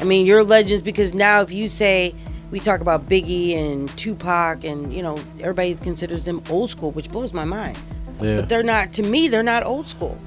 [0.00, 2.12] I mean, you're legends because now if you say
[2.50, 7.10] we talk about Biggie and Tupac and you know everybody considers them old school, which
[7.10, 7.78] blows my mind.
[8.20, 8.40] yeah.
[8.40, 8.92] But they're not.
[8.94, 10.18] To me, they're not old school.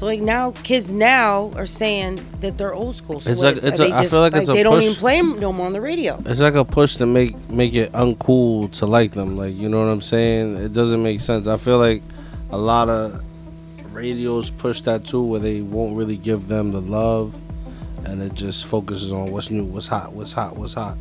[0.00, 3.20] So like now, kids now are saying that they're old school.
[3.20, 4.84] So It's like- it's are a- they I feel like it's a they don't push.
[4.84, 6.18] even play 'em no more on the radio.
[6.24, 9.36] It's like a push to make make it uncool to like them.
[9.36, 10.56] Like you know what I'm saying?
[10.56, 11.46] It doesn't make sense.
[11.46, 12.02] I feel like
[12.50, 13.20] a lot of
[13.92, 17.34] radios push that too, where they won't really give them the love,
[18.06, 20.96] and it just focuses on what's new, what's hot, what's hot, what's hot.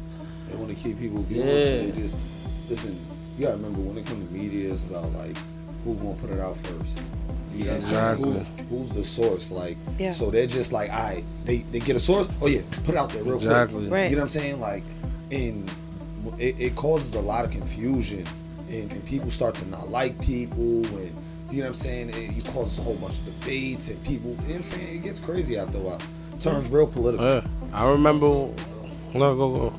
[0.49, 1.45] They want to keep people viewers.
[1.47, 1.53] Yeah.
[1.53, 2.15] So they just
[2.69, 2.97] listen.
[3.37, 5.37] You gotta remember when it comes to media, it's about like
[5.85, 6.99] who gonna put it out first.
[7.59, 8.11] You know what I'm saying?
[8.13, 8.65] Exactly.
[8.69, 9.51] Who, who's the source?
[9.51, 10.13] Like, Yeah.
[10.13, 12.29] so they're just like, I they they get a source.
[12.41, 13.81] Oh yeah, put it out there real Exactly.
[13.81, 13.91] quick.
[13.91, 14.09] Right.
[14.09, 14.61] You know what I'm saying?
[14.61, 14.83] Like,
[15.31, 15.69] and
[16.37, 18.23] it, it causes a lot of confusion,
[18.69, 21.11] and, and people start to not like people, and
[21.51, 22.09] you know what I'm saying?
[22.11, 24.29] It, you causes a whole bunch of debates, and people.
[24.31, 24.95] You know what I'm saying?
[24.95, 26.01] It gets crazy after a while.
[26.39, 27.25] Turns real political.
[27.25, 27.41] Yeah,
[27.73, 28.49] I remember.
[29.13, 29.73] No, go go.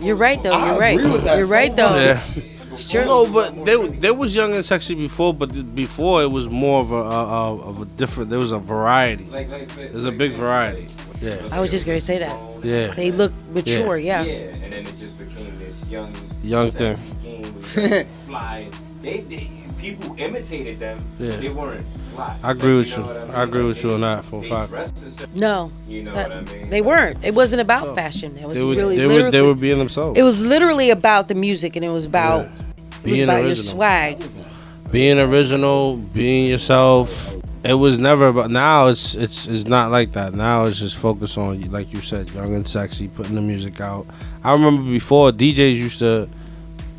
[0.00, 0.66] You're right though.
[0.66, 0.98] You're right.
[0.98, 1.94] agree with that You're so right though.
[1.96, 2.20] Yeah.
[2.70, 3.04] It's true.
[3.04, 6.80] No, but they they was young and sexy before, but th- before it was more
[6.80, 8.30] of a, a, a of a different.
[8.30, 9.24] There was a variety.
[9.24, 10.88] like like There's a big variety.
[11.20, 12.36] Yeah, I was just gonna say that.
[12.64, 12.86] yeah.
[12.94, 13.98] They look mature.
[13.98, 14.22] yeah.
[14.22, 14.32] Yeah.
[14.62, 17.42] and then it just became this young Young sexy thing.
[17.42, 18.68] game where you fly.
[19.02, 19.50] They, they
[19.80, 21.02] people imitated them.
[21.18, 21.36] Yeah.
[21.36, 22.36] They weren't fly.
[22.42, 23.14] I agree with know you.
[23.26, 24.70] what I agree with you on that, for a fact.
[24.70, 25.72] dressed a certain- No.
[25.88, 26.68] You know that- what I mean?
[26.70, 27.24] They weren't.
[27.24, 28.36] It wasn't about fashion.
[28.36, 30.18] It was They were really they were they were being themselves.
[30.18, 32.50] it was literally about the music, and it was about it
[33.02, 34.22] was Being about your swag.
[34.92, 37.34] being original, being yourself.
[37.62, 38.50] It was never about.
[38.50, 40.32] Now it's it's it's not like that.
[40.34, 44.06] Now it's just focus on like you said, young and sexy, putting the music out.
[44.42, 46.26] I remember before DJs used to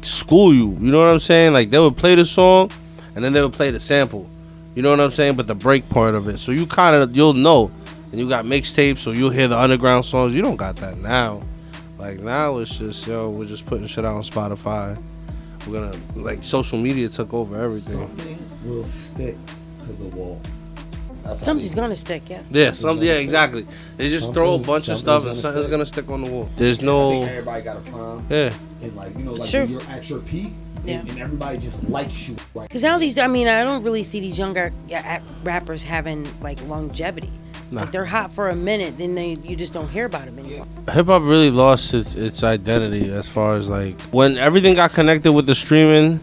[0.04, 0.72] school you.
[0.80, 1.54] You know what I'm saying?
[1.54, 2.72] Like they would play the song,
[3.16, 4.30] and then they would play the sample.
[4.76, 5.36] You know what I'm saying?
[5.36, 7.70] But the break part of it, so you kind of you'll know.
[8.12, 10.36] And you got mixtapes, so you'll hear the underground songs.
[10.36, 11.42] You don't got that now.
[11.98, 15.02] Like now, it's just yo, we're just putting shit out on Spotify.
[15.68, 18.02] We're gonna like social media took over everything.
[18.02, 19.38] Something will stick
[19.84, 20.42] to the wall.
[21.24, 22.42] That's Something's gonna stick, yeah.
[22.50, 23.66] Yeah, some yeah, exactly.
[23.98, 26.24] They just throw a Something's- bunch of stuff and something's something's gonna gonna stick on
[26.24, 26.50] the wall.
[26.58, 28.26] There's I no think everybody got a prime.
[28.30, 28.54] Yeah.
[28.82, 29.62] And like you know, like Sure.
[29.62, 30.54] when you're at your peak,
[30.84, 31.00] Yeah.
[31.00, 32.36] and, and everybody just likes you.
[32.56, 32.68] Right.
[32.68, 36.28] Because now these, I mean, I don't really see these younger yeah, a- rappers having
[36.42, 37.32] like longevity.
[37.70, 37.82] Nah.
[37.82, 40.68] Like they're hot for a minute, then they you just don't hear about them anymore.
[40.92, 45.32] hip hop really lost its its identity as far as like when everything got connected
[45.32, 46.20] with the streaming,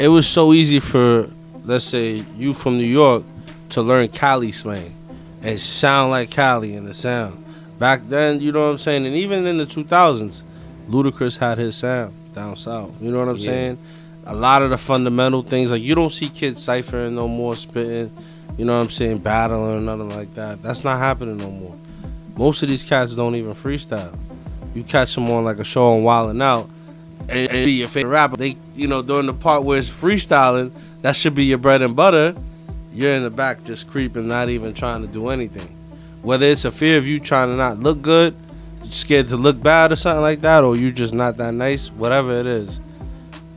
[0.00, 1.28] it was so easy for
[1.64, 3.22] let's say you from New York
[3.70, 4.94] to learn Cali slang
[5.42, 7.44] and sound like Cali in the sound.
[7.78, 10.42] Back then, you know what I'm saying, and even in the 2000s,
[10.88, 12.92] Ludacris had his sound down south.
[13.00, 13.44] You know what I'm Yeah.
[13.44, 13.78] saying?
[14.26, 18.10] A lot of the fundamental things like you don't see kids ciphering no more, spitting.
[18.56, 19.18] You know what I'm saying?
[19.18, 20.62] Battling or nothing like that.
[20.62, 21.74] That's not happening no more.
[22.36, 24.14] Most of these cats don't even freestyle.
[24.74, 26.68] You catch them on like a show on Wildin' Out,
[27.28, 28.36] and, and be your favorite rapper.
[28.36, 31.94] They, you know, during the part where it's freestyling, that should be your bread and
[31.94, 32.34] butter.
[32.94, 35.68] You're in the back just creeping, not even trying to do anything.
[36.22, 38.36] Whether it's a fear of you trying to not look good,
[38.84, 42.32] scared to look bad or something like that, or you just not that nice, whatever
[42.34, 42.80] it is.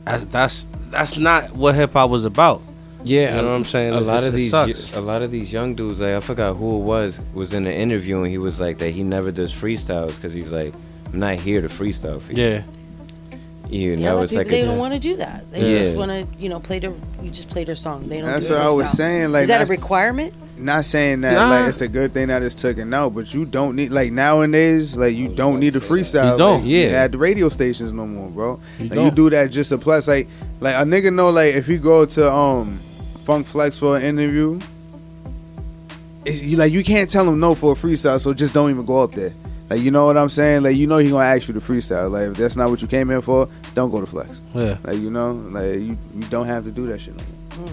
[0.04, 2.62] That's that's, not what hip hop was about.
[3.04, 3.94] Yeah, you know what I'm saying.
[3.94, 4.94] A It- lot of these, sucks.
[4.96, 7.72] a lot of these young dudes, like I forgot who it was, was in an
[7.72, 10.74] interview and he was like that he never does freestyles because he's like,
[11.12, 12.42] I'm not here to freestyle for you.
[12.42, 12.62] Yeah.
[13.70, 15.50] You Yeah, know, it's people, like they a, don't want to do that.
[15.52, 15.80] They Yeah.
[15.80, 16.92] just want to, you know, play their.
[17.22, 18.08] You just play their song.
[18.08, 18.30] They don't.
[18.30, 18.94] That's do what I was freestyle.
[18.96, 20.32] saying, like, is that a requirement?
[20.56, 21.50] Not saying that Nah.
[21.50, 24.96] like it's a good thing that it's taken out, but you don't need like nowadays,
[24.96, 26.32] like you don't need to freestyle.
[26.32, 27.04] You don't, like, yeah.
[27.04, 28.58] At the radio stations no more, bro.
[28.80, 29.14] You like, you don't.
[29.14, 30.08] do that just a plus.
[30.08, 30.26] Like
[30.60, 32.80] like a nigga know like if you go to um
[33.24, 34.58] Funk Flex for an interview,
[36.24, 38.84] it's, you like you can't tell him no for a freestyle, so just don't even
[38.84, 39.32] go up there.
[39.70, 40.62] Like you know what I'm saying?
[40.62, 42.10] Like you know he gonna ask you to freestyle.
[42.10, 44.40] Like if that's not what you came here for, don't go to Flex.
[44.54, 44.78] Yeah.
[44.82, 47.24] Like you know, like you, you don't have to do that shit no
[47.58, 47.68] more.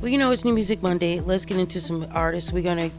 [0.00, 1.20] Well, you know, it's New Music Monday.
[1.20, 2.52] Let's get into some artists.
[2.52, 2.90] We're gonna,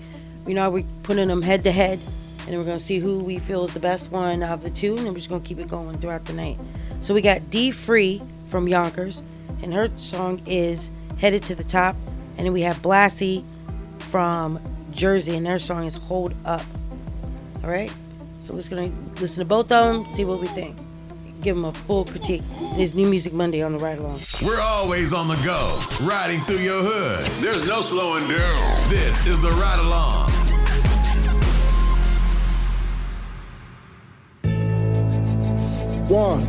[0.46, 2.00] you know, we're putting them head to head,
[2.48, 5.06] and we're gonna see who we feel is the best one of the two, and
[5.06, 6.60] then we're just gonna keep it going throughout the night.
[7.00, 9.24] So we got DFree from Yonkers,
[9.64, 11.96] and her song is "Headed to the Top,"
[12.38, 13.46] and then we have Blassy
[14.00, 14.60] from
[14.92, 16.62] Jersey, and their song is "Hold Up."
[17.64, 17.94] All right.
[18.40, 20.76] So we're just gonna listen to both of them, see what we think,
[21.42, 22.42] give them a full critique.
[22.78, 24.18] It's New Music Monday on the ride along.
[24.44, 27.26] We're always on the go, riding through your hood.
[27.44, 28.90] There's no slowing down.
[28.90, 30.32] This is the ride along.
[36.10, 36.44] One.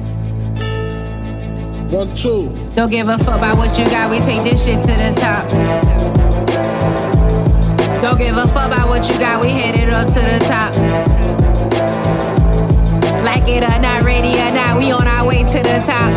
[1.91, 2.49] One, two.
[2.71, 7.12] Don't give a fuck about what you got, we take this shit to the top.
[8.03, 10.75] Don't give a fuck about what you got, we headed up to the top.
[13.23, 16.11] Like it or not, ready or not, we on our way to the top.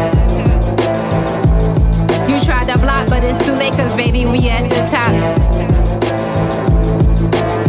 [2.28, 5.14] You tried to block, but it's too late, cause baby, we at the top.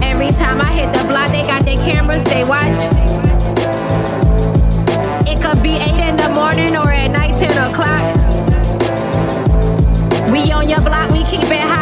[0.03, 2.81] Every time I hit the block, they got their cameras, they watch.
[5.29, 8.01] It could be 8 in the morning or at night, 10 o'clock.
[10.33, 11.76] We on your block, we keep it hot,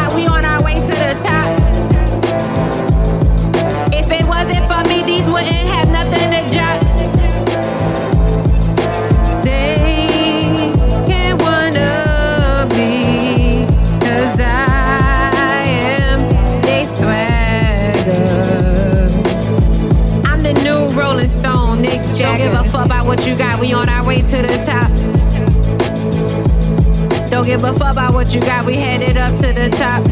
[27.55, 30.04] give a fuck about what you got, we headed up to the top.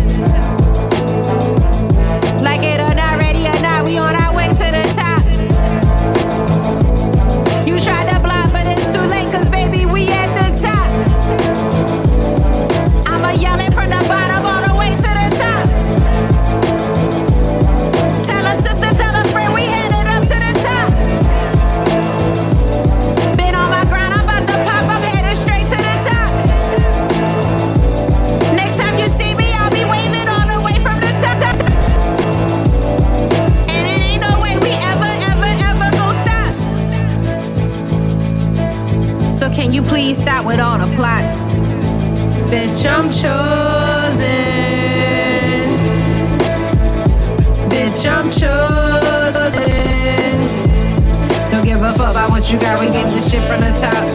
[52.23, 52.79] About what you got.
[52.79, 54.07] We get this shit from the top.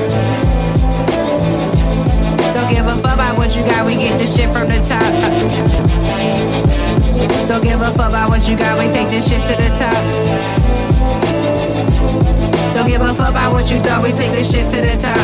[2.54, 3.86] Don't give a fuck about what you got.
[3.86, 5.02] We get this shit from the top.
[7.46, 8.78] Don't give a fuck about what you got.
[8.78, 10.06] We take this shit to the top.
[12.74, 14.02] Don't give a fuck about what you thought.
[14.02, 15.16] We take this shit to the top.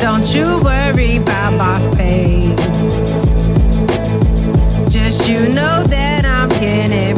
[0.00, 2.46] Don't you worry about my face.
[4.90, 7.15] Just you know that I'm getting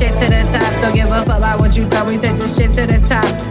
[0.00, 0.80] shit to the top.
[0.80, 2.08] Don't give a fuck about what you thought.
[2.08, 3.49] We take this shit to the top.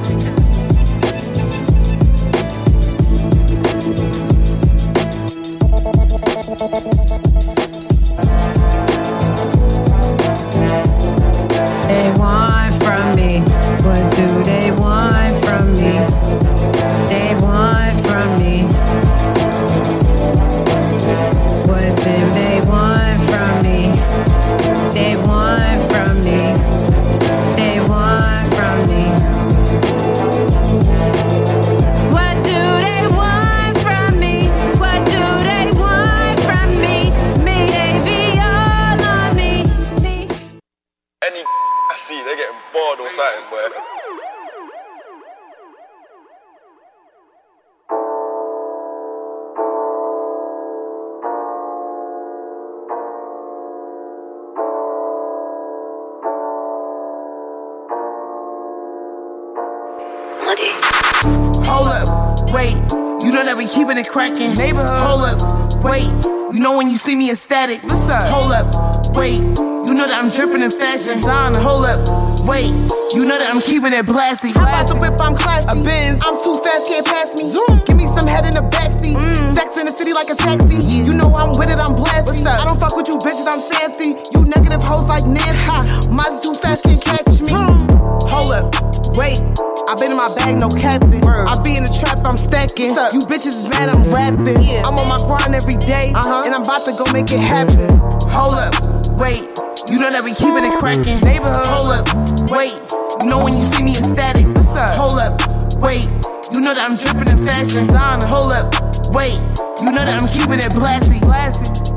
[63.79, 64.53] Keeping it cracking.
[64.55, 64.91] Neighborhood.
[64.91, 65.39] Hold up,
[65.83, 66.03] wait.
[66.51, 67.81] You know when you see me ecstatic.
[67.83, 68.27] What's up?
[68.27, 69.39] Hold up, wait.
[69.39, 71.23] You know that I'm dripping in fashion.
[71.23, 71.61] Designer.
[71.63, 72.03] Hold up,
[72.43, 72.75] wait.
[73.15, 74.51] You know that I'm keeping it blasty.
[74.51, 75.15] How about the whip?
[75.21, 75.71] I'm classy.
[75.71, 76.19] A Benz.
[76.27, 77.47] I'm too fast, can't pass me.
[77.47, 77.79] Zoom.
[77.87, 79.15] Give me some head in the backseat.
[79.15, 79.55] Mm.
[79.55, 80.83] Sex in the city like a taxi.
[80.83, 82.43] You know I'm with it, I'm blasty.
[82.45, 84.19] I don't fuck with you bitches, I'm fancy.
[84.35, 86.11] You negative hoes like Nancy.
[86.11, 87.98] Mine's too fast, can't catch me.
[88.39, 88.71] Hold up,
[89.19, 89.43] wait.
[89.91, 91.27] I been in my bag, no capping.
[91.27, 92.95] I be in the trap, I'm stacking.
[93.11, 94.55] You bitches is mad, I'm rapping.
[94.87, 96.47] I'm on my grind every day, uh-huh.
[96.47, 97.99] and I'm about to go make it happen.
[98.31, 98.71] Hold up,
[99.19, 99.43] wait.
[99.91, 101.19] You know that we keeping it cracking.
[101.19, 102.07] Neighborhood, hold up,
[102.47, 102.79] wait.
[103.19, 104.47] You know when you see me ecstatic.
[104.55, 104.95] What's up?
[104.95, 105.35] Hold up,
[105.83, 106.07] wait.
[106.55, 107.91] You know that I'm dripping in fashion.
[107.91, 108.71] Designer, hold up,
[109.11, 109.35] wait.
[109.83, 111.19] You know that I'm keeping it blasty.
[111.19, 111.88] Blasty.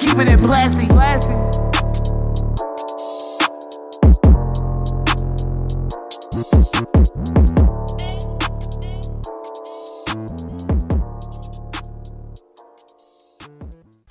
[0.00, 0.88] Keeping it blasty.
[0.88, 1.36] Blasty.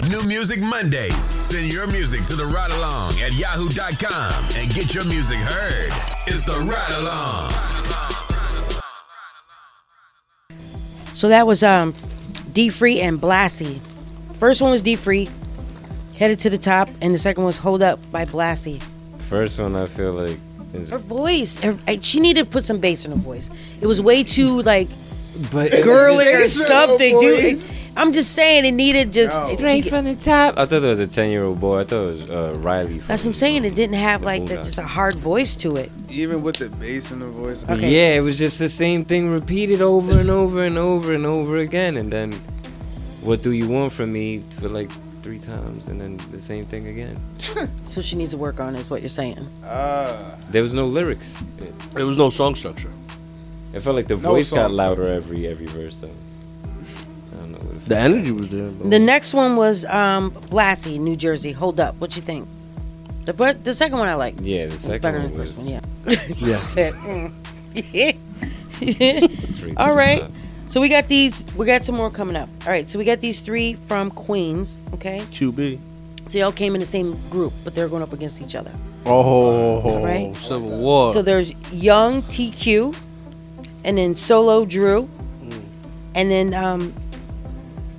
[0.10, 1.16] New Music Mondays.
[1.16, 5.92] Send your music to the ride along at yahoo.com and get your music heard.
[6.28, 7.52] It's the ride along.
[11.14, 11.94] So that was um
[12.54, 13.82] DFree and Blassy.
[14.36, 15.30] First one was DFree,
[16.20, 18.84] headed to the top, and the second was Hold Up by Blassy.
[19.30, 20.38] First one, I feel like
[20.74, 23.50] is Her voice, her, she needed to put some bass in her voice.
[23.82, 24.88] It was way too like
[25.52, 27.42] But girly or Bass in something, dude.
[27.42, 27.74] voice.
[27.96, 30.58] I'm just saying it needed just Straight from the top.
[30.58, 31.80] I thought it was a ten year old boy.
[31.80, 33.00] I thought it was uh, Riley.
[33.00, 33.66] That's what I'm saying.
[33.66, 35.92] It didn't have like the, just a hard voice to it.
[36.10, 37.68] Even with the bass in the voice.
[37.68, 37.90] Okay.
[37.90, 41.58] Yeah, it was just the same thing repeated over and over and over and over
[41.58, 41.98] again.
[41.98, 42.34] And then,
[43.22, 44.92] what do you want from me for like
[45.30, 45.88] three times?
[45.90, 47.16] And then the same thing again.
[47.88, 49.38] So she needs to work on it, is what you're saying.
[49.66, 51.30] Uh, There was no lyrics.
[51.94, 52.92] There was no song structure.
[53.74, 54.78] It felt like the No voice got song.
[54.78, 56.18] louder every every verse though.
[57.34, 57.58] I don't know.
[57.68, 58.70] What it The energy was there.
[58.70, 58.90] bro.
[58.90, 61.52] The next one was um Blassy, New Jersey.
[61.52, 61.94] Hold up.
[62.02, 62.48] What you think?
[63.26, 64.36] The but the second one I like.
[64.42, 65.82] Yeah, the It's second better one than the first was- one.
[66.50, 66.62] Yeah.
[66.76, 66.92] Yeah.
[67.06, 67.14] All
[67.94, 68.16] right.
[68.16, 69.56] mm.
[69.56, 70.22] Straight to All the right.
[70.70, 71.46] So we got these.
[71.58, 72.48] We got some more coming up.
[72.66, 72.88] All right.
[72.88, 74.82] So we got these three from Queens.
[74.94, 75.20] Okay.
[75.32, 75.80] QB.
[76.28, 78.72] So they all came in the same group, but they're going up against each other.
[79.08, 80.38] Oh, Right.
[80.38, 81.12] Civil War.
[81.12, 82.96] So there's Young TQ,
[83.84, 85.10] and then Solo Drew,
[86.14, 86.94] and then um,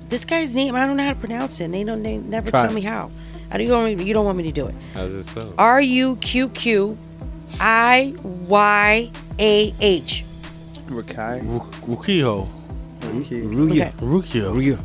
[0.07, 1.65] this guy's name I don't know how to pronounce it.
[1.65, 2.01] And they don't.
[2.01, 3.11] They never Try tell me how.
[3.51, 3.65] I don't.
[3.65, 4.75] You don't, want me, you don't want me to do it.
[4.93, 5.55] How's it spelled?
[5.57, 6.97] R U Q Q
[7.59, 10.23] I Y A H.
[10.87, 11.41] Rakai.
[11.81, 12.60] Rukio.
[13.11, 13.41] Okay.
[13.41, 14.53] Rukio.
[14.53, 14.79] Rukio.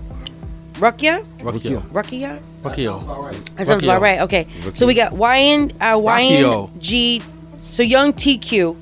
[0.74, 1.24] Rukia?
[1.38, 1.80] Rukio.
[1.90, 2.38] Rukia?
[2.62, 3.56] Rukio.
[3.56, 4.20] That sounds about right.
[4.20, 4.46] Okay.
[4.74, 6.70] So we got YN uh, Rockio.
[6.72, 7.22] YNG.
[7.70, 8.76] So Young TQ.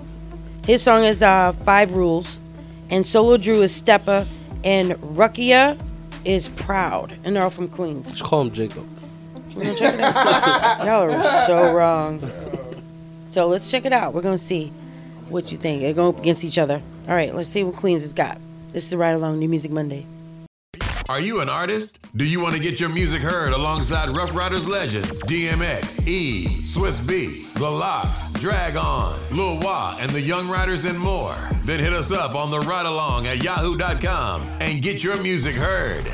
[0.67, 2.39] His song is uh, Five Rules.
[2.91, 4.27] And Solo Drew is Steppa.
[4.65, 5.79] And Rukia
[6.25, 7.17] is Proud.
[7.23, 8.11] And they're all from Queens.
[8.11, 8.89] Just call him Jacob.
[9.55, 10.85] We're gonna check it out.
[10.87, 12.31] Y'all are so wrong.
[13.29, 14.15] So let's check it out.
[14.15, 14.73] We're gonna see
[15.29, 15.83] what you think.
[15.83, 16.83] They're going against each other.
[17.07, 18.39] All right, let's see what Queens has got.
[18.75, 20.05] This is the Ride Along New Music Monday.
[21.09, 22.01] Are you an artist?
[22.17, 26.99] Do you want to get your music heard alongside Ruff Ryders legends DMX, E, Swizz
[26.99, 31.37] Beatz, The LOX, Drag On, Lil Wah, and the Young Riders and more?
[31.65, 36.13] Then hit us up on the Ride Along at yahoo.com and get your music heard.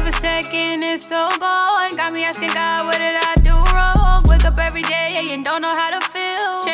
[0.00, 1.94] Of a second, it's so gone.
[1.96, 4.22] Got me asking God, what did I do wrong?
[4.28, 6.19] Wake up every day and don't know how to feel.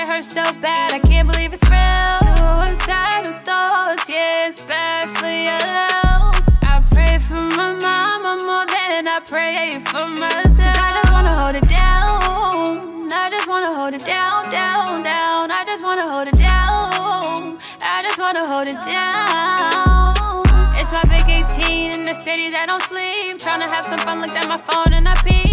[0.06, 2.20] Hurts so bad, I can't believe it's real.
[2.22, 6.42] Suicidal thoughts, yeah, it's bad for your health.
[6.62, 10.56] I pray for my mama more than I pray for myself.
[10.56, 13.10] 'Cause I just wanna hold it down.
[13.12, 15.50] I just wanna hold it down, down, down.
[15.50, 17.58] I just wanna hold it down.
[17.82, 20.44] I just wanna hold it down.
[20.80, 23.38] It's my big 18 in the city that don't sleep.
[23.38, 25.45] Tryna have some fun, looked at my phone and I peeped.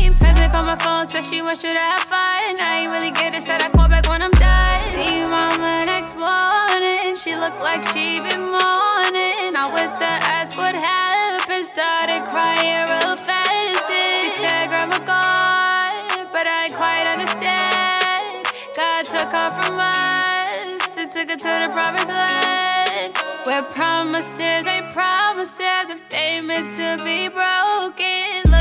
[0.43, 2.59] Cousin called my phone, said she wants you to have fun.
[2.59, 4.83] I ain't really get it, said I call back when I'm done.
[4.91, 9.55] See mama next morning, she looked like she been mourning.
[9.55, 13.87] I went to ask what happened, started crying real fast.
[13.87, 18.43] She said, Grandma gone, but I ain't quite understand.
[18.75, 23.15] God took her from us and took her to the promised land.
[23.47, 28.52] Where promises ain't promises if they meant to be broken.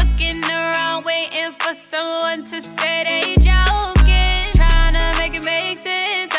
[1.22, 4.52] Waiting for someone to say they joking.
[4.56, 6.32] Trying to make it make sense.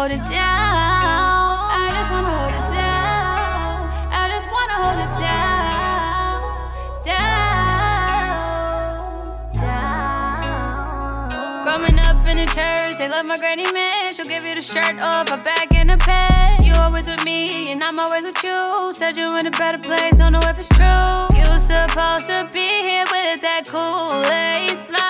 [0.00, 0.32] Hold it down.
[0.32, 3.90] I just wanna hold it down.
[4.20, 6.38] I just wanna hold it down,
[7.04, 8.32] down,
[9.60, 11.28] down.
[11.64, 14.14] Growing up in the church, they love my granny man.
[14.14, 16.64] She'll give you the shirt off, her back and a pants.
[16.64, 18.92] You always with me, and I'm always with you.
[18.94, 21.28] Said you in a better place, don't know if it's true.
[21.36, 25.09] You supposed to be here with that cool aid smile.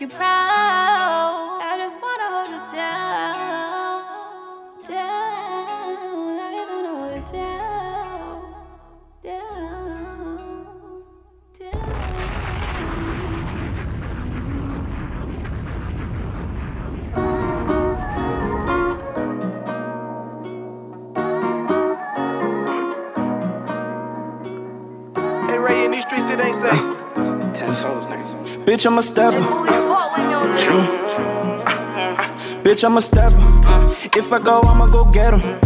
[0.00, 1.60] Make you proud.
[1.62, 4.02] I just wanna hold you down.
[4.88, 6.38] Down.
[6.40, 8.40] I just wanna hold it down.
[9.22, 10.66] Down.
[11.58, 12.20] down.
[25.48, 27.00] Hey, Ray, in these streets, it ain't safe.
[28.70, 29.40] Bitch, I'm a stepper.
[30.62, 30.86] True.
[32.62, 33.36] Bitch, I'm a stepper.
[34.16, 35.58] If I go, I'ma go get him.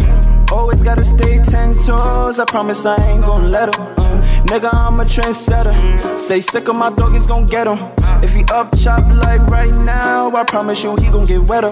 [0.51, 2.39] Always gotta stay ten toes.
[2.39, 3.83] I promise I ain't gon' let him.
[3.99, 6.17] Uh, nigga, I'm a trendsetter.
[6.17, 7.77] Say sick of my dog, he's gon' get him.
[8.23, 11.69] If he up chop like right now, I promise you he gon' get wetter.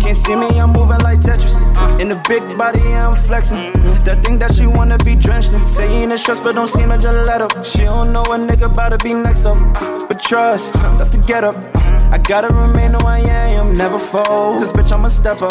[0.00, 1.54] Can't see me, I'm moving like Tetris.
[2.00, 3.70] In the big body, I'm flexing.
[4.04, 5.62] That thing that she wanna be drenched in.
[5.62, 7.48] Saying it's stress, but don't seem a gelato.
[7.64, 9.56] She don't know a nigga about to be next up.
[10.08, 11.56] But trust, that's the get up.
[12.12, 14.58] I gotta remain who I am, never fold.
[14.60, 15.46] Cause bitch, I'm a stepper.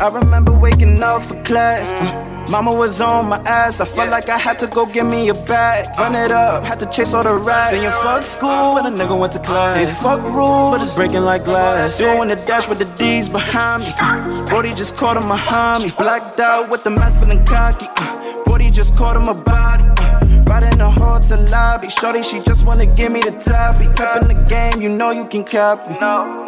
[0.00, 2.00] I remember waking up for class.
[2.00, 3.80] uh, Mama was on my ass.
[3.80, 5.86] I felt like I had to go get me a bag.
[5.98, 7.76] Run it up, had to chase all the rats.
[7.76, 9.76] Saying fuck school, but a nigga went to class.
[9.76, 11.98] Ain't fuck rules, but it's breaking like glass.
[11.98, 14.44] Doing the dash with the D's behind me.
[14.46, 15.90] Brody just caught him behind me.
[15.96, 17.86] Blacked out with the mask feeling cocky.
[17.96, 19.84] Uh, Brody just caught him a body.
[19.98, 21.88] Uh, Right in the hotel lobby.
[21.88, 23.86] Shorty, she just wanna give me the toppy.
[23.96, 25.94] Pep in the game, you know you can copy.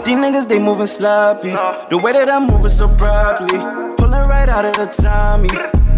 [0.05, 1.51] These niggas, they moving sloppy.
[1.88, 3.59] The way that I'm moving so properly.
[3.97, 5.49] Pulling right out of the Tommy.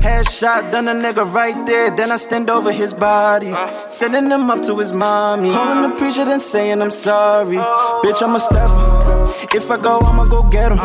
[0.09, 1.95] Headshot, done a nigga right there.
[1.95, 3.53] Then I stand over his body.
[3.89, 5.51] Sending him up to his mommy.
[5.51, 7.57] Calling the preacher, then saying I'm sorry.
[7.57, 9.55] Bitch, I'ma a stepper.
[9.55, 10.81] If I go, I'ma go get him.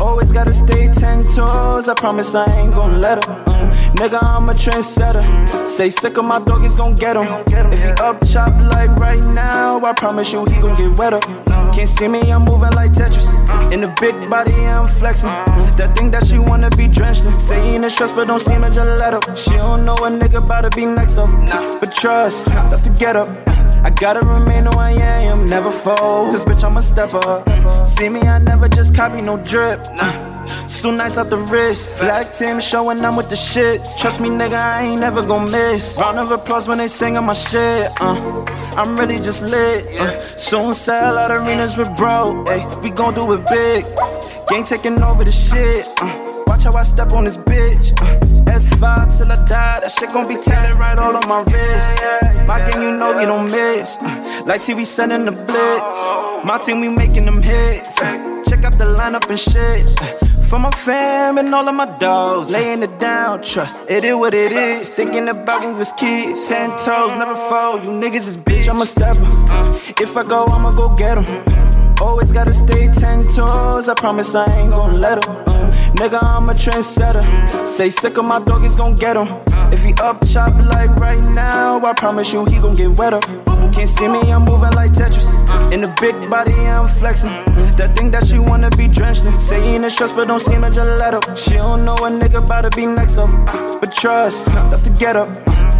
[0.00, 1.88] Always gotta stay ten toes.
[1.88, 3.34] I promise I ain't gon' let him.
[3.98, 5.66] Nigga, I'm a trendsetter.
[5.66, 7.26] Say sick of my dog, he's gon' get him.
[7.48, 11.18] If he up chop like right now, I promise you he gon' get wetter.
[11.74, 13.28] Can't see me, I'm moving like Tetris.
[13.72, 15.30] In the big body, I'm flexing.
[15.76, 17.34] That thing that she wanna be drenched in.
[17.34, 19.20] Saying it's stress, but don't seem a gelato.
[19.36, 21.28] She don't know a nigga about to be next up.
[21.80, 23.28] But trust, that's the get up.
[23.84, 26.32] I gotta remain who I am, never fold.
[26.32, 27.42] Cause bitch, I'm a stepper.
[27.74, 29.80] See me, I never just copy no drip.
[30.46, 31.98] So nice off the wrist.
[31.98, 33.98] Black team showing I'm with the shits.
[34.00, 35.98] Trust me, nigga, I ain't never gon' miss.
[36.00, 37.88] Round of applause when they singin' my shit.
[38.00, 38.44] Uh,
[38.76, 40.00] I'm really just lit.
[40.00, 42.44] Uh, soon sell out arenas with bro.
[42.48, 43.84] Ay, we gon' do it big.
[44.48, 45.88] Gang taking over the shit.
[46.02, 47.92] Uh, watch how I step on this bitch.
[48.02, 49.80] Uh, S5 till I die.
[49.80, 52.46] That shit gon' be tatted right all on my wrist.
[52.46, 53.96] My gang, you know we don't miss.
[54.00, 56.44] Uh, like TV sending the blitz.
[56.44, 57.88] My team, we making them hits.
[58.00, 59.80] Uh, check out the lineup and shit.
[60.02, 64.14] Uh, for my fam and all of my dogs, laying it down, trust it is
[64.14, 64.88] what it is.
[64.88, 67.82] Thinking about when we was kids, ten toes, never fold.
[67.82, 69.26] You niggas is bitch, I'ma a stepper.
[70.00, 71.26] If I go, I'ma go get 'em.
[72.00, 75.34] Always gotta stay ten toes, I promise I ain't gon' let 'em.
[75.98, 77.24] Nigga, I'm a trendsetter.
[77.66, 79.53] Say sick of my dog, he's gon' get 'em.
[79.86, 83.20] If up chop like right now, I promise you he gon' get wetter.
[83.20, 85.28] Can't see me, I'm moving like Tetris.
[85.74, 87.30] In the big body, I'm flexing.
[87.76, 89.34] That thing that she wanna be drenched in.
[89.34, 91.20] Saying it's stress, but don't seem a gelato.
[91.36, 93.28] She don't know a nigga about to be next up.
[93.78, 95.28] But trust, that's the get up.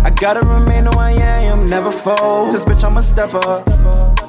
[0.04, 2.52] I gotta remain who I am, never fold.
[2.52, 4.23] Cause bitch, I'm a stepper.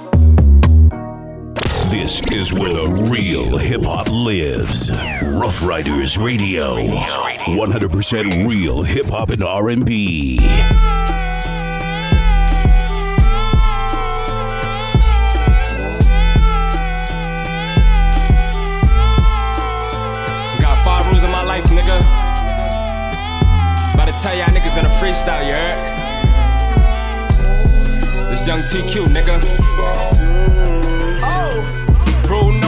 [1.98, 4.92] This is where the real hip hop lives.
[5.24, 6.76] Ruff Ryders Radio.
[6.76, 10.38] 100% real hip hop and R&B.
[20.60, 22.02] Got five rules in my life, nigga.
[23.94, 25.80] About to tell y'all niggas in a freestyle, you heard?
[28.30, 30.25] This young TQ, nigga.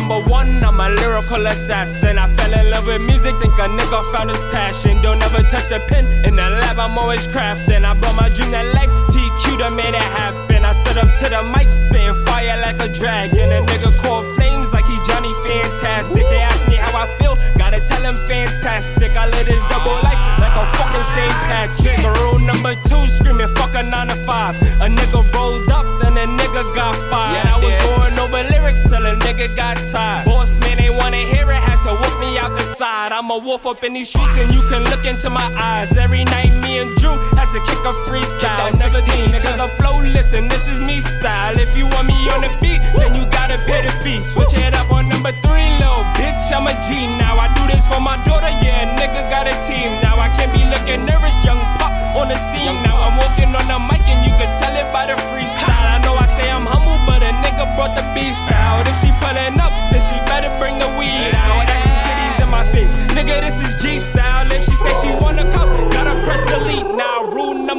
[0.08, 2.18] Number one, I'm a lyrical assassin.
[2.18, 4.96] I fell in love with music, think a nigga found his passion.
[5.02, 7.84] Don't ever touch a pen in the lab, I'm always crafting.
[7.84, 10.64] I brought my dream to life, TQ that made it happen.
[10.64, 13.52] I stood up to the mic, spitting fire like a dragon.
[13.52, 14.87] A nigga called flames like
[15.28, 16.24] Johnny Fantastic.
[16.30, 19.16] They ask me how I feel, gotta tell him fantastic.
[19.16, 21.32] I live this double life like a fucking St.
[21.48, 22.00] Patrick.
[22.22, 24.58] Rule number two, screaming fuck a nine to five.
[24.82, 27.46] A nigga rolled up, then a nigga got fired.
[27.46, 30.26] Yeah, I was going over lyrics till a nigga got tired.
[30.26, 33.12] Boss man, they wanna hear it, had to whoop me out the side.
[33.12, 35.98] I'm a wolf up in these streets, and you can look into my eyes.
[35.98, 38.72] Every night, me and Drew had to kick a freestyle.
[38.80, 40.00] Never teach each other flow.
[40.02, 41.60] Listen, this is me style.
[41.60, 44.22] If you want me on the beat, then you gotta pay the fee.
[44.24, 45.17] Switch it up on number
[45.54, 46.52] little bitch.
[46.52, 47.38] I'm a G now.
[47.40, 48.98] I do this for my daughter, yeah.
[49.00, 50.20] Nigga got a team now.
[50.20, 52.98] I can't be looking nervous, young pop on the scene now.
[53.00, 55.88] I'm walking on the mic, and you can tell it by the freestyle.
[55.96, 58.88] I know I say I'm humble, but a nigga brought the beast out.
[58.88, 61.68] If she pulling up, then she better bring the weed out.
[61.68, 62.94] That's some titties in my face.
[63.14, 64.50] Nigga, this is G style.
[64.52, 66.90] If she say she wanna cuff, gotta press delete.
[66.96, 67.30] Now,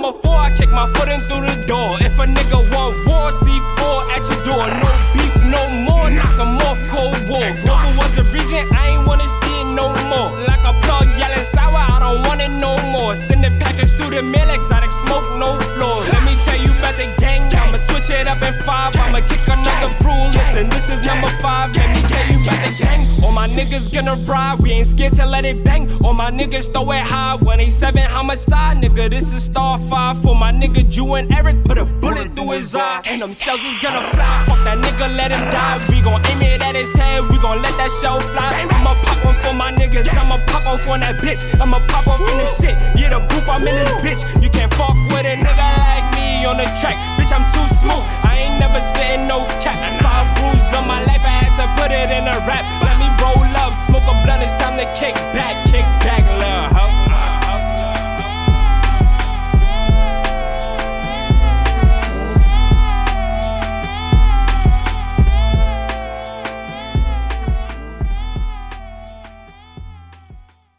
[0.01, 1.97] number four, I kick my foot in through the door.
[2.01, 4.67] If a nigga want war, C4 at your door.
[4.83, 6.11] No beef, no more.
[6.11, 7.51] Knock 'em off, cold war.
[7.65, 10.31] Global was a region, I ain't wanna see it no more.
[10.47, 10.75] Like a
[11.19, 13.15] yelling sour, I don't want it no more.
[13.15, 16.09] Send the package through the mail, exotic smoke, no floors.
[16.13, 18.95] Let me tell you about the gang, I'ma switch it up in five.
[18.97, 20.31] I'ma kick another rule.
[20.33, 21.75] Listen, this is number five.
[21.77, 23.07] Let me tell you got the gang.
[23.25, 25.91] All my niggas gonna ride, we ain't scared to let it bang.
[26.05, 29.11] All my niggas throw it high, 187 homicide, nigga.
[29.11, 31.65] This is star five for my nigga Jew and Eric.
[31.65, 34.45] Put a bullet through his eye, and them shells is gonna fly.
[34.47, 35.85] Fuck that nigga, let him die.
[35.89, 38.67] We gon' aim it at his head, we gon' let that shell fly.
[38.71, 41.45] I'ma pop one for my niggas, I'ma pop off on that bitch.
[41.61, 42.75] I'ma pop off in the shit.
[42.97, 44.23] Yeah, the booth, I'm in this bitch.
[44.43, 46.97] You can't fuck with a nigga like me on the track.
[47.17, 48.05] Bitch, I'm too smooth.
[48.25, 49.79] I ain't never spitting no cap.
[50.03, 52.65] Five rules of my life, I had to put it in a rap.
[52.83, 56.69] Let me roll up, smoke a blunt, it's time to kick back, kick back, lil'
[56.77, 56.98] hoe.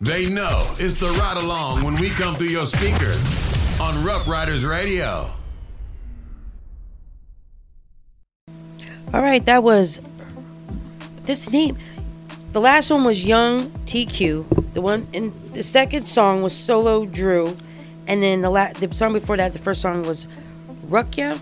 [0.02, 4.66] They know it's the ride along when we come through your speakers on Ruff Ryders
[4.66, 5.30] Radio.
[9.14, 10.00] All right, that was
[11.26, 11.78] this name.
[12.54, 14.74] The last one was Young TQ.
[14.74, 17.54] The one and the second song was Solo Drew,
[18.08, 20.28] and then the la- the song before that, the first song was
[20.88, 21.38] Ruqqiyah.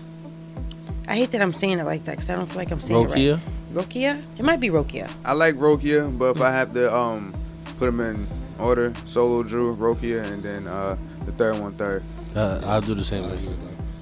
[1.06, 3.06] I hate that I'm saying it like that because I don't feel like I'm saying
[3.06, 3.16] Rokia?
[3.16, 3.88] it right.
[3.88, 4.22] Rokia?
[4.36, 5.08] It might be Rokia.
[5.24, 7.32] I like Rokia, but if I have to um
[7.78, 8.26] put them in
[8.58, 10.96] order, Solo Drew, Rokia, and then uh
[11.26, 12.04] the third one third.
[12.36, 13.50] Uh, I'll do the same as you.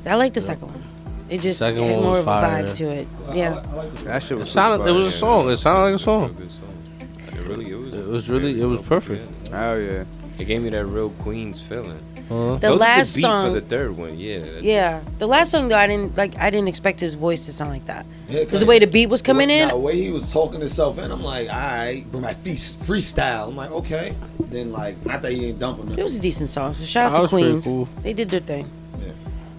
[0.06, 0.84] I like the second one.
[1.28, 2.62] It just Second had one more was of a fire.
[2.64, 3.08] vibe to it.
[3.34, 3.60] Yeah.
[4.04, 4.78] That shit It was sounded.
[4.84, 5.50] super It was a song.
[5.50, 6.36] It sounded like a song.
[7.32, 7.94] It really, it was.
[7.94, 8.60] It was really.
[8.60, 9.24] It was perfect.
[9.52, 10.04] Oh yeah.
[10.38, 11.98] It gave me that real Queens feeling.
[12.30, 12.54] Uh-huh.
[12.54, 14.38] The That was a good last beat song- for the third one, yeah.
[14.60, 16.36] Yeah, the last song though, I didn't like.
[16.38, 18.04] I didn't expect his voice to sound like that.
[18.28, 20.98] Yeah, Because the way the beat was coming in, the way he was talking himself
[20.98, 23.48] in, I'm like, all right, but my feast freestyle.
[23.48, 24.14] I'm like, okay.
[24.40, 26.02] Then like, not that he ain't dumping it it.
[26.02, 26.74] was a decent song.
[26.74, 27.64] So shout That out to Queens.
[27.64, 27.88] cool.
[28.02, 28.66] They did their thing.
[29.00, 29.12] Yeah.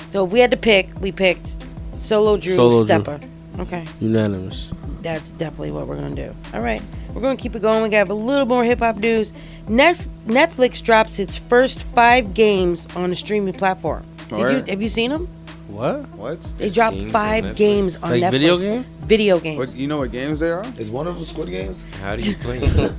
[0.10, 1.58] So if we had to pick, we picked
[1.96, 2.86] Solo Drew Solo Drew.
[2.86, 3.20] Stepper.
[3.60, 4.72] Okay, Unanimous.
[5.02, 6.36] that's definitely what we're gonna do.
[6.54, 6.82] All right,
[7.18, 7.82] we're gonna keep it going.
[7.82, 9.34] We got a little more hip hop news.
[9.68, 14.04] Next, Netflix drops its first five games on the streaming platform.
[14.30, 15.28] Did you have you seen them?
[15.68, 16.08] What?
[16.10, 16.40] What?
[16.60, 17.56] They dropped Games five Netflix?
[17.56, 18.32] games on Like Netflix.
[18.32, 18.84] video game?
[19.02, 19.58] Video games.
[19.58, 20.64] What, you know what games they are?
[20.78, 21.84] Is one of them Squid Games?
[22.02, 22.92] How do you play it?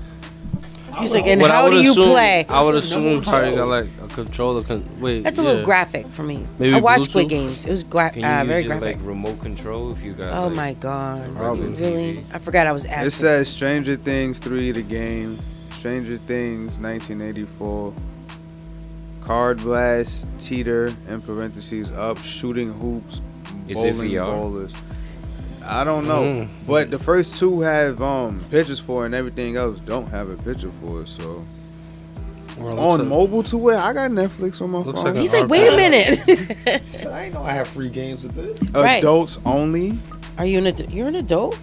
[1.00, 2.46] He's like, and What I how would do you assume- play?
[2.48, 4.62] I would assume you probably got like a controller.
[4.62, 5.64] Con- wait, That's a little yeah.
[5.64, 6.46] graphic for me.
[6.58, 7.30] Maybe I watched Squid Bluetooth?
[7.30, 7.64] Games.
[7.64, 8.96] It was gra- Can you uh, use very your, graphic.
[8.98, 10.32] like remote control if you got?
[10.32, 11.34] oh like, my god!
[11.36, 11.68] Probably.
[11.74, 12.24] Really?
[12.32, 13.06] I forgot I was asking.
[13.06, 15.38] It says Stranger Things 3 the game,
[15.70, 17.92] Stranger Things 1984,
[19.22, 23.20] Card Blast, Teeter, in parentheses, up, shooting hoops,
[23.68, 24.26] Is it bowling VR?
[24.26, 24.74] bowlers.
[25.68, 26.48] I don't know, Mm.
[26.66, 30.70] but the first two have um pictures for, and everything else don't have a picture
[30.84, 31.08] for it.
[31.08, 31.44] So
[32.58, 34.94] Well, on like- mobile to it, I got Netflix on my phone.
[34.94, 36.82] like a He's like, wait a minute.
[36.88, 38.58] Said, I ain't know I have free games with this.
[38.70, 38.96] Right.
[38.98, 39.98] Adults only.
[40.38, 41.58] Are you an ad- you're an adult?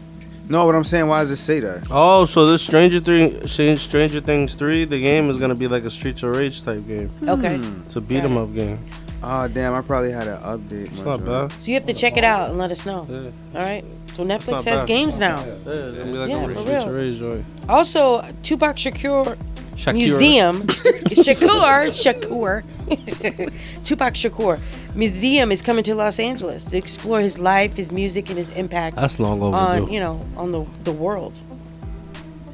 [0.48, 1.88] No, what I'm saying, why does it say that?
[1.90, 5.90] Oh, so this Stranger Thing, Stranger Things three, the game is gonna be like a
[5.90, 7.10] Streets of Rage type game.
[7.28, 7.56] Okay.
[7.88, 8.78] It's a beat 'em up game.
[9.24, 10.92] Oh damn, I probably had an update.
[10.92, 11.52] It's not bad.
[11.54, 13.08] So you have to check it out and let us know.
[13.10, 13.60] Yeah.
[13.60, 13.84] All right.
[14.16, 14.88] So Netflix has bad.
[14.88, 15.44] games now.
[15.44, 15.64] Yeah, it's
[15.98, 16.88] gonna be like Yeah, a for real.
[16.90, 17.46] of Rage joint.
[17.68, 19.38] Also, Tupac Shakur
[19.76, 19.94] Shakira.
[19.94, 22.64] Museum, Shakur, Shakur,
[23.84, 24.60] Tupac Shakur
[24.96, 28.96] Museum is coming to Los Angeles to explore his life, his music, and his impact
[28.96, 29.94] That's long on overdue.
[29.94, 31.38] you know on the the world.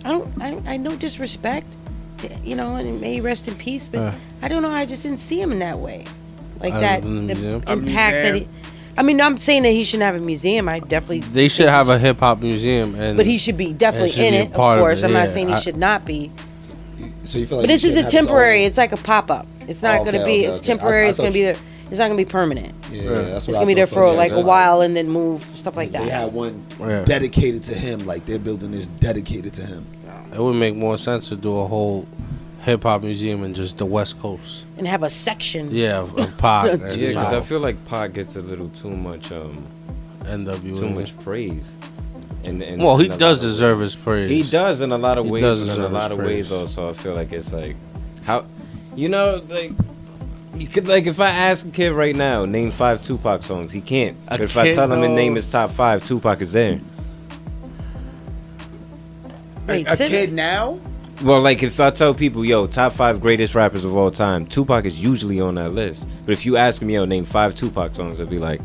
[0.03, 1.68] I don't, I, don't- I no disrespect,
[2.43, 4.16] you know, and may he rest in peace, but Yeah.
[4.42, 4.71] I don't know.
[4.71, 6.05] I just didn't see him in that way,
[6.63, 7.63] like that don't the museum.
[7.67, 8.47] Impact that he.
[8.97, 10.67] I mean, I'm saying that he shouldn't have a museum.
[10.67, 11.20] I definitely.
[11.21, 14.32] They should have a hip hop museum, and But he should be definitely should in
[14.33, 15.01] be a it, of part of course.
[15.01, 15.20] it, I'm yeah.
[15.20, 16.32] not saying he I- should not be.
[17.24, 18.63] So you feel like But this is a have his own- temporary.
[18.66, 19.47] It's like a pop up.
[19.67, 20.46] It's not Oh, going to okay, be.
[20.46, 20.67] okay, it's okay.
[20.67, 21.04] temporary.
[21.04, 21.67] I- I it's going to thought be there.
[21.89, 22.74] It's not going to be permanent.
[22.92, 24.38] Yeah, that's It's what going to be there thought for so, like yeah.
[24.38, 26.09] a while and then move stuff like They that.
[26.09, 27.04] had one Yeah.
[27.04, 29.86] dedicated to him, like they're building this dedicated to him.
[30.33, 32.05] it would make more sense to do a whole
[32.62, 34.63] hip hop museum in just the West Coast.
[34.78, 35.70] And have a section.
[35.71, 36.79] Yeah, of, of Pac.
[36.96, 39.66] Yeah, because I feel like Pac gets a little too much, um,
[40.21, 40.79] NWA.
[40.79, 41.75] too much praise.
[42.43, 43.93] And, and Well, he in a does deserve ways.
[43.93, 44.29] his praise.
[44.46, 46.25] He does in a lot of He ways, does in a deserve lot his of
[46.25, 46.51] ways praise.
[46.51, 46.89] also.
[46.89, 47.75] I feel like it's like
[48.24, 48.46] how,
[48.96, 49.71] you know, like
[50.55, 53.79] you could like if I ask a kid right now, name five Tupac songs, he
[53.82, 54.17] can't.
[54.28, 56.79] A But if I tell him to name his top five, Tupac is there.
[59.67, 60.79] Wait, a sit- kid now?
[61.23, 64.85] Well, like if I tell people, yo, top five greatest rappers of all time, Tupac
[64.85, 66.07] is usually on that list.
[66.25, 68.59] But if you ask me, yo, name five Tupac songs, I'd be like,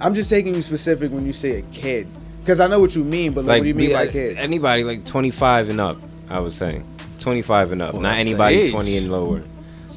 [0.00, 2.08] I'm just taking you specific when you say a kid,
[2.40, 3.32] because I know what you mean.
[3.34, 4.36] But like, like what do you mean be- by uh, kid?
[4.38, 5.96] Anybody like 25 and up,
[6.28, 6.84] I was saying.
[7.20, 9.42] 25 and up, Well, not anybody 20 and lower.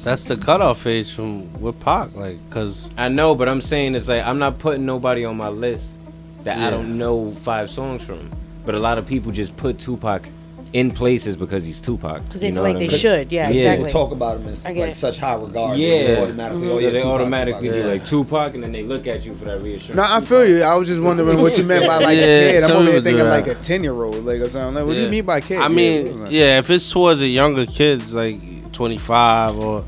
[0.04, 4.08] That's the cutoff age from with Pac, like, cause I know, but I'm saying it's
[4.08, 5.98] like I'm not putting nobody on my list
[6.44, 6.68] that Yeah.
[6.68, 8.30] I don't know five songs from.
[8.64, 10.28] but a lot of people just put Tupac
[10.74, 12.28] in places because he's Tupac.
[12.28, 12.98] 'Cause they you feel like what I they mean?
[12.98, 13.86] should, yeah, exactly.
[13.86, 14.96] They talk about him in like it.
[14.96, 15.78] such high regard.
[15.78, 16.82] Yeah, They automatically, oh, Mhm.
[16.82, 17.92] yeah, they Tupac, automatically Tupac, be yeah.
[17.92, 19.96] like Tupac, and then they look at you for that reassurance.
[19.96, 20.62] No, I feel you.
[20.62, 22.62] I was just wondering what you meant by like Yeah, a kid.
[22.64, 23.30] I'm some over here thinking that.
[23.30, 24.74] like a ten year old, like or something.
[24.74, 25.58] Like, what do you mean by kid?
[25.58, 28.38] I mean, like- yeah, if it's towards the younger kids, like
[28.72, 29.84] 25 or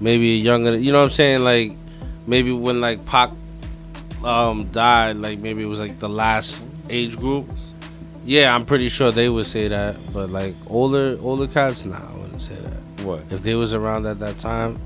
[0.00, 1.44] maybe younger, you know what I'm saying?
[1.44, 1.72] Like
[2.26, 3.30] maybe when like Pac
[4.24, 7.48] um, died, like maybe it was like the last age group.
[8.28, 9.96] Yeah, I'm pretty sure they would say that.
[10.12, 13.04] But like older older cats, nah, I wouldn't say that.
[13.04, 13.22] What?
[13.30, 14.78] If they was around at that time,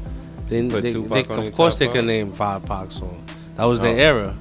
[0.49, 1.95] then Put they, they- of course they five?
[1.97, 3.19] could name five Pac songs.
[3.57, 4.11] That was their Oh.
[4.11, 4.35] era.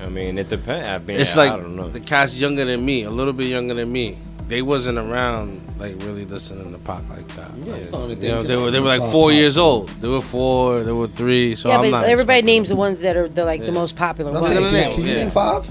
[0.00, 0.88] I mean, it depends.
[0.88, 1.90] I mean, It's I like don't know.
[1.90, 4.16] the cats younger than me, a little bit younger than me.
[4.48, 7.50] They wasn't around like really listening to pop like that.
[7.58, 7.72] Yeah.
[7.74, 9.34] Like, That's you thing know, can they were they were like four pop.
[9.40, 9.88] years old.
[10.00, 10.82] They were four.
[10.82, 11.54] They were three.
[11.56, 12.04] So yeah, I'm but not.
[12.06, 14.48] everybody names the ones that are the like the most popular ones.
[14.48, 15.16] they're gonna name Can you yeah.
[15.18, 15.70] name five?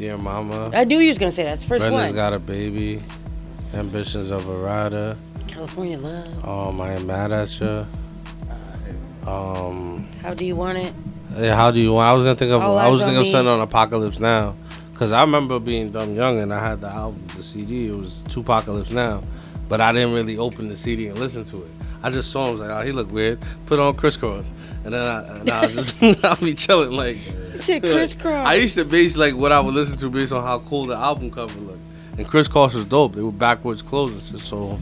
[0.00, 0.70] Dear Mama.
[0.72, 1.52] I knew you was gonna say that.
[1.52, 2.14] It's the first Brenda's one.
[2.14, 3.02] got a baby.
[3.74, 5.14] Ambitions of a rider.
[5.46, 6.48] California Love.
[6.48, 7.86] Um, I am mad at you.
[9.30, 10.94] Um, How do you want it?
[11.36, 12.08] yeah, how do you want?
[12.08, 12.62] I was gonna think of.
[12.62, 14.56] All I was thinking of something on Apocalypse Now,
[14.94, 17.88] cause I remember being dumb young and I had the album, the CD.
[17.88, 19.22] It was 2Pacalypse Now,
[19.68, 21.70] but I didn't really open the CD and listen to it.
[22.02, 23.38] I just saw him I was like, oh, he look weird.
[23.66, 24.46] Put on Kris Kross,
[24.84, 27.16] and then I, and I was just I'll be chilling like.
[27.56, 28.44] said Kris Kross.
[28.46, 30.96] I used to base like what I would listen to based on how cool the
[30.96, 31.82] album cover looked,
[32.18, 33.14] and Kris Kross was dope.
[33.14, 34.78] They were backwards closing, so- so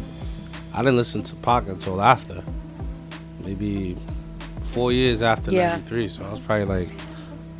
[0.75, 2.43] I didn't listen to Pac until after,
[3.45, 3.97] maybe
[4.61, 5.69] four years after Yeah.
[5.71, 6.09] '93.
[6.09, 6.89] So I was probably like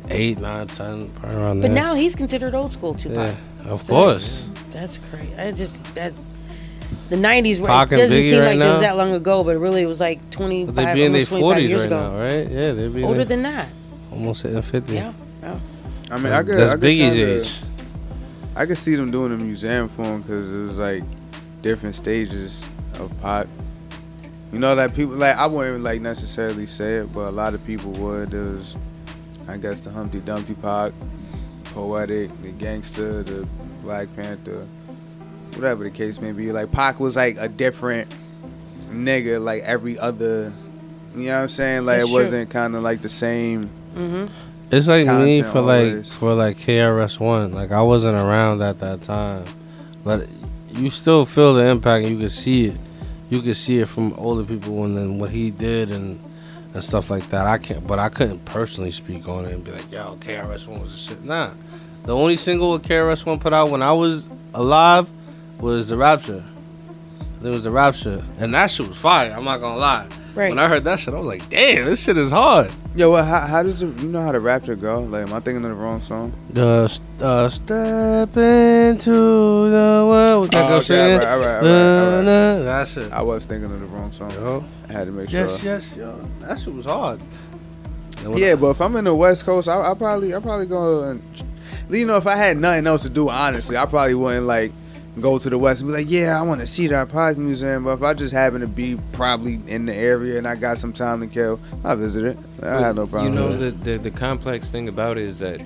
[0.09, 1.75] eight, nine, ten, probably around But there.
[1.75, 3.35] But now he's considered old school Tupac.
[3.65, 4.45] Yeah, of So, course.
[4.71, 5.37] That's great.
[5.37, 6.13] I just that
[7.09, 7.59] the '90s.
[7.59, 9.99] Were, it doesn't seem right like it was that long ago, but really it was
[9.99, 12.13] like 25, But they be in their almost 25 40s years right ago.
[12.13, 12.47] now, right?
[12.49, 13.67] Yeah, they be Older their- than that.
[14.11, 14.93] almost hitting 50.
[14.93, 15.13] Yeah.
[15.41, 15.59] yeah.
[16.11, 16.57] I mean, I could.
[16.57, 17.61] That's I could Biggie's kinda- age.
[18.55, 21.03] I could see them doing a museum for him because it was like
[21.61, 22.63] different stages
[22.99, 23.47] of Pac.
[24.51, 27.63] You know, like people like I wouldn't like necessarily say it, but a lot of
[27.65, 28.31] people would.
[28.31, 28.75] There was,
[29.47, 30.91] I guess, the Humpty Dumpty Pac,
[31.65, 33.47] poetic, the gangster, the
[33.83, 34.65] Black Panther,
[35.55, 36.51] whatever the case may be.
[36.51, 38.13] Like Pac was like a different
[38.87, 40.53] nigga, like every other.
[41.15, 41.85] You know what I'm saying?
[41.85, 42.21] Like That's it true.
[42.21, 43.69] wasn't kind of like the same.
[43.95, 44.27] Mm-hmm.
[44.71, 46.13] It's like me content for like always.
[46.13, 47.53] for like KRS One.
[47.53, 49.45] Like I wasn't around at that time,
[50.03, 50.27] but
[50.71, 52.77] you still feel the impact and you can see it.
[53.29, 56.19] You can see it from older people and then what he did and
[56.73, 57.47] and stuff like that.
[57.47, 60.81] I can't, but I couldn't personally speak on it and be like, "Yo, KRS One
[60.81, 61.51] was the shit." Nah,
[62.03, 65.09] the only single KRS One put out when I was alive
[65.59, 66.43] was the Rapture.
[67.41, 69.31] There was the Rapture, and that shit was fire.
[69.31, 70.07] I'm not gonna lie.
[70.35, 70.49] Right.
[70.49, 73.23] When I heard that shit, I was like, "Damn, this shit is hard." Yo, well,
[73.23, 75.01] how, how does it, you know how the rapture go?
[75.01, 76.33] Like, am I thinking of the wrong song?
[76.51, 79.11] The uh, step into
[79.69, 80.41] the world.
[80.41, 81.19] What that Oh, okay, singing?
[81.21, 82.25] alright, alright, Na, alright, alright.
[82.25, 82.63] na.
[82.63, 83.11] That's it.
[83.11, 84.31] I was thinking of the wrong song.
[84.31, 84.65] Yo.
[84.89, 85.41] I had to make sure.
[85.41, 86.17] Yes, yes, yo.
[86.39, 87.21] That shit was hard.
[88.19, 90.65] And when Yeah, but if I'm in the West Coast, I, I probably, I probably
[90.65, 91.21] go and,
[91.89, 94.71] you know, if I had nothing else to do, honestly, I probably wouldn't like
[95.19, 97.83] go to the West and be like, yeah, I want to see that Pac museum.
[97.83, 100.93] But if I just happen to be probably in the area and I got some
[100.93, 102.37] time to kill, I'll visit it.
[102.63, 103.33] I have no problem.
[103.33, 105.61] You know, the, the the complex thing about it is that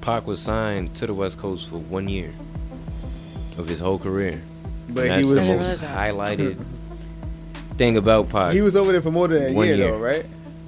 [0.00, 2.32] Pac was signed to the West Coast for one year
[3.58, 4.40] of his whole career.
[4.88, 6.64] But And he was- the most highlighted
[7.76, 8.52] thing about Pac.
[8.52, 9.90] he was over there for more than a year, year.
[9.92, 10.26] though, right?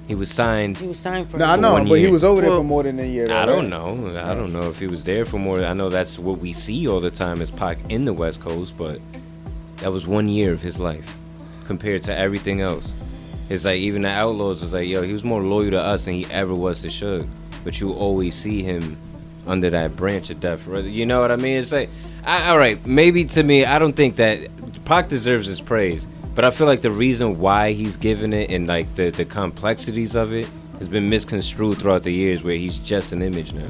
[0.09, 0.75] He was signed.
[0.75, 1.37] He was signed for.
[1.37, 3.27] No, I know, one but he was over there Well, for more than a year.
[3.27, 4.11] Though, I don't know.
[4.19, 5.63] I don't know if he was there for more.
[5.63, 8.75] I know that's what we see all the time is Pac in the West Coast,
[8.75, 8.99] but
[9.77, 11.15] that was one year of his life
[11.67, 12.91] compared to everything else.
[13.51, 16.15] It's like even the Outlaws was like, yo, he was more loyal to us than
[16.15, 17.27] he ever was to Suge.
[17.63, 18.97] But you always see him
[19.45, 20.65] under that branch of death.
[20.65, 20.79] Row.
[20.79, 21.59] You know what I mean?
[21.59, 21.91] It's like,
[22.25, 24.39] I, all right, maybe to me, I don't think that
[24.85, 26.07] Pac deserves his praise.
[26.39, 30.15] But I feel like the reason why he's given it and like the, the complexities
[30.15, 30.47] of it
[30.77, 33.67] has been misconstrued throughout the years where he's just an image now.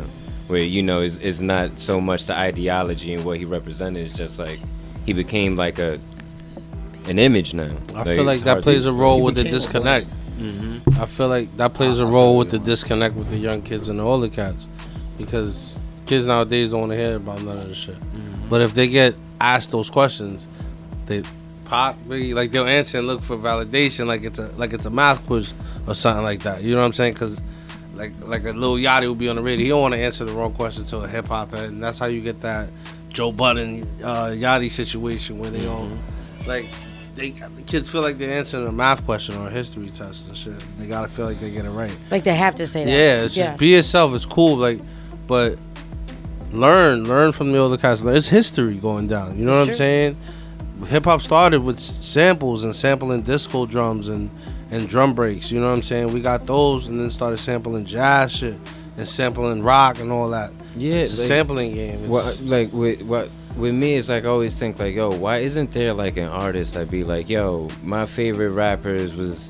[0.49, 4.15] Where, you know, it's, it's not so much the ideology and what he represented, it's
[4.15, 4.59] just like
[5.03, 5.99] he became like a
[7.07, 7.71] an image now.
[7.95, 10.05] I feel like that plays to- a role with the disconnect.
[10.37, 10.99] Mhm.
[11.01, 13.97] I feel like that plays a role with the disconnect with the young kids and
[13.99, 14.67] the older cats,
[15.17, 17.97] because kids nowadays don't want to hear about none of this shit.
[18.47, 20.47] But if they get asked those questions,
[21.07, 21.23] they
[21.69, 25.25] pop like they'll answer and look for validation, like it's a like it's a math
[25.27, 25.53] quiz
[25.87, 26.61] or something like that.
[26.63, 27.13] You know what I'm saying?
[27.13, 27.39] Because
[27.95, 30.25] like like a Lil Yachty will be on the radio, he don't want to answer
[30.25, 32.69] the wrong question to a hip hop head, and that's how you get that
[33.13, 35.89] Joe Budden uh, Yachty situation where they all
[36.47, 36.65] like
[37.15, 40.35] they the kids feel like they're answering a math question or a history test and
[40.37, 40.53] shit.
[40.79, 41.95] They gotta feel like they get it right.
[42.09, 42.91] Like they have to say that.
[42.91, 44.13] Yeah, it's just be yourself.
[44.15, 44.79] It's cool, like,
[45.27, 45.57] but
[46.51, 48.01] learn, learn from the older cats.
[48.01, 49.37] It's history going down.
[49.37, 49.73] You know what Sure.
[49.73, 50.17] I'm saying?
[50.87, 54.29] Hip hop started with samples and sampling disco drums and
[54.71, 55.51] and drum breaks.
[55.51, 56.13] You know what I'm saying?
[56.13, 58.55] We got those, and then started sampling jazz shit
[58.97, 60.51] and sampling rock and all that.
[60.75, 61.99] Yeah, it's a like- sampling game.
[61.99, 65.37] It's, What like with what with me it's like I always think like yo why
[65.37, 69.49] isn't there like an artist that be like yo my favorite rappers was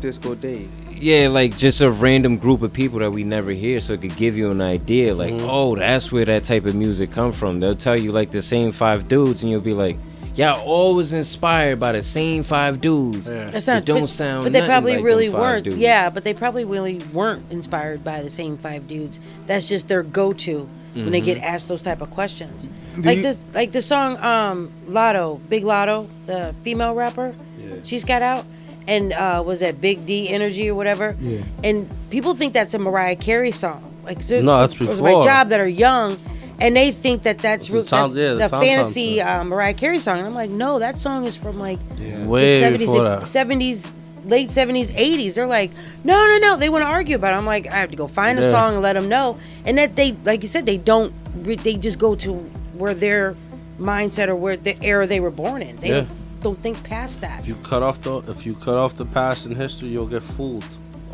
[0.00, 0.72] Disco Dave.
[0.90, 4.16] yeah like just a random group of people that we never hear so it could
[4.16, 5.46] give you an idea like Mhm.
[5.48, 8.72] oh that's where that type of music come from they'll tell you like the same
[8.72, 9.98] five dudes and you'll be like
[10.36, 13.84] y'all always inspired by the same five dudes That's It not.
[13.84, 15.64] don't but, sound But they probably like really weren't.
[15.64, 15.76] dudes.
[15.76, 19.20] Yeah, but they probably really weren't inspired by the same five dudes.
[19.46, 21.42] That's just their go-to when they get Mhm.
[21.44, 22.68] asked those type of questions.
[22.94, 27.34] Do like you- the like the song um Latto, Big Latto, the female rapper.
[27.58, 27.74] Yeah.
[27.82, 28.44] She's got out.
[28.86, 31.16] And uh, was that Big D Energy or whatever?
[31.20, 31.38] Yeah.
[31.64, 33.82] And people think that's a Mariah Carey song.
[34.04, 36.18] Like so- No, that's it was my job that are young,
[36.60, 39.44] and they think that that's, the real, that's yeah, the the, Tom Tom fantasy uh,
[39.44, 40.18] Mariah Carey song.
[40.18, 41.78] And I'm like, no, that song is from like
[42.24, 43.22] Way the 70s, before the that.
[43.22, 43.90] 70s,
[44.24, 45.34] late 70s, 80s.
[45.34, 45.70] They're like,
[46.04, 46.56] no, no, no.
[46.56, 47.36] They want to argue about it.
[47.36, 48.50] I'm like, I have to go find a Yeah.
[48.50, 49.38] song and let them know.
[49.64, 52.32] And that they, like you said, they don't, re- they just go to
[52.78, 53.34] where their
[53.78, 55.76] mindset or where the era they were born in.
[55.76, 55.94] They Yeah.
[56.02, 57.40] don't, don't think past that.
[57.40, 60.22] If you cut off the if you cut off the past and history, you'll get
[60.22, 60.64] fooled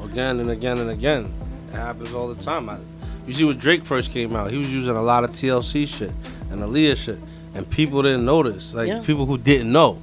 [0.04, 1.32] again and again and again.
[1.72, 2.68] It happens all the time.
[2.68, 2.76] I,
[3.30, 6.10] you see, when Drake first came out, he was using a lot of TLC shit
[6.50, 7.18] and Aaliyah shit,
[7.54, 8.74] and people didn't notice.
[8.74, 9.02] Like Yeah.
[9.04, 10.00] people who didn't know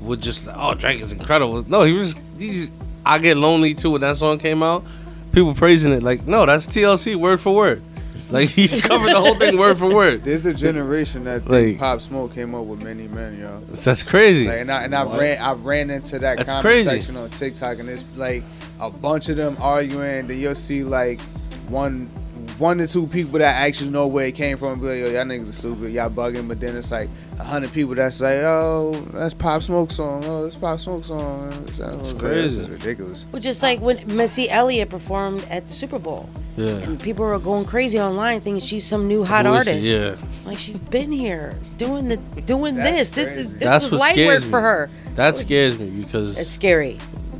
[0.00, 1.64] would just like, oh, Drake is incredible.
[1.68, 2.14] No, he was.
[2.38, 2.70] He's.
[3.04, 4.84] I get lonely too when that song came out.
[5.32, 7.82] People praising it like, no, that's TLC word for word.
[8.30, 10.24] Like he covered the whole thing word for word.
[10.24, 13.60] There's a generation that think Like- Pop Smoke came up with many men, yo.
[13.68, 14.48] That's crazy.
[14.48, 15.20] Like, and I and I What?
[15.20, 16.88] ran I ran into that That's comment crazy.
[16.88, 18.42] section on TikTok, and it's like
[18.80, 20.26] a bunch of them arguing.
[20.26, 21.20] Then you'll see like
[21.68, 22.10] one
[22.58, 24.72] one to two people that actually know where it came from.
[24.72, 26.48] and Be like, yo, y'all niggas are stupid, y'all bugging.
[26.48, 27.08] But then it's like
[27.38, 30.24] a hundred people that say, oh, that's Pop Smoke song.
[30.26, 31.52] Oh, that's Pop Smoke song.
[31.66, 32.60] It's, it's oh, crazy.
[32.62, 33.26] It's ridiculous.
[33.32, 36.28] Well, just like when Missy Elliott performed at the Super Bowl.
[36.56, 36.68] Yeah.
[36.78, 39.70] And people were going crazy online thinking she's some new hot Who is she?
[39.72, 39.88] artist.
[40.22, 40.28] Yeah.
[40.46, 43.10] Like she's been here doing the doing this.
[43.10, 44.50] This is this That's was what light scares work me.
[44.50, 44.90] for her.
[45.16, 46.94] That scares me because It's scary.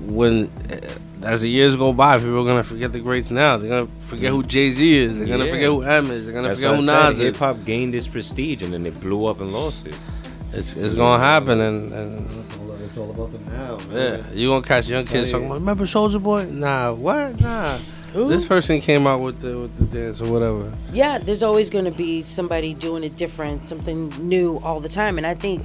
[0.07, 0.51] when
[1.27, 3.57] as the years go by, people are gonna forget the greats now.
[3.57, 4.47] They're gonna forget who mm.
[4.49, 5.19] Jay Z is.
[5.19, 5.51] They're gonna Yeah.
[5.51, 6.25] forget who M is.
[6.25, 7.27] They're gonna That's forget who what Nas said.
[7.27, 9.97] Hip hop gained its prestige and then it blew up and lost it.
[10.53, 12.27] It's it's gonna happen, and, and
[12.83, 14.25] It's all about the now, yeah, man.
[14.33, 15.33] you gonna catch young Tell kids you.
[15.33, 15.47] talking.
[15.47, 16.45] about, Remember Soldier Boy?
[16.51, 17.39] Nah, what?
[17.41, 17.79] Nah.
[18.15, 20.73] This person came out with the with the dance or whatever.
[20.93, 25.19] Yeah, there's always going to be somebody doing it different, something new all the time,
[25.19, 25.63] and I think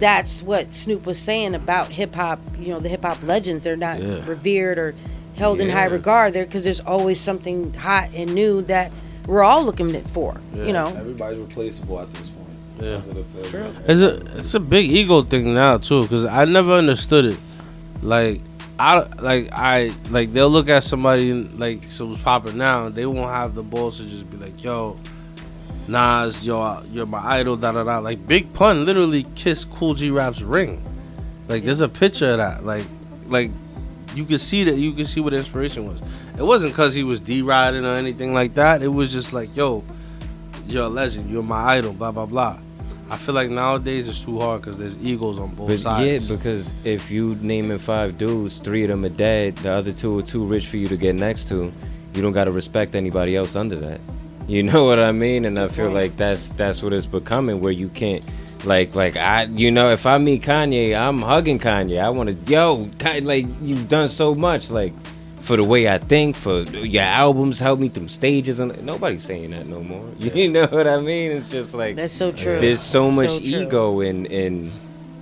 [0.00, 2.40] that's what Snoop was saying about hip hop.
[2.58, 4.26] You know, the hip hop legends, they're not Yeah.
[4.26, 4.94] revered or
[5.36, 8.90] held in high regard there because there's always something hot and new that
[9.26, 10.40] we're all looking for.
[10.56, 12.48] You know, everybody's replaceable at this point.
[12.80, 12.96] Yeah.
[12.96, 13.76] Because of the film.
[13.86, 17.38] It's a it's a big ego thing now too, cause I never understood it.
[18.02, 18.40] Like
[18.78, 23.04] I like I like they'll look at somebody and, like so who's popping now, they
[23.06, 24.96] won't have the balls to just be like, yo,
[25.88, 27.98] Nas, yo, you're my idol, da da da.
[27.98, 30.82] Like Big Pun literally kissed Kool G Rap's ring.
[31.48, 32.64] Like there's a picture of that.
[32.64, 32.84] Like
[33.26, 33.50] like
[34.14, 36.00] you can see that you can see what the inspiration was.
[36.38, 38.82] It wasn't cause he was D riding or anything like that.
[38.82, 39.82] It was just like, yo,
[40.66, 42.58] you're a legend, you're my idol, blah blah blah.
[43.10, 46.30] I feel like nowadays it's too hard because there's egos on both But sides.
[46.30, 50.20] yeah, because if you naming five dudes, three of them are dead, the other two
[50.20, 51.72] are too rich for you to get next to.
[52.14, 54.00] You don't gotta respect anybody else under that.
[54.54, 55.44] You know what I mean?
[55.44, 58.24] And I feel like that's that's what it's becoming, where you can't,
[58.64, 62.02] like, like I, you know, if I meet Kanye, I'm hugging Kanye.
[62.02, 62.90] I want to, yo,
[63.22, 64.92] like you've done so much, like
[65.42, 69.52] for the way I think, for your albums help me through stages, and nobody's saying
[69.52, 70.04] that no more.
[70.18, 71.30] You know what I mean?
[71.30, 72.58] It's just like That's so true.
[72.58, 73.62] There's so So much true.
[73.62, 74.72] ego in in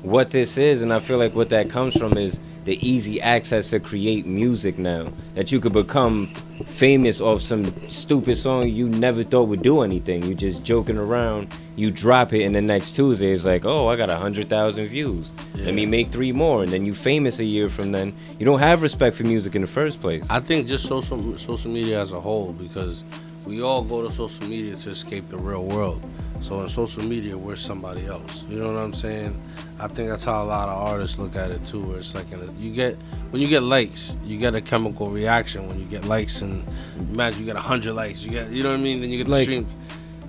[0.08, 3.70] what this is, and I feel like what that comes from is the easy access
[3.70, 5.12] to create music now.
[5.34, 6.28] That you could become
[6.66, 10.22] famous off some stupid song you never thought would do anything.
[10.22, 13.96] You're just joking around, you drop it, and the next Tuesday it's like, oh, I
[13.96, 15.32] got a hundred thousand views.
[15.54, 18.14] Let me make three more, and then you famous a year from then.
[18.38, 20.26] You don't have respect for music in the first place.
[20.30, 23.04] I think just social social media as a whole because
[23.44, 26.04] we all go to social media to escape the real world.
[26.40, 28.44] So on social media, we're somebody else.
[28.48, 29.38] You know what I'm saying?
[29.80, 31.82] I think that's how a lot of artists look at it too.
[31.82, 32.26] Where it's like
[32.58, 32.96] you get
[33.30, 35.68] when you get likes, you get a chemical reaction.
[35.68, 36.64] When you get likes, and
[37.12, 39.00] imagine you get hundred likes, you get you know what I mean.
[39.00, 39.76] Then you get the Like, streams.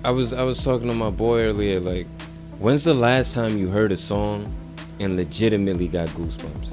[0.04, 1.80] I was I was talking to my boy earlier.
[1.80, 2.06] Like,
[2.58, 4.52] when's the last time you heard a song
[4.98, 6.72] and legitimately got goosebumps?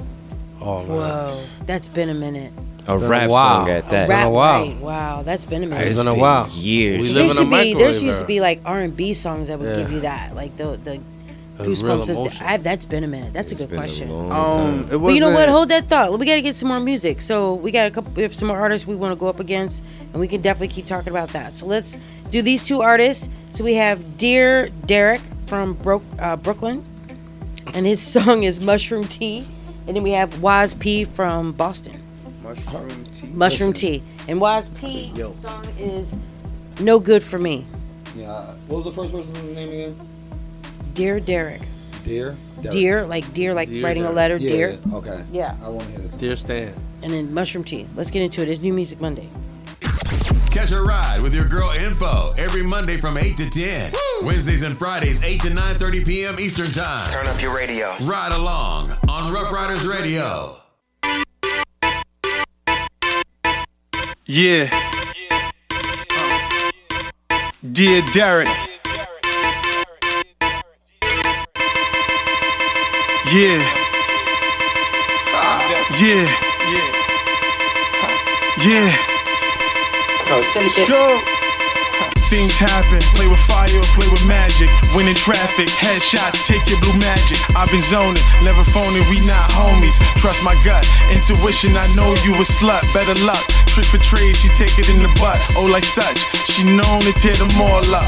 [0.60, 0.88] Oh man.
[0.88, 2.52] Whoa, that's been a minute.
[2.88, 3.60] A been a rap while.
[3.60, 4.08] song at A that.
[4.08, 4.64] rap, a while.
[4.66, 4.76] right?
[4.78, 5.86] Wow, that's been a minute.
[5.86, 6.48] It's It's been a while.
[6.50, 7.02] years.
[7.02, 9.48] We there in a should be there used to be like R and B songs
[9.48, 12.08] that would give you that, like the the A real goosebumps.
[12.10, 12.46] emotion.
[12.46, 13.32] I, that's been a minute.
[13.32, 14.10] That's a good been a question.
[14.10, 15.00] long Um, time.
[15.02, 15.48] But you know what?
[15.48, 16.16] Hold that thought.
[16.18, 17.20] We got to get some more music.
[17.20, 18.12] So we got a couple.
[18.12, 19.82] We have some more artists we want to go up against,
[20.12, 21.52] and we can definitely keep talking about that.
[21.54, 21.96] So let's
[22.30, 23.28] do these two artists.
[23.50, 26.84] So we have Dear Derrick from Bro- uh, Brooklyn,
[27.74, 29.46] and his song is Mushroom Tea,
[29.86, 32.00] and then we have Wais P from Boston.
[32.48, 33.26] Mushroom tea.
[33.28, 33.72] Mushroom Listen.
[33.74, 35.12] Tea, and Wais P
[35.42, 36.14] song is
[36.80, 37.66] No Good for Me.
[38.16, 38.54] Yeah.
[38.68, 40.08] What was the first person's name again?
[40.94, 41.62] Dear Derrick.
[42.04, 42.36] Dear.
[42.62, 42.72] Derrick.
[42.72, 44.16] Dear, like dear, like Dear writing a Derrick.
[44.16, 44.70] letter, Yeah, dear.
[44.86, 45.24] yeah, Okay.
[45.30, 45.56] Yeah.
[45.62, 46.14] I want to hear this.
[46.14, 46.74] Dear Stan.
[47.02, 47.86] And then Mushroom Tea.
[47.94, 48.48] Let's get into it.
[48.48, 49.28] It's New Music Monday.
[50.50, 53.92] Catch a ride with your girl Info every Monday from 8 to 10.
[54.24, 56.34] Wednesdays and Fridays, 8 to 9.30 p.m.
[56.40, 57.08] Eastern Time.
[57.10, 57.86] Turn up your radio.
[58.04, 60.56] Ride along on Ruff Ryders Radio.
[64.30, 64.68] Yeah.
[67.72, 68.48] Dear Derrick.
[73.32, 73.64] Yeah.
[75.98, 76.28] Yeah.
[78.66, 78.96] Yeah.
[80.30, 81.37] Oh, Let's go.
[82.28, 84.68] Things happen, play with fire play with magic.
[84.94, 87.38] Winning traffic, headshots, take your blue magic.
[87.56, 89.96] I've been zoning, never phoning, we not homies.
[90.20, 92.84] Trust my gut, intuition, I know you a slut.
[92.92, 95.40] Better luck, trick for trade, she take it in the butt.
[95.56, 98.04] Oh, like such, she known to tear them all up.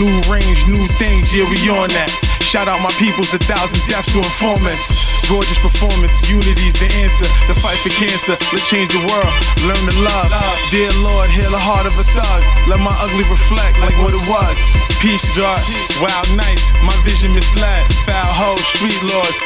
[0.00, 2.37] New range, new things, yeah, we on that.
[2.48, 4.88] Shout out my peoples, a thousand deaths to informants.
[5.28, 7.28] Gorgeous performance, unity's the answer.
[7.44, 9.28] The fight for cancer, let's change the world.
[9.68, 10.32] Learn to love.
[10.72, 12.40] Dear Lord, heal the heart of a thug.
[12.64, 14.56] Let my ugly reflect like what it was.
[14.96, 15.60] Peace, dark,
[16.00, 17.84] wild nights, my vision misled.
[18.08, 19.36] Foul hoes, street laws.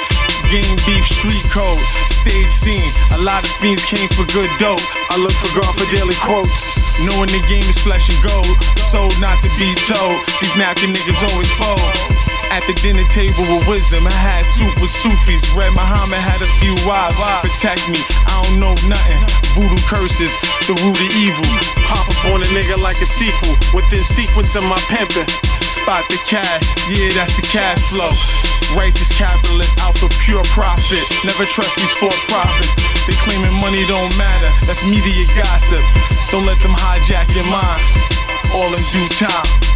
[0.46, 1.82] Game beef, street code,
[2.22, 2.86] stage scene.
[3.18, 4.78] A lot of fiends came for good dope.
[5.10, 6.78] I look for God for daily quotes.
[7.02, 10.22] Knowing the game is flesh and gold, sold not to be told.
[10.38, 12.21] These napkin niggas always fold.
[12.52, 15.40] At the dinner table with wisdom, I had soup with Sufis.
[15.56, 17.16] Red Muhammad had a few wives.
[17.40, 17.96] Protect me,
[18.28, 19.24] I don't know nothing.
[19.56, 20.36] Voodoo curses,
[20.68, 21.48] the root of evil.
[21.88, 23.56] Pop up on a nigga like a sequel.
[23.72, 25.24] Within sequence of my pimping.
[25.64, 26.60] Spot the cash,
[26.92, 28.12] yeah, that's the cash flow.
[28.76, 31.08] Righteous capitalists out for pure profit.
[31.24, 32.76] Never trust these false prophets.
[33.08, 34.52] They claiming money don't matter.
[34.68, 35.80] That's media gossip.
[36.28, 37.80] Don't let them hijack your mind.
[38.52, 39.71] All in due time.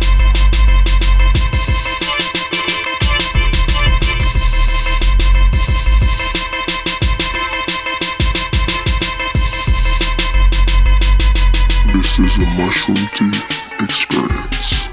[11.96, 13.32] This is a mushroom tea
[13.82, 14.88] experience.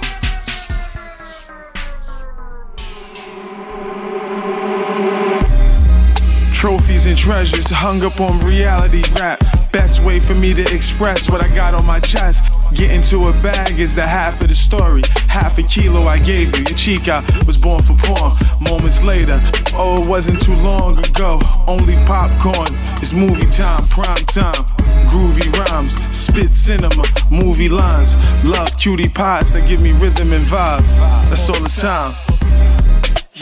[6.53, 9.52] Trophies and treasures hung up on reality rap.
[9.73, 12.59] Best way for me to express what I got on my chest.
[12.75, 15.01] Get into a bag is the half of the story.
[15.27, 16.63] Half a kilo I gave you.
[16.63, 18.37] Your chica was born for porn.
[18.61, 19.41] Moments later,
[19.73, 21.41] oh, it wasn't too long ago.
[21.67, 22.67] Only popcorn.
[23.01, 24.63] It's movie time, prime time.
[25.09, 28.15] Groovy rhymes, spit cinema, movie lines.
[28.45, 30.93] Love cutie pies that give me rhythm and vibes.
[31.29, 32.13] That's all the time.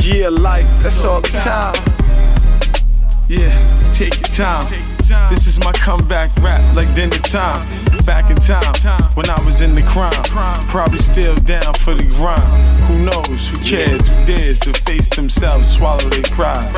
[0.01, 1.75] Yeah, like, that's all the time.
[3.27, 4.90] Yeah, take your time.
[5.29, 7.90] This is my comeback rap, like dinner time.
[8.05, 8.63] Back in time,
[9.13, 10.11] when I was in the crime.
[10.67, 12.41] Probably still down for the grind.
[12.87, 16.71] Who knows, who cares, who dares to face themselves, swallow their pride.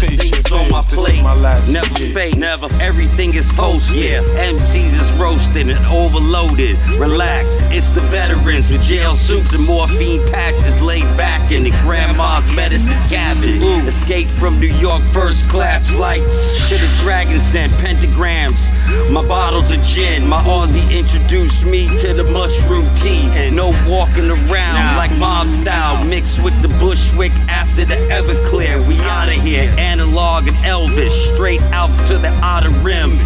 [0.00, 1.22] Face your Things on my fears, plate.
[1.22, 2.68] my last Never fake, never.
[2.80, 4.22] Everything is post, yeah.
[4.22, 6.78] MCs is roasting and overloaded.
[6.98, 12.50] Relax, it's the veterans with jail suits and morphine patches laid back in the grandma's
[12.50, 13.62] medicine cabinet.
[13.86, 16.56] Escape from New York first class flights.
[16.66, 18.60] Shit of dragons den, pentagrams.
[19.10, 20.26] My bottles of gin.
[20.26, 23.26] My Aussie introduced me to the mushroom tea.
[23.32, 26.04] And no walking around like mob style.
[26.04, 28.86] Mixed with the Bushwick after the Everclear.
[28.86, 29.74] We outta here.
[29.76, 31.10] Analog and Elvis.
[31.34, 33.18] Straight out to the outer rim.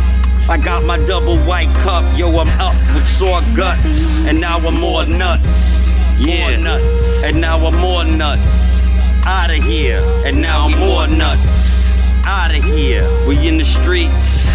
[0.49, 4.07] I got my double white cup, yo, I'm up with sore guts.
[4.27, 5.89] And now I'm more nuts.
[6.19, 7.23] Yeah, nuts.
[7.23, 8.89] And now I'm more nuts.
[9.27, 10.01] Outta here.
[10.25, 11.87] And now I'm more nuts.
[12.25, 13.07] Outta here.
[13.27, 14.47] We in the streets.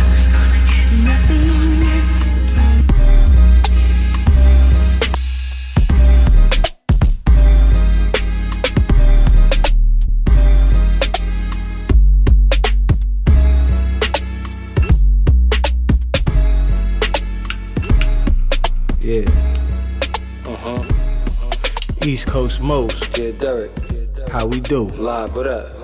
[19.11, 19.27] Yeah.
[20.45, 20.85] Uh huh.
[22.05, 23.17] East Coast most.
[23.17, 23.71] Yeah, Derrick.
[24.29, 24.85] How we do?
[24.87, 25.75] Live, what up?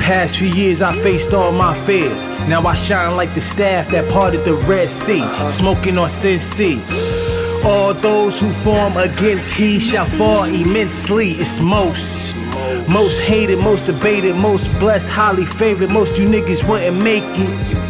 [0.00, 2.26] Past few years, I faced all my fears.
[2.48, 6.82] Now I shine like the staff that parted the Red Sea, smoking on Sin Sea.
[7.62, 11.30] All those who form against he shall fall immensely.
[11.34, 12.34] It's most.
[12.88, 15.90] Most hated, most debated, most blessed, highly favored.
[15.90, 17.83] Most you niggas wouldn't make it.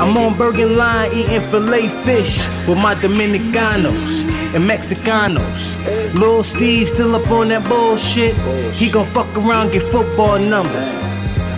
[0.00, 5.74] I'm on Bergen Line eating filet fish with my Dominicanos and Mexicanos.
[6.14, 8.36] Lil Steve still up on that bullshit.
[8.72, 10.88] He gon' fuck around, get football numbers.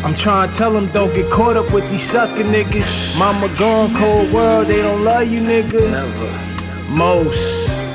[0.03, 3.19] I'm trying to tell him don't get caught up with these sucker niggas.
[3.19, 6.89] Mama gone, cold world, they don't love you, nigga.
[6.89, 7.90] Most.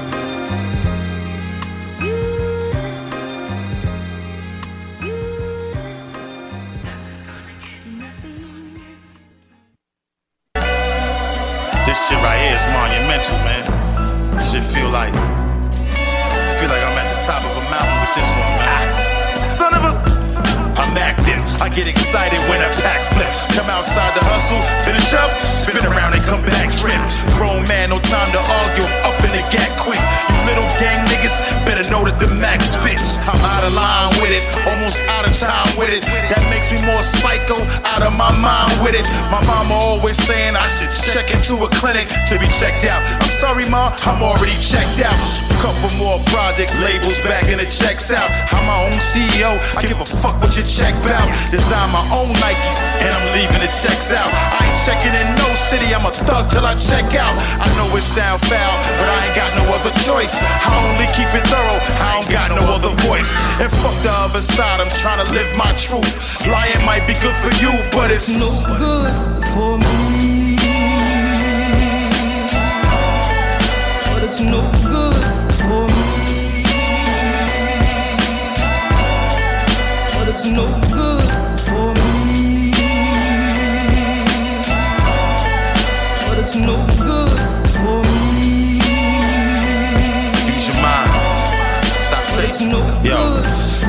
[37.05, 37.57] Psycho,
[37.93, 39.07] out of my mind with it.
[39.29, 43.01] My mama always saying I should check into a clinic to be checked out.
[43.21, 45.17] I'm sorry, ma, I'm already checked out.
[45.61, 48.29] Couple more projects, labels back and the checks out.
[48.53, 51.25] I'm my own CEO, I give a fuck what you check out.
[51.49, 54.27] Design my own Nikes and I'm leaving the checks out.
[54.29, 57.33] I ain't checking in no city, I'm a thug till I check out.
[57.57, 60.33] I know it sound foul, but I ain't got no other choice.
[60.35, 63.31] I only keep it thorough, I don't got no other voice.
[63.57, 66.13] And fuck the other side, I'm trying to live my truth.
[66.45, 70.04] Lying might be good for you, but it's no good for me.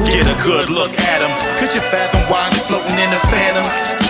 [0.04, 1.32] Get a good look at him.
[1.56, 3.64] Could you fathom why I'm floating in the phantom?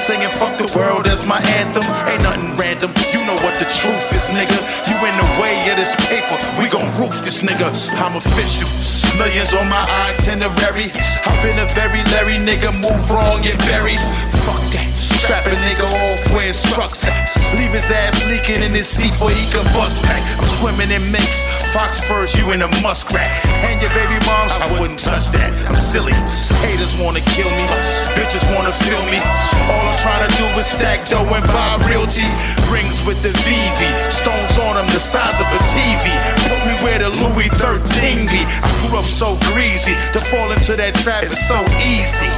[0.07, 1.87] Singing fuck the world as my anthem.
[2.07, 2.91] Ain't nothing random.
[3.13, 4.59] You know what the truth is, nigga.
[4.87, 6.39] You in the way of this paper.
[6.59, 7.71] We gon' roof this nigga.
[7.99, 8.71] I'm official.
[9.19, 10.91] Millions on my itinerary.
[11.27, 12.75] I've been a very Larry nigga.
[12.75, 14.01] Move wrong, get buried.
[14.43, 14.87] Fuck that.
[15.27, 17.31] Trap a nigga off where his truck's at.
[17.59, 20.23] Leave his ass leaking in his seat for he can bust back.
[20.39, 21.46] I'm swimming in minks.
[21.77, 23.29] Fox furs, you in a muskrat.
[23.69, 25.53] And your baby moms, I wouldn't touch that.
[25.69, 26.17] I'm silly.
[26.65, 27.69] Haters wanna kill me.
[28.17, 29.21] Bitches wanna feel me.
[29.69, 32.25] All I'm trying to do is stack dough and buy realty.
[32.73, 33.93] Rings with the VV.
[34.09, 36.09] Stones on them the size of a TV.
[36.49, 38.41] Put me where the Louis 13 be.
[38.65, 39.93] I grew up so greasy.
[40.17, 42.33] To fall into that trap is so easy.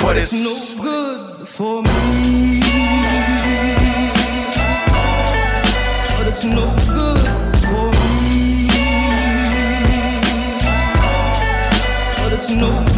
[0.00, 2.64] But it's no good for me.
[6.16, 6.97] But it's no good
[12.56, 12.97] no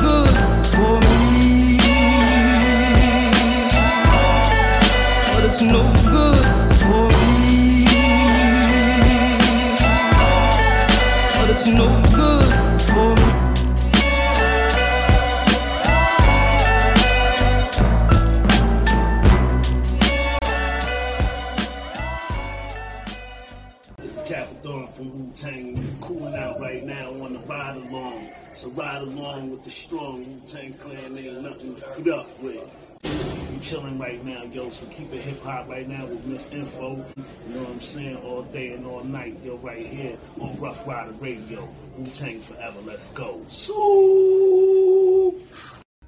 [33.70, 34.68] chilling right now, yo.
[34.70, 37.04] So keep it hip hop right now with Miss Info.
[37.46, 38.16] You know what I'm saying?
[38.16, 39.58] All day and all night, yo.
[39.58, 41.68] Right here on Ruff Ryder Radio.
[41.96, 42.80] Wu Tang forever.
[42.84, 43.40] Let's go.
[43.48, 45.36] So.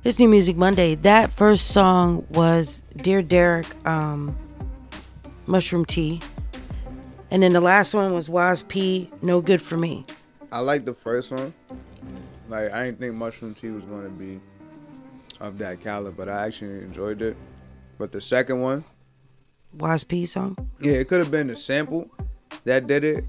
[0.03, 0.97] It's New Music Monday.
[0.97, 4.37] That first song was Dear Derrick, um,
[5.47, 6.21] Mushroom Tea.
[7.31, 10.05] And then the last one was Wais P, No Good For Me.
[10.51, 11.55] I like the first one.
[12.49, 14.41] Like I didn't think Mushroom Tea was going to be
[15.39, 17.37] of that caliber, but I actually enjoyed it.
[18.03, 18.83] But the second one,
[19.79, 20.57] Wais P song?
[20.81, 22.11] yeah, it could have been the sample
[22.65, 23.25] that did it,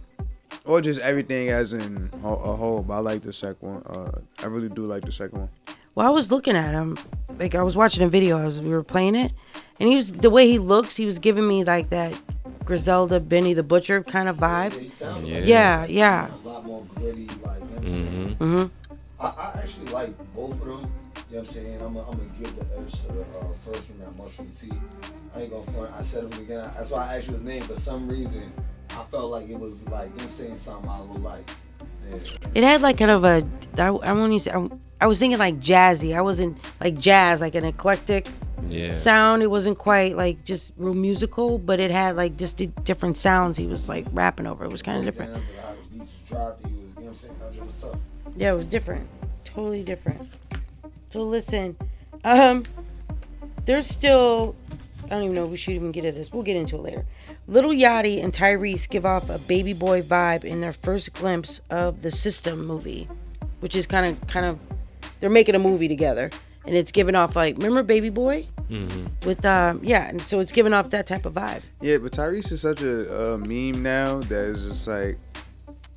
[0.66, 2.82] or just everything as in a, a whole.
[2.82, 3.84] But I like the second one.
[3.86, 5.50] Uh, I really do like the second one.
[5.94, 6.98] Well, I was looking at him,
[7.38, 8.40] like I was watching a video.
[8.40, 9.32] I was we were playing it,
[9.80, 10.95] and he was the way he looks.
[10.95, 12.20] He was giving me like that
[12.66, 14.74] Griselda, Benny the Butcher kind of vibe.
[15.24, 15.38] Yeah.
[15.44, 16.32] Yeah, yeah.
[16.34, 18.36] A lot more gritty, like, you know what I'm saying?
[18.38, 18.72] Mhm.
[19.20, 20.91] I, I actually like both of them.
[21.34, 21.81] You know what I'm saying?
[21.81, 24.69] I'm gonna give the edge to the uh, first one, that mushroom tea.
[25.35, 25.91] I ain't gonna front.
[25.91, 26.69] I said him again.
[26.77, 27.64] That's why I asked you his name.
[27.64, 28.53] For some reason,
[28.91, 31.49] I felt like it was like, you know what I'm saying, something I would like.
[32.07, 32.18] Yeah.
[32.53, 33.43] It had like kind of a.
[33.80, 34.51] I, I want to say.
[34.51, 34.68] I,
[35.01, 36.15] I was thinking like jazzy.
[36.15, 38.27] I wasn't like jazz, like an eclectic
[38.69, 38.91] Yeah.
[38.91, 39.41] sound.
[39.41, 43.57] It wasn't quite like just real musical, but it had like just the different sounds
[43.57, 44.65] he was like rapping over.
[44.65, 45.35] It was kind of different.
[48.35, 49.10] Yeah, it was different.
[49.45, 50.22] Totally different.
[51.14, 51.77] So listen,
[52.23, 52.64] um,
[53.65, 54.56] there's still
[55.06, 56.34] I don't even know if we should even get into this.
[56.34, 57.06] We'll get into it later.
[57.45, 62.02] Lil Yachty and Tyrese give off a baby boy vibe in their first glimpse of
[62.02, 63.07] the System movie,
[63.60, 64.60] which is kind of kind of
[65.19, 66.31] they're making a movie together,
[66.65, 69.27] and it's giving off like remember Baby Boy Mm-hmm.
[69.27, 71.61] with um yeah, and so it's giving off that type of vibe.
[71.80, 75.19] Yeah, but Tyrese is such a uh, meme now that it's just like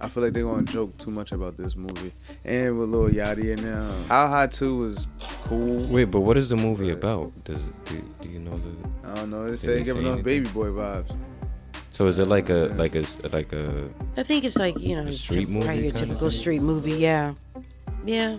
[0.00, 2.12] I feel like they're gonna joke too much about this movie.
[2.44, 5.08] And with Lil Yachty in there, How High Two was
[5.44, 5.86] cool.
[5.88, 7.32] Wait, but what is the movie about?
[7.44, 9.08] Does do, do you know the?
[9.08, 9.44] I don't know.
[9.44, 11.16] They Did say giving say off baby boy vibes.
[11.88, 13.88] So is it like a like a like a?
[14.18, 16.92] I think it's like you know, street movie probably your kinda typical street movie.
[16.96, 17.32] Yeah,
[18.04, 18.36] yeah.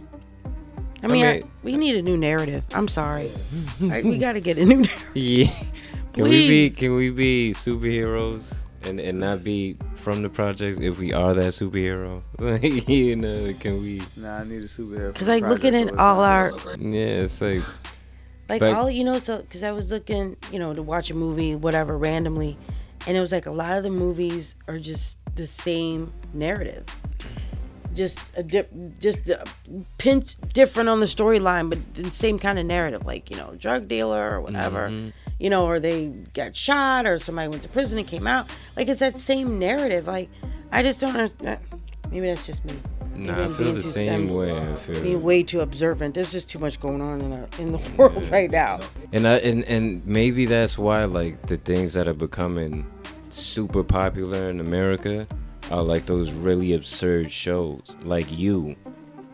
[1.02, 2.64] I I mean, I we need a new narrative.
[2.76, 3.32] I'm sorry,
[3.80, 4.78] Like, we got to get a new.
[4.78, 5.06] narrative.
[5.16, 5.52] Yeah.
[6.14, 8.56] Can we be can we be superheroes
[8.88, 9.78] and, and not be
[10.08, 12.24] from the projects if we are that superhero?
[12.40, 14.02] Like you know, can we?
[14.16, 15.14] Nah, I need a superhero.
[15.14, 17.62] Cause like looking at all our Yeah, it's like
[18.48, 21.14] like but- all you know, so because I was looking, you know, to watch a
[21.14, 22.58] movie, whatever, randomly,
[23.06, 26.86] and it was like a lot of the movies are just the same narrative,
[27.94, 28.72] just a dip,
[29.02, 29.44] just a
[29.98, 33.90] pinch different on the storyline, but the same kind of narrative, like you know, drug
[33.90, 35.12] dealer or whatever, Mhm.
[35.40, 38.88] You know, or they got shot or somebody went to prison and came out, like
[38.88, 40.08] it's that same narrative.
[40.08, 40.30] Like
[40.72, 41.60] I just don't understand.
[41.74, 41.78] Uh,
[42.12, 42.74] maybe that's just me.
[43.16, 44.56] Maybe Nah, I feel the too- same I'm way.
[44.56, 45.02] I feel.
[45.02, 46.14] Being way too observant.
[46.14, 48.80] There's just too much going on in our, in the world right now.
[49.12, 52.86] And I and, and maybe that's why like the things that are becoming
[53.32, 55.28] super popular in America
[55.72, 57.98] are like those really absurd shows.
[58.04, 58.76] Like you.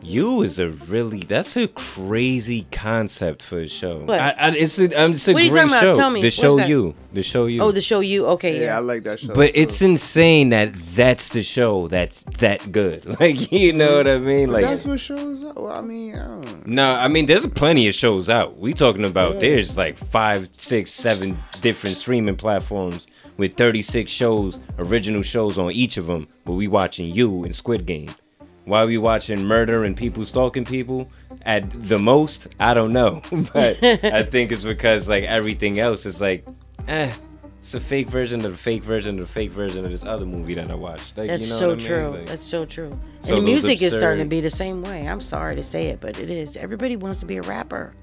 [0.03, 3.99] You is a really that's a crazy concept for a show.
[3.99, 4.19] What?
[4.19, 5.95] I, I, it's a, um, it's a What are you great talking about?
[5.95, 6.21] Tell me.
[6.21, 6.93] The show you.
[7.13, 7.61] The show you.
[7.61, 8.25] Oh, the show you.
[8.27, 8.75] Okay, yeah.
[8.75, 9.33] I like that show.
[9.33, 13.03] But it's insane that that's the show that's that good.
[13.23, 14.47] Like you know what I mean?
[14.47, 15.55] But Like that's what shows up.
[15.55, 18.57] Well, I mean, I don't no, I mean there's plenty of shows out.
[18.57, 19.39] We talking about Yeah.
[19.41, 23.07] there's like five, six, seven different streaming platforms
[23.37, 26.27] with 36 shows, original shows on each of them.
[26.43, 28.09] But we watching you and Squid Game.
[28.65, 31.11] Why are we watching murder and people stalking people
[31.43, 32.47] at the most?
[32.59, 33.21] I don't know,
[33.53, 36.47] but I think it's because like everything else is like,
[36.87, 37.11] eh.
[37.59, 40.25] It's a fake version of the fake version of the fake version of this other
[40.25, 41.17] movie that I watched.
[41.17, 41.87] Like, That's you know so what I mean?
[41.87, 42.09] true.
[42.19, 42.99] Like- That's so true.
[43.21, 45.07] So and the music is starting to be the same way.
[45.07, 46.57] I'm sorry to say it, but it is.
[46.57, 47.93] Everybody wants to be a rapper.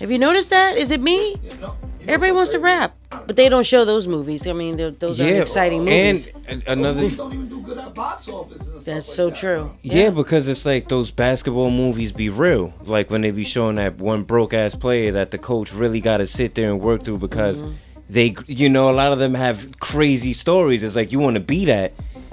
[0.00, 0.76] Have you noticed that?
[0.76, 1.36] Is it me?
[2.08, 2.96] Everybody wants to rap,
[3.26, 4.46] but they don't show those movies.
[4.46, 6.28] I mean, they're- those are exciting movies.
[6.48, 8.84] And another don't even do good at box office.
[8.84, 9.70] That's so true.
[9.82, 10.08] Yeah.
[10.10, 12.72] because it's like those basketball movies be real.
[12.86, 16.16] Like when they be showing that one broke ass player that the coach really got
[16.18, 17.72] to sit there and work through because Mm-hmm.
[18.08, 20.82] they, you know, a lot of them have crazy stories.
[20.82, 21.92] It's like you want to be that.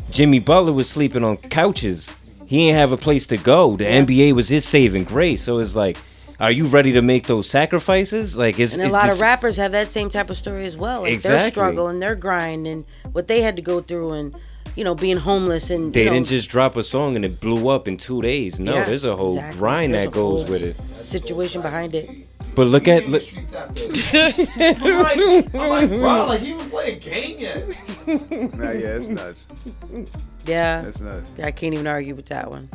[0.09, 2.15] Jimmy Butler was sleeping on couches.
[2.47, 3.75] He ain't have a place to go.
[3.75, 5.43] The NBA was his saving grace.
[5.43, 5.97] So it's like,
[6.39, 8.37] are you ready to make those sacrifices?
[8.37, 10.77] Like, is and a it's lot of rappers have that same type of story as
[10.77, 11.01] well.
[11.01, 11.49] Like their Exactly.
[11.51, 14.35] struggle and their grind and what they had to go through and,
[14.75, 17.69] you know, being homeless and They know, didn't just drop a song and it blew
[17.69, 18.59] up in two days.
[18.59, 19.59] No, Yeah, there's a whole exactly.
[19.59, 20.75] grind There's that goes whole with it.
[21.03, 22.09] situation behind it.
[22.55, 23.21] But look at look.
[24.13, 27.67] I'm like, I'm like, bro, like he even play a game yet.
[28.57, 29.47] Nah, yeah, it's nuts.
[30.45, 30.81] Yeah.
[30.81, 31.33] That's nuts.
[31.43, 32.67] I can't even argue with that one.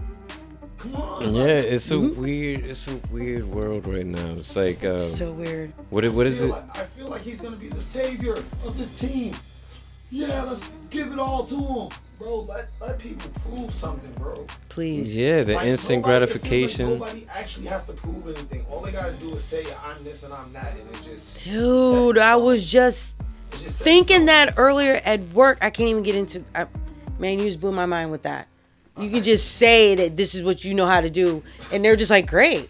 [0.84, 2.20] Yeah, it's a Mm-hmm.
[2.20, 4.30] weird, it's a weird world right now.
[4.32, 5.72] It's like, um, So weird.
[5.90, 6.48] What, what is it?
[6.48, 8.34] Like, I feel like he's gonna be the savior
[8.64, 9.34] of this team.
[10.10, 11.88] Yeah, let's give it all to him,
[12.18, 12.40] bro.
[12.40, 14.44] Let let people prove something, bro.
[14.68, 15.16] Please.
[15.16, 16.88] Yeah, the Like, instant nobody- it feels like gratification.
[16.90, 18.66] nobody actually has to prove anything.
[18.68, 22.18] All they gotta do is say I'm this and I'm that, and it just Dude,
[22.18, 23.16] I was just
[23.52, 25.58] thinking that earlier at work.
[25.62, 26.42] I can't even get into.
[26.54, 26.66] I,
[27.18, 28.48] man, you just blew my mind with that.
[29.00, 31.42] You can just say that this is what you know how to do,
[31.72, 32.68] and they're just like, great.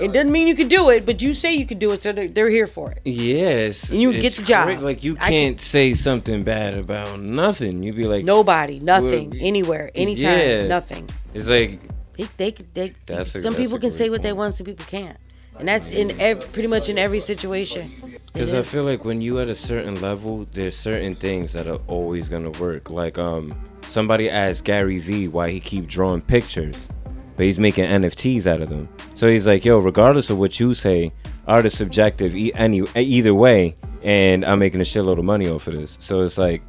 [0.00, 2.12] It doesn't mean you can do it, but you say you can do it, so
[2.12, 3.00] they're, they're here for it.
[3.04, 4.80] Yes, And you get the job.
[4.80, 7.82] Like you I can't say something bad about nothing.
[7.82, 10.66] You'd be like Nobody, nothing, Well, anywhere, anytime, yeah.
[10.66, 11.08] nothing.
[11.34, 11.80] It's like
[12.16, 14.54] They, they, they, That's a- some that's people a can say great what they want,
[14.54, 15.16] some people can't,
[15.58, 17.90] and that's in ev- pretty much in every situation.
[18.32, 21.80] Because I feel like when you at a certain level, there's certain things that are
[21.88, 22.90] always gonna work.
[22.90, 23.52] Like um,
[23.88, 26.88] somebody asked Gary Vee why he keep drawing pictures,
[27.36, 28.88] but he's making NFTs out of them.
[29.14, 31.10] So he's like, yo, regardless of what you say,
[31.46, 35.66] art is subjective e- any either way, and I'm making a shitload of money off
[35.66, 35.96] of this.
[36.00, 36.62] So it's like.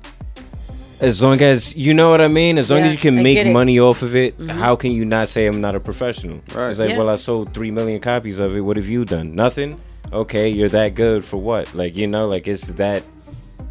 [1.02, 3.48] As long as you know what I mean, as long Yeah, as you can make
[3.54, 4.50] money off of it, Mhm.
[4.50, 6.41] how can you not say I'm not a professional?
[6.54, 6.72] Right.
[6.72, 6.98] It's like, Yeah.
[6.98, 8.60] well, I sold three million copies of it.
[8.60, 9.34] What have you done?
[9.34, 9.78] Nothing.
[10.12, 11.74] okay, you're that good for what?
[11.76, 13.04] Like you know, like it's that.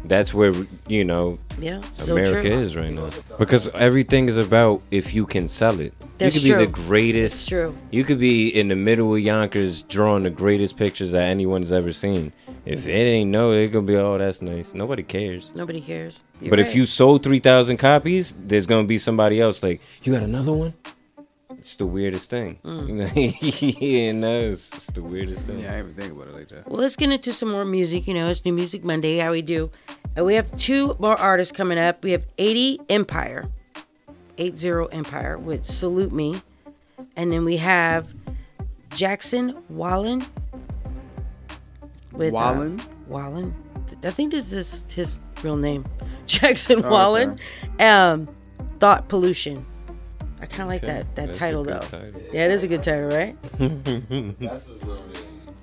[0.05, 0.53] That's where
[0.87, 2.57] you know Yeah, America true.
[2.59, 5.93] is right now because everything is about if you can sell it.
[6.17, 7.35] That's you could be the greatest.
[7.35, 7.77] That's true.
[7.91, 11.93] You could be in the middle of Yonkers drawing the greatest pictures that anyone's ever
[11.93, 12.31] seen.
[12.65, 14.73] If it ain't no, it gonna be oh that's nice.
[14.73, 15.51] Nobody cares.
[15.55, 16.19] Nobody cares.
[16.41, 20.13] You're but if you sold three thousand copies, there's gonna be somebody else like you
[20.13, 20.73] got another one.
[21.59, 22.57] It's the weirdest thing.
[22.63, 23.11] Mm.
[23.81, 25.59] yeah, no, it's, it's the weirdest thing.
[25.59, 26.67] Yeah, I didn't even think about it like that.
[26.67, 28.07] Well, let's get into some more music.
[28.07, 29.69] You know, it's New Music Monday, how we do.
[30.15, 32.03] And we have two more artists coming up.
[32.03, 33.49] We have 80 Empire,
[34.37, 36.41] 80 Empire with Salute Me.
[37.17, 38.13] And then we have
[38.95, 40.25] Jackson Whalan
[42.13, 42.77] with uh, Whalan?
[43.09, 43.53] Whalan.
[44.05, 45.83] I think this is his real name.
[46.25, 47.37] Jackson Oh, Whalan.
[47.81, 48.27] Um,
[48.77, 49.65] Thought Pollution.
[50.41, 51.79] I kind of like Okay, that that that's title though.
[51.79, 52.21] title.
[52.31, 53.35] Yeah, it is a good title, right?
[53.59, 55.13] That's a real name.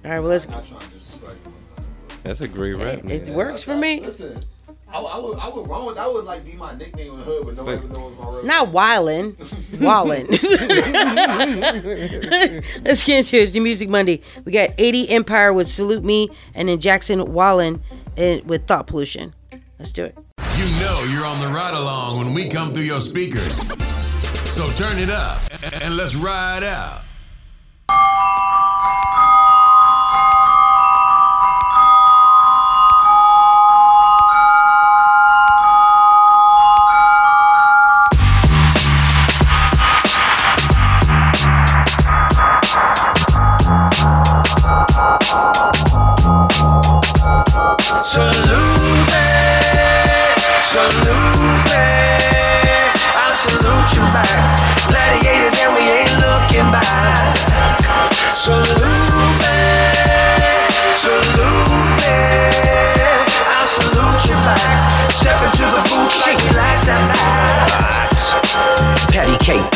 [0.04, 0.48] All right, well let's.
[0.48, 1.52] Not trying to disrespect him.
[2.22, 2.98] That's a great rap.
[2.98, 3.34] It man.
[3.34, 4.00] works for me.
[4.00, 4.40] Listen,
[4.92, 5.94] I, I would, I would wrong.
[5.94, 8.18] That would like be my nickname in the hood, but no one Like- ever knows
[8.18, 8.44] my real.
[8.44, 9.32] Not Whalan.
[9.78, 10.26] Whalan.
[12.84, 13.42] Let's get into it.
[13.42, 14.20] It's the Music Monday.
[14.44, 17.80] We got 80 Empire with Salute Me and then Jackson Whalan
[18.16, 19.34] eh, with Thought Pollution.
[19.78, 20.16] Let's do it.
[20.56, 23.62] You know you're on the ride along when we come through your speakers.
[24.56, 25.38] So turn it up
[25.82, 27.02] and let's ride out.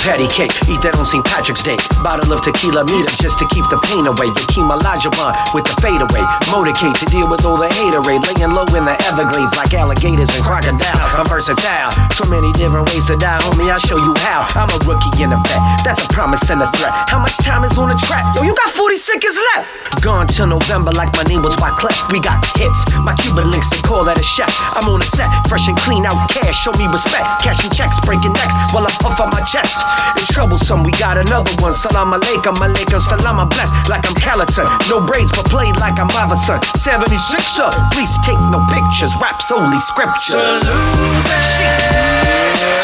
[0.01, 1.21] Patty cake, eat that on St.
[1.29, 1.77] Patrick's Day.
[2.01, 4.33] Bottle of tequila meter just to keep the pain away.
[4.33, 6.25] Hakeem Olajuwon with the fadeaway.
[6.49, 8.25] Motorcade to deal with all the haterade.
[8.25, 11.13] Laying low in the Everglades like alligators and crocodiles.
[11.13, 13.69] I'm versatile, so many different ways to die, homie.
[13.69, 14.49] I'll show you how.
[14.57, 15.61] I'm a rookie in a vet.
[15.85, 16.97] That's a promise and a threat.
[17.13, 18.25] How much time is on the track?
[18.33, 20.01] Yo, you got 40 seconds left.
[20.01, 22.09] Gone till November like my name was Wyclef.
[22.09, 22.89] We got hits.
[23.05, 24.49] My Cuban links to call that a chef.
[24.73, 26.57] I'm on a set, fresh and clean out cash.
[26.57, 27.45] Show me respect.
[27.45, 29.77] Cashing checks, breaking necks while I puff on my chest.
[30.17, 30.83] It's troublesome.
[30.85, 31.75] We got another one.
[31.75, 33.41] Salam alaikum, alaikum, salam.
[33.41, 34.67] I'm blessed like I'm Calaton.
[34.89, 36.61] No braids, but played like I'm Iverson.
[36.77, 37.71] 76er.
[37.93, 39.15] Please take no pictures.
[39.21, 40.39] Raps only scripture.
[40.39, 41.71] Salute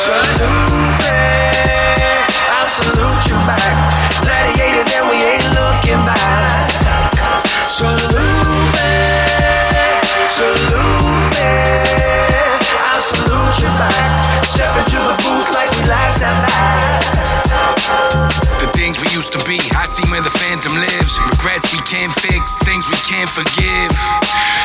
[0.07, 1.03] salute.
[2.47, 3.75] I salute you back.
[4.23, 6.71] Gladiators and we ain't looking back.
[7.69, 8.06] Salute
[19.27, 21.19] used to be, I see where the phantom lives.
[21.19, 23.91] Regrets we can't fix, things we can't forgive.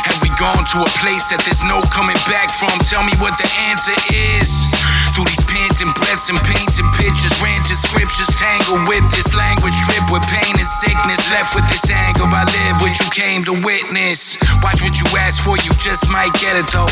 [0.05, 2.73] Have we gone to a place that there's no coming back from?
[2.85, 4.69] Tell me what the answer is.
[5.17, 10.23] Through these panting breaths and painting pictures, ranting scriptures, tangled with this language, trip with
[10.29, 12.29] pain and sickness, left with this anger.
[12.29, 14.37] I live what you came to witness.
[14.63, 16.91] Watch what you ask for, you just might get it though.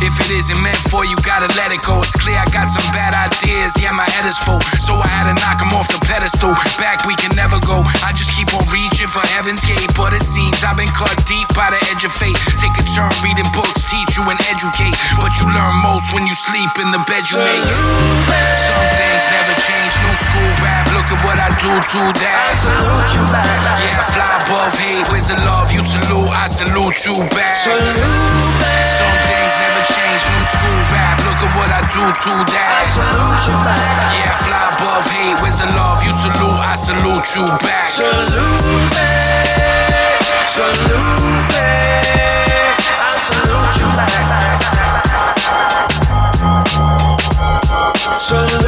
[0.00, 2.00] If it isn't meant for you, gotta let it go.
[2.00, 4.62] It's clear I got some bad ideas, yeah, my head is full.
[4.80, 6.56] So I had to knock 'em off the pedestal.
[6.80, 7.80] Back we can never go.
[8.04, 11.48] I just keep on reaching for heaven's gate, but it seems I've been cut deep
[11.56, 12.36] by the edge of fate.
[12.60, 14.92] Take a turn reading books, teach you and educate.
[15.16, 17.64] But you learn most when you sleep in the bed you make.
[18.60, 19.96] Some things never change.
[20.04, 22.36] New school rap, look at what I do to that.
[22.44, 23.56] I salute you back.
[23.80, 25.08] Yeah, I fly above hate.
[25.08, 26.28] Where's the love you salute?
[26.28, 27.56] I salute you back.
[27.56, 29.27] Things never
[29.94, 30.22] change.
[30.28, 32.84] New school rap, look at what I do to that.
[34.12, 35.40] Yeah, fly above hate.
[35.40, 36.60] Where's the love you salute?
[36.60, 37.88] I salute you back.
[37.88, 39.12] Salute me,
[40.44, 41.68] salute me.
[42.88, 44.60] I salute you back.
[48.18, 48.67] Salute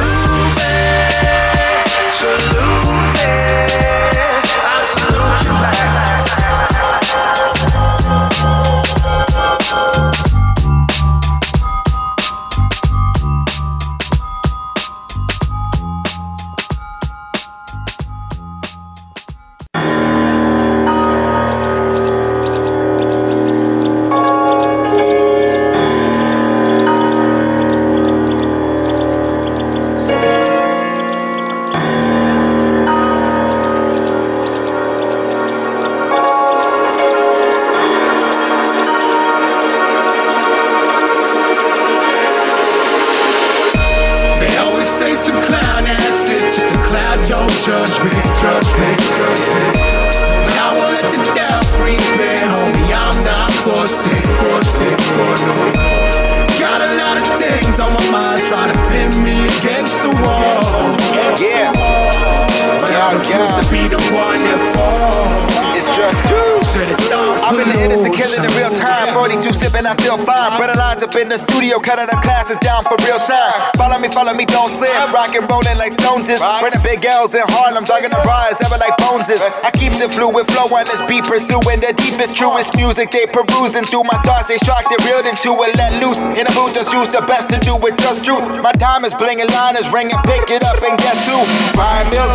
[80.87, 83.11] this beat, pursuing the deepest, truest music.
[83.11, 86.19] They perusing through my thoughts, they shocked, they reeled into it, let loose.
[86.37, 88.39] In a booth, just use the best to do it, just true.
[88.61, 91.37] My diamonds blinging, liners ringing, pick it up and guess who?
[91.77, 92.31] Ryan Mills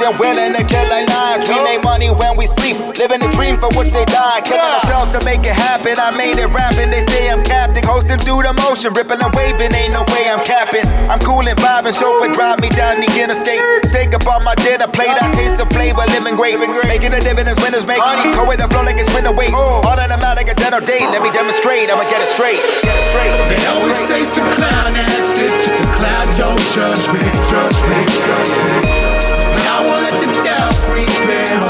[0.00, 1.48] they're willing to kill our lines.
[1.48, 4.40] We make money when we sleep, living the dream for which they die.
[4.40, 5.96] Killing to make it happen.
[5.96, 7.80] I made it rapping, they say I'm captain.
[7.80, 10.84] Coasting through the motion, ripping and waving, ain't no way I'm capping.
[11.08, 13.64] I'm cool and vibing, chauffeur drive me down the interstate.
[13.88, 16.60] Steak up on my dinner plate, I taste the flavor, living great.
[16.84, 18.28] Making a dividends, winners make money.
[18.36, 19.56] Co the flow like it's winter weight.
[19.56, 22.60] Automatic, a dental date, let me demonstrate, I'ma get it straight.
[22.84, 27.24] They always say some clown ass shit just to cloud your judgment.
[29.48, 30.28] But I won't let the
[31.30, 31.69] in, homie.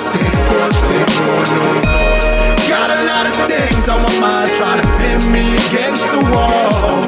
[0.00, 1.82] not forcing.
[2.68, 7.04] Got a lot of things on my mind, try to pin me against the wall.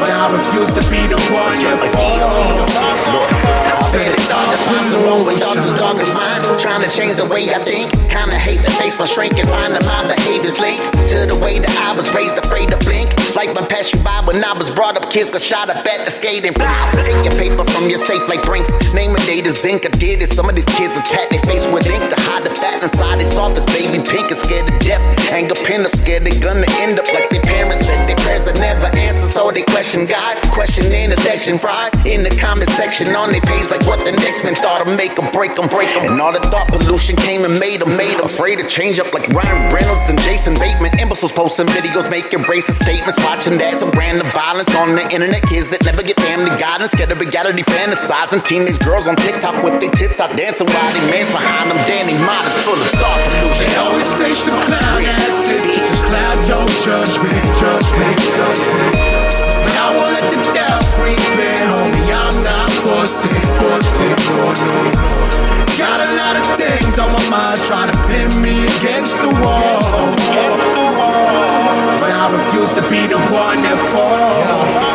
[0.00, 2.70] But I refuse to be the one that falls.
[4.70, 6.58] What's wrong with thoughts as dark as mine?
[6.58, 7.90] Trying to change the way I think.
[8.08, 10.59] Kinda hate to face my shrink and find that my behavior's
[14.30, 16.54] when I was brought up, kids got shot up at the skating.
[16.54, 16.94] Blah.
[17.02, 18.70] Take your paper from your safe like Brinks.
[18.94, 19.82] Name a day to zinc.
[19.84, 20.30] I did it.
[20.30, 23.34] Some of these kids attack their face with ink to hide the fat inside his
[23.34, 23.66] office.
[23.66, 25.02] Baby pink is scared to death.
[25.34, 28.06] Anger pin up, scared they gonna end up like their parents said.
[28.06, 31.90] Their prayers that never answer, so they question God, questioning election fraud.
[32.06, 35.18] In the comment section on their page, like what the next man thought of make
[35.18, 36.06] 'em, break 'em, break 'em.
[36.06, 39.12] And all the thought pollution came and made 'em, made 'em afraid to change up
[39.12, 40.94] like Ryan Reynolds and Jason Bateman.
[41.02, 45.42] Imbeciles posting videos, making racist statements, watching that's a brand of violence on the internet.
[45.48, 48.44] Kids that never get family guidance, scared of reality, fantasizing.
[48.44, 51.78] Teenage girls on TikTok with their tits out dancing while they man's behind them.
[51.88, 53.64] Danny mind is full of thought pollution.
[53.64, 57.44] They always say some clown ass shit just to cloud your judgment.
[59.64, 62.08] But I won't let the doubt creep in, homie.
[62.12, 63.40] I'm not forcing.
[65.80, 70.12] Got a lot of things on my mind, trying to pin me against the wall.
[70.16, 71.59] But
[72.20, 74.92] I refuse to be the one that falls.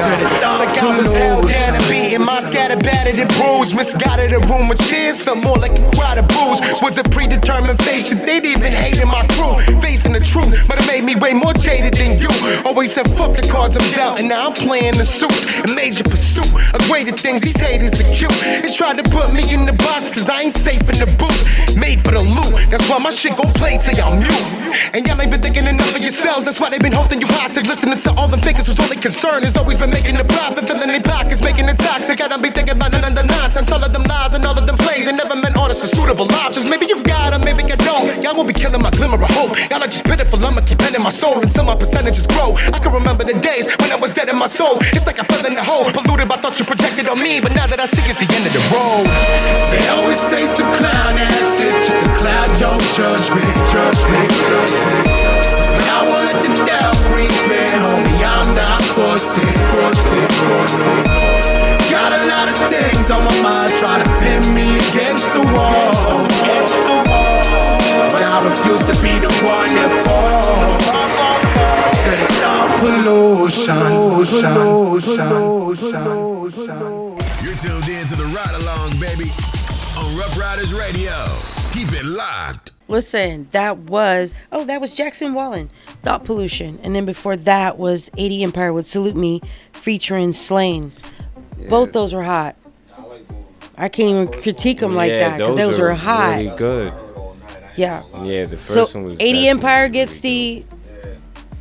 [0.00, 0.28] to the
[0.64, 3.76] Like I was held down and beaten, my scattered, battered and bruised.
[3.76, 6.64] Misguided a room with cheers, felt more like a crowd of booze.
[6.80, 9.60] Was a predetermined fate, they'd even hated my crew.
[9.84, 12.32] Facing the truth, but it made me way more jaded than you.
[12.64, 15.44] Always said fuck the cards I'm dealt, and now I'm playing the suits.
[15.68, 18.32] A major pursuit of greater things, these haters are cute.
[18.64, 21.76] They tried to put me in the box, cause I ain't safe in the booth.
[21.76, 24.48] Made for the loot, that's why my shit gon' play till y'all mute.
[24.96, 27.66] And y'all ain't been thinking enough of yourselves, that's why they've been holding you hostage.
[27.66, 30.86] Listening to all them figures whose only concern has always been making the profit, filling
[30.86, 32.22] their pockets, making it toxic.
[32.22, 34.54] I don't be thinking about none of the nonsense, all of them lies and all
[34.54, 35.06] of them plays.
[35.06, 36.70] They never meant honest and suitable options.
[36.70, 38.22] Maybe you got 'em, maybe you don't.
[38.22, 39.58] Y'all will be killing my glimmer of hope.
[39.70, 42.54] Y'all are just pitiful, I'ma keep bending my soul until my percentages grow.
[42.72, 44.78] I can remember the days when I was dead in my soul.
[44.94, 47.40] It's like I fell in the hole, polluted by thoughts you projected on me.
[47.40, 49.06] But now that I see it's the end of the road.
[49.74, 53.52] They always say some clown ass shit just to cloud your judgment.
[53.74, 55.21] I won't let
[56.42, 58.20] the creep in, homie.
[58.24, 59.54] I'm not forcing.
[61.90, 66.26] Got a lot of things on my mind, try to pin me against the wall.
[68.12, 71.12] But I refuse to be the one that falls.
[72.02, 73.82] To the dark pollution.
[77.42, 79.30] You're tuned in to the ride along, baby,
[79.96, 81.14] on Ruff Ryders Radio.
[81.72, 82.71] Keep it locked.
[82.92, 85.70] Listen, that was oh, that was Jackson Whalan,
[86.02, 89.40] Thought Pollution, and then before that was 80 Empire with Salute Me,
[89.72, 90.92] featuring Slain.
[91.70, 92.54] Both those were hot.
[93.78, 96.36] I can't even critique them like Yeah, that because those, are were hot.
[96.36, 96.92] Really good.
[97.76, 98.02] Yeah.
[98.22, 99.16] Yeah, the So first one was.
[99.18, 100.62] 80 Empire gets the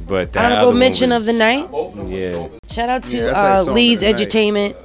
[0.05, 1.69] But that honorable other one mention of the night.
[2.07, 2.49] Yeah.
[2.69, 4.27] Shout out to Yeah, like uh, Leeds the night.
[4.27, 4.75] Edutainment,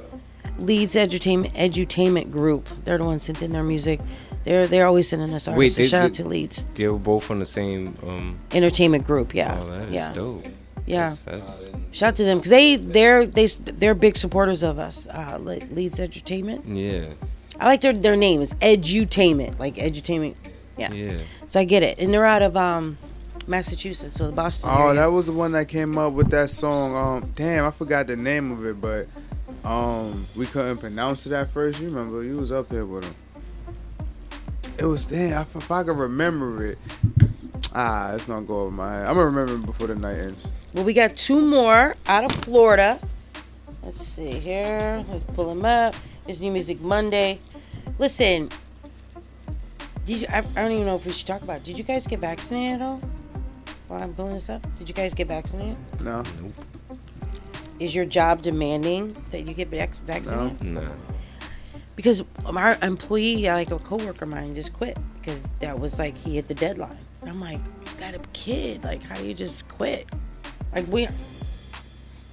[0.59, 2.69] Leeds Edutainment Edutainment Group.
[2.85, 3.99] They're the ones sent in their music.
[4.47, 5.57] They're they're always sending us artists.
[5.57, 7.93] Wait, so they, shout out to Leeds They were both on the same.
[8.03, 9.33] Um, Entertainment Group.
[9.35, 10.45] Yeah, Oh, that is yeah, dope.
[10.85, 11.09] yeah.
[11.09, 15.05] That's, that's, Shout out to them because they they're they they're big supporters of us.
[15.07, 16.65] Uh, Leeds Entertainment.
[16.65, 17.09] yeah.
[17.59, 18.41] I like their their name.
[18.41, 20.35] It's Edutainment, like Edutainment.
[20.77, 20.91] Yeah.
[20.93, 21.17] Yeah.
[21.47, 22.97] So I get it, and they're out of um
[23.47, 24.69] Massachusetts, so the Boston.
[24.71, 25.01] Oh, area.
[25.01, 26.95] that was the one that came up with that song.
[26.95, 29.07] Um, damn, I forgot the name of it, but
[29.65, 31.79] Um, we couldn't pronounce it at first.
[31.81, 32.23] You remember?
[32.23, 33.15] You was up there with him.
[34.77, 35.41] It was damn.
[35.41, 36.77] If, if I can remember it,
[37.73, 39.07] ah, it's not going over my head.
[39.07, 40.51] I'm gonna remember it before the night ends.
[40.73, 42.99] Well, we got two more out of Florida.
[43.83, 45.03] Let's see here.
[45.09, 45.95] Let's pull them up.
[46.27, 47.39] It's New Music Monday.
[47.99, 48.49] Listen,
[50.05, 51.57] did you, I, I don't even know if we should talk about.
[51.57, 51.63] It.
[51.63, 53.01] Did you guys get vaccinated at all?
[53.87, 55.77] While I'm pulling this up, did you guys get vaccinated?
[56.01, 56.23] No.
[57.79, 60.63] Is your job demanding that you get vac- vaccinated?
[60.63, 60.89] Nah.
[61.97, 66.35] Because our employee, like a coworker of mine, just quit because that was like he
[66.35, 66.95] hit the deadline.
[67.21, 68.83] And I'm like, you got a kid.
[68.83, 70.05] Like, how do you just quit?
[70.75, 71.07] Like we,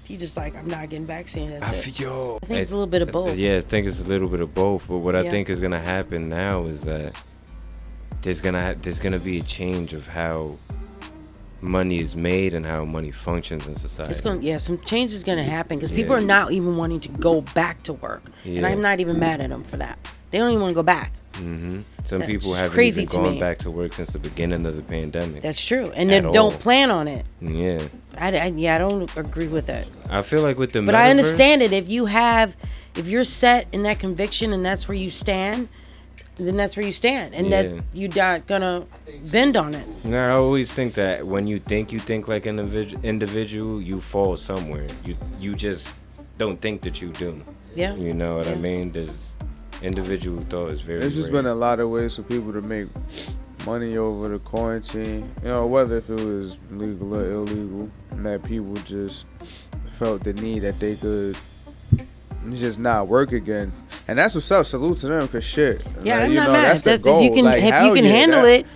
[0.06, 1.62] he just like, I'm not getting vaccinated.
[1.62, 1.94] I That's it.
[1.96, 3.36] feel- I think it's a little bit of both.
[3.38, 4.86] Yeah, I think it's a little bit of both.
[4.86, 7.18] But what I think is gonna happen now is that
[8.20, 10.58] there's gonna ha- there's gonna be a change of how
[11.64, 14.10] money is made and how money functions in society.
[14.12, 16.22] It's going, yeah, some change is going to happen because people Yeah.
[16.22, 19.50] are not even wanting to go back to work, and I'm not even mad at
[19.50, 19.98] them for that.
[20.30, 21.12] They don't even want to go back.
[21.36, 23.40] hmm Some That's people haven't crazy even gone me.
[23.40, 25.42] back to work since the beginning of the pandemic.
[25.42, 26.50] That's true, and they don't all.
[26.52, 27.24] plan on it.
[27.40, 27.80] Yeah,
[28.18, 29.86] I, I- yeah, I don't agree with that.
[30.10, 31.72] I feel like with the But I understand it.
[31.72, 32.56] If you have,
[32.94, 35.68] if you're set in that conviction and that's where you stand,
[36.36, 37.62] then that's where you stand, and Yeah.
[37.62, 38.85] that you're not gonna
[39.31, 39.86] bend on it.
[40.05, 44.01] No, I always think that when you think you think like an individ- individual, you
[44.01, 44.86] fall somewhere.
[45.05, 45.97] You you just
[46.39, 47.40] don't think that you do.
[47.77, 47.94] Yeah.
[47.97, 48.90] You know what I mean?
[48.90, 49.35] There's
[49.82, 51.01] individual thought is very.
[51.01, 51.43] There's just rare.
[51.43, 52.86] been a lot of ways for people to make
[53.66, 55.31] money over the quarantine.
[55.43, 59.27] You know, whether if it was legal or illegal, and that people just
[59.86, 61.36] felt the need that they could
[62.52, 63.72] just not work again.
[64.08, 64.66] And that's what's up.
[64.66, 65.82] Salute to them, cause shit.
[66.02, 66.64] Yeah, like, I'm you not know, mad.
[66.64, 68.66] That's the That's- if you can- like, if you can yeah, handle that- it,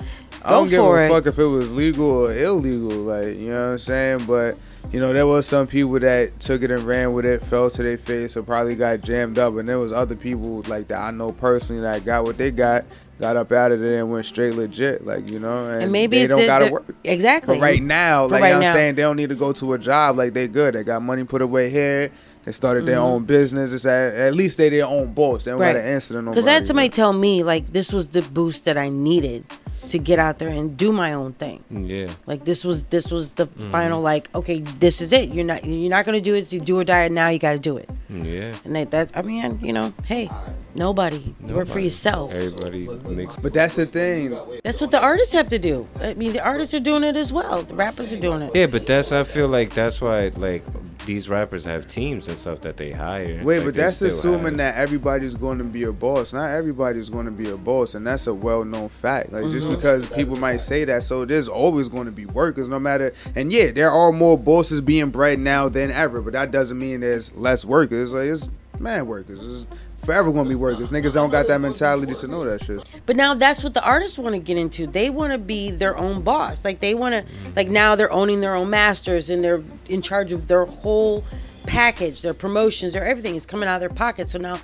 [0.44, 1.08] I don't give a it.
[1.10, 2.90] fuck if it was legal or illegal.
[2.90, 4.20] Like, you know what I'm saying?
[4.26, 4.56] But
[4.92, 7.82] you know, there was some people that took it and ran with it, fell to
[7.82, 9.54] their face, or probably got jammed up.
[9.56, 12.86] And there was other people like that I know personally that got what they got,
[13.20, 15.04] got up out of there and went straight legit.
[15.04, 16.86] Like, you know, and, And maybe they it's don't it- gotta work.
[17.04, 17.56] exactly.
[17.56, 18.68] For right now, like right you know what now.
[18.70, 20.16] I'm saying, they don't need to go to a job.
[20.16, 20.74] Like they good.
[20.74, 22.10] They got money put away here.
[22.44, 23.02] They started their Mhm.
[23.02, 23.72] own business.
[23.74, 25.44] It's at, at least they their own boss.
[25.44, 25.76] They don't Right.
[25.76, 26.32] answer to nobody.
[26.34, 29.44] Because I had somebody tell me like this was the boost that I needed
[29.90, 31.62] to get out there and do my own thing.
[31.70, 32.08] Yeah.
[32.26, 33.70] Like this was this was the Mhm.
[33.70, 36.60] final like okay this is it you're not you're not gonna do it so you
[36.62, 38.52] do or die now you got to do it Yeah.
[38.64, 40.30] and that, that I mean you know hey
[40.76, 43.36] nobody you work for yourself Everybody makes.
[43.36, 44.36] But that's the thing.
[44.64, 47.32] that's what the artists have to do I mean the artists are doing it as
[47.32, 50.64] well the rappers are doing it Yeah, but that's I feel like that's why like
[51.06, 53.40] these rappers have teams and stuff that they hire.
[53.42, 56.34] Wait, Like, but that's assuming have- that everybody's going to be a boss.
[56.34, 59.32] Not everybody's going to be a boss, and that's a well-known fact.
[59.32, 59.77] Like just Mhm.
[59.78, 63.14] Because people might say that, so there's always going to be workers, no matter.
[63.34, 67.00] And yeah, there are more bosses being bred now than ever, but that doesn't mean
[67.00, 68.12] there's less workers.
[68.12, 68.48] Like it's
[68.78, 69.42] man workers.
[69.42, 69.66] It's
[70.04, 70.90] forever going to be workers.
[70.90, 72.84] Niggas don't got that mentality to know that shit.
[73.06, 75.96] but now that's what the artists want to get into they want to be their
[75.98, 79.62] own boss like they want to like now they're owning their own masters and they're
[79.88, 81.22] in charge of their whole
[81.66, 84.58] package their promotions their everything is coming out of their pocket so now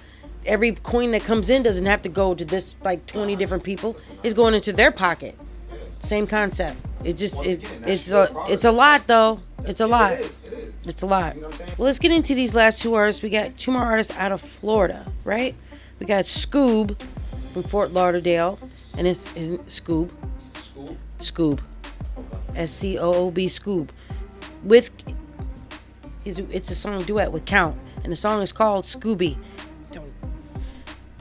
[0.46, 3.96] every coin that comes in doesn't have to go to this like 20 different people.
[4.22, 5.38] It's going into their pocket.
[6.00, 6.80] Same concept.
[7.04, 9.40] It just it, it's a it's a lot though.
[9.64, 10.12] It's a lot.
[10.14, 11.36] it's a lot.
[11.36, 13.22] Well let's get into these last two artists.
[13.22, 15.56] We got two more artists out of florida right?
[15.98, 17.00] We got scoob
[17.52, 18.58] from fort lauderdale
[18.98, 20.10] and it's his scoob?
[21.18, 21.60] Scoob.
[22.54, 23.46] S-c-o-o-b.
[23.46, 23.88] Scoob.
[24.62, 24.90] With
[26.24, 29.36] it's a song duet with count and the song is called scooby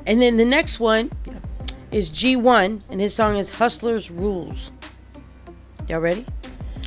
[0.05, 1.11] and then the next one
[1.91, 4.71] is G.One, and his song is Hustlers Rules.
[5.87, 6.25] Y'all ready?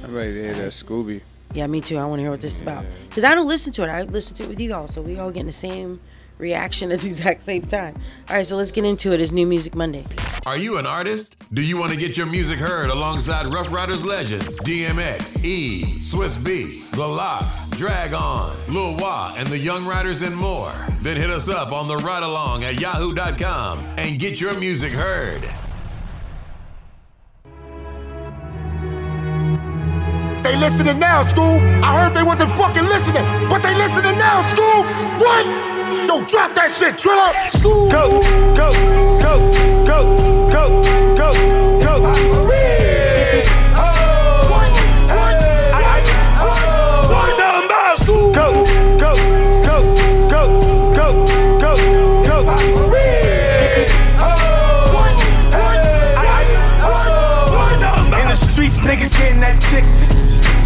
[0.02, 1.22] I'm ready to hear that Scooby.
[1.55, 1.97] Yeah, me too.
[1.97, 2.84] I want to hear what this is about.
[3.09, 3.88] Because I don't listen to it.
[3.88, 6.01] I listen to it with you all, so we all getting the same
[6.39, 7.95] reaction at the exact same time.
[8.29, 9.21] All right, so let's get into it.
[9.21, 10.05] It's New Music Monday.
[10.47, 11.37] Are you an artist?
[11.55, 16.37] Do you want to get your music heard alongside Ruff Ryders legends DMX, E, Swizz
[16.39, 20.73] Beatz, The LOX, Drag On, Lil Wah, and the Young Riders and more?
[21.03, 25.43] Then hit us up on the ride along at yahoo.com and get your music heard.
[30.45, 31.59] They listening now, school.
[31.83, 34.85] I heard they wasn't fucking listening, but they listening now, school.
[35.19, 35.65] What?
[36.07, 37.33] Don't drop that shit, Triller.
[37.49, 37.91] School.
[37.91, 38.23] Go,
[38.55, 38.70] go,
[39.20, 39.35] go,
[39.87, 40.83] go, go,
[41.16, 41.33] go,
[41.85, 42.37] go.
[48.07, 48.65] Go,
[48.99, 49.15] go,
[49.65, 49.85] go,
[50.28, 50.43] go,
[50.95, 51.11] go,
[51.59, 51.74] go,
[52.27, 52.41] go.
[58.20, 60.15] In the streets, niggas getting that chick.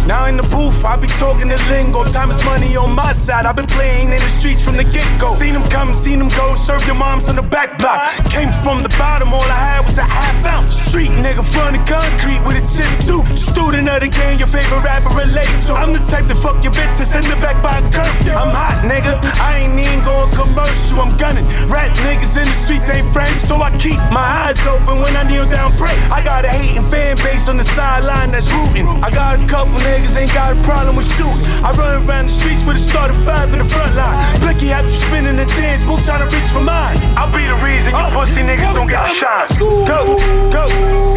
[0.07, 2.03] Now in the booth, I be talking the lingo.
[2.03, 3.45] Time is money on my side.
[3.45, 5.33] I've been playing in the streets from the get go.
[5.35, 6.55] Seen them come, seen them go.
[6.55, 8.01] Serve your moms on the back block.
[8.33, 10.73] Came from the bottom, all I had was a half ounce.
[10.73, 13.21] Street nigga, front of concrete with a tip too.
[13.37, 15.73] Student of the game, your favorite rapper relate to.
[15.77, 18.33] I'm the type to fuck your bitch and send her back by a curfew.
[18.33, 19.21] I'm hot, nigga.
[19.37, 20.99] I ain't even going commercial.
[20.99, 21.45] I'm gunning.
[21.69, 25.23] Rat niggas in the streets ain't friends, so I keep my eyes open when I
[25.29, 25.93] kneel down pray.
[26.09, 28.87] I got a hating fan base on the sideline that's rooting.
[29.05, 31.41] I got a couple niggas ain't got a problem with shooting.
[31.63, 34.39] I run around the streets with a starter five in the front line.
[34.39, 36.97] Blicky have you spinning the dance, move trying to reach for mine.
[37.17, 39.47] I'll be the reason you oh, pussy niggas don't get a shine.
[39.59, 40.17] Go, go,
[40.51, 40.67] go,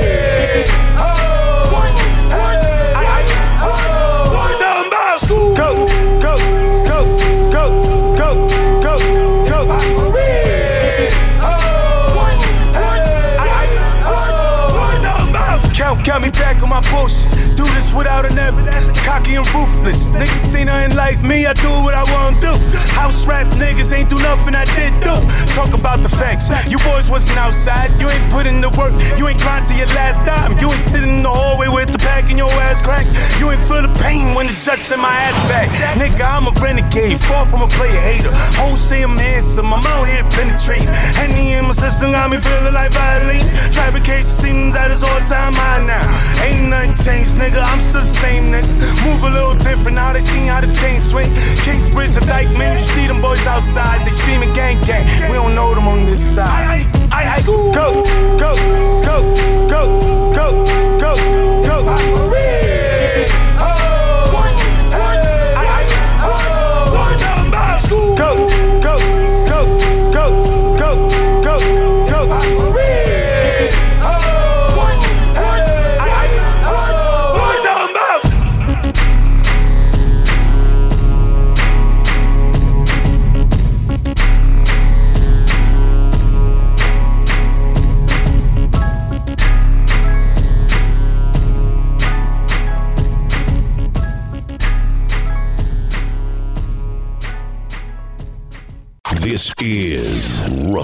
[17.98, 18.70] without an effort.
[19.04, 20.12] Cocky and ruthless.
[20.12, 22.54] Niggas see nothing like me, I do what I wanna do.
[22.94, 25.16] House rap niggas ain't do nothing I did do.
[25.58, 26.50] Talk about the facts.
[26.70, 29.88] You boys wasn't outside, you ain't put in the work, you ain't grind to your
[29.98, 30.58] last dime.
[30.60, 33.06] You ain't sitting in the hallway with the pack in your ass crack.
[33.40, 35.68] You ain't feel the pain when the judge sent my ass back.
[35.98, 38.32] Nigga, I'm a renegade, far from a player hater.
[38.60, 40.94] Hoes say I'm handsome, I'm out here penetrating.
[41.18, 43.50] Henny in my system got me feeling like violating.
[43.72, 46.06] Fabrication seems at its all time high now.
[46.44, 48.68] Ain't nothing changed, nigga, I'm it's the same nigga.
[49.06, 51.28] Move a little different, now they seen how the chain swing.
[51.64, 55.06] Kings, Kingsbridge and Dykeman, you see them boys outside, they screaming gang gang.
[55.30, 56.48] We don't know them on this side.
[57.12, 58.04] I, I, I, go, go,
[58.38, 58.54] go,
[59.04, 59.18] go,
[59.70, 60.68] go, go,
[61.00, 61.16] go.
[61.76, 62.67] go.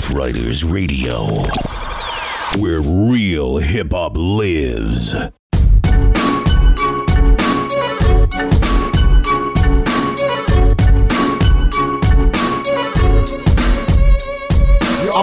[0.04, 1.26] Ruff Ryders Radio,
[2.58, 5.16] where real hip hop lives.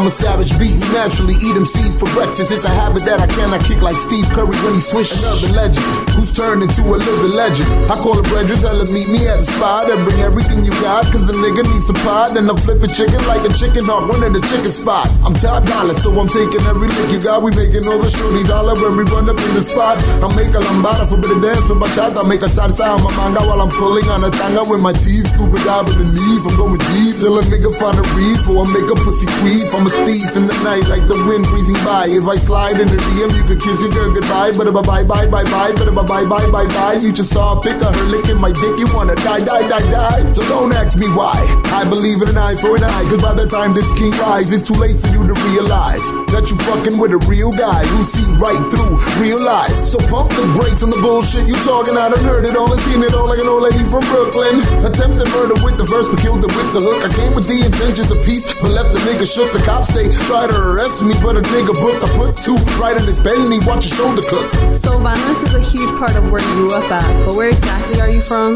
[0.00, 2.48] I'm a savage beast, naturally eat them seeds for breakfast.
[2.48, 5.12] It's a habit that I cannot kick like Steve Curry when he swish.
[5.12, 5.84] Another legend
[6.16, 7.68] who's turned into a living legend.
[7.92, 10.72] I call a brethren, tell him meet me at the spot and bring everything you
[10.80, 12.32] got, cause a nigga needs some pot.
[12.32, 15.04] And I'm flipping chicken like a chicken hawk, running the chicken spot.
[15.20, 17.44] I'm top dollar, so I'm taking every lick you got.
[17.44, 20.00] We making all the shorties dollar when we run up in the spot.
[20.24, 22.16] I make a lambada for bit of dance with my shot.
[22.16, 24.96] I make a salsa on my manga while I'm pulling on a tanga with my
[24.96, 25.28] teeth.
[25.36, 26.40] Scuba with the knee.
[26.40, 29.76] I'm going deep till a nigga find a reef or I make a pussy queef.
[29.76, 32.06] I'm a thief in the night like the wind breezing by.
[32.08, 34.52] If I slide in the DM, you could kiss your girl goodbye.
[34.56, 36.68] But uh, if I bye bye bye bye, but uh, if I bye bye bye
[36.76, 38.74] bye, you just saw a pic of her licking my dick.
[38.78, 40.20] You wanna die die die die?
[40.32, 41.36] So don't ask me why.
[41.74, 43.04] I believe in an eye for an eye.
[43.10, 46.02] Cause by the time this king rise, it's too late for you to realize
[46.34, 49.78] that you fucking with a real guy who see right through real lies.
[49.90, 51.98] So pump the brakes on the bullshit you talking.
[51.98, 54.62] I done heard it all and seen it all like an old lady from Brooklyn.
[54.86, 57.02] Attempted murder with the verse, but killed it with the hook.
[57.02, 59.50] I came with the intentions of peace, but left the nigga shook.
[59.50, 62.04] The cops they try to arrest me, but a nigga booked.
[62.04, 64.46] I put two right in his belly, watch his shoulder cook.
[64.76, 68.00] So violence is a huge part of where you grew up at, but where exactly
[68.00, 68.54] are you from?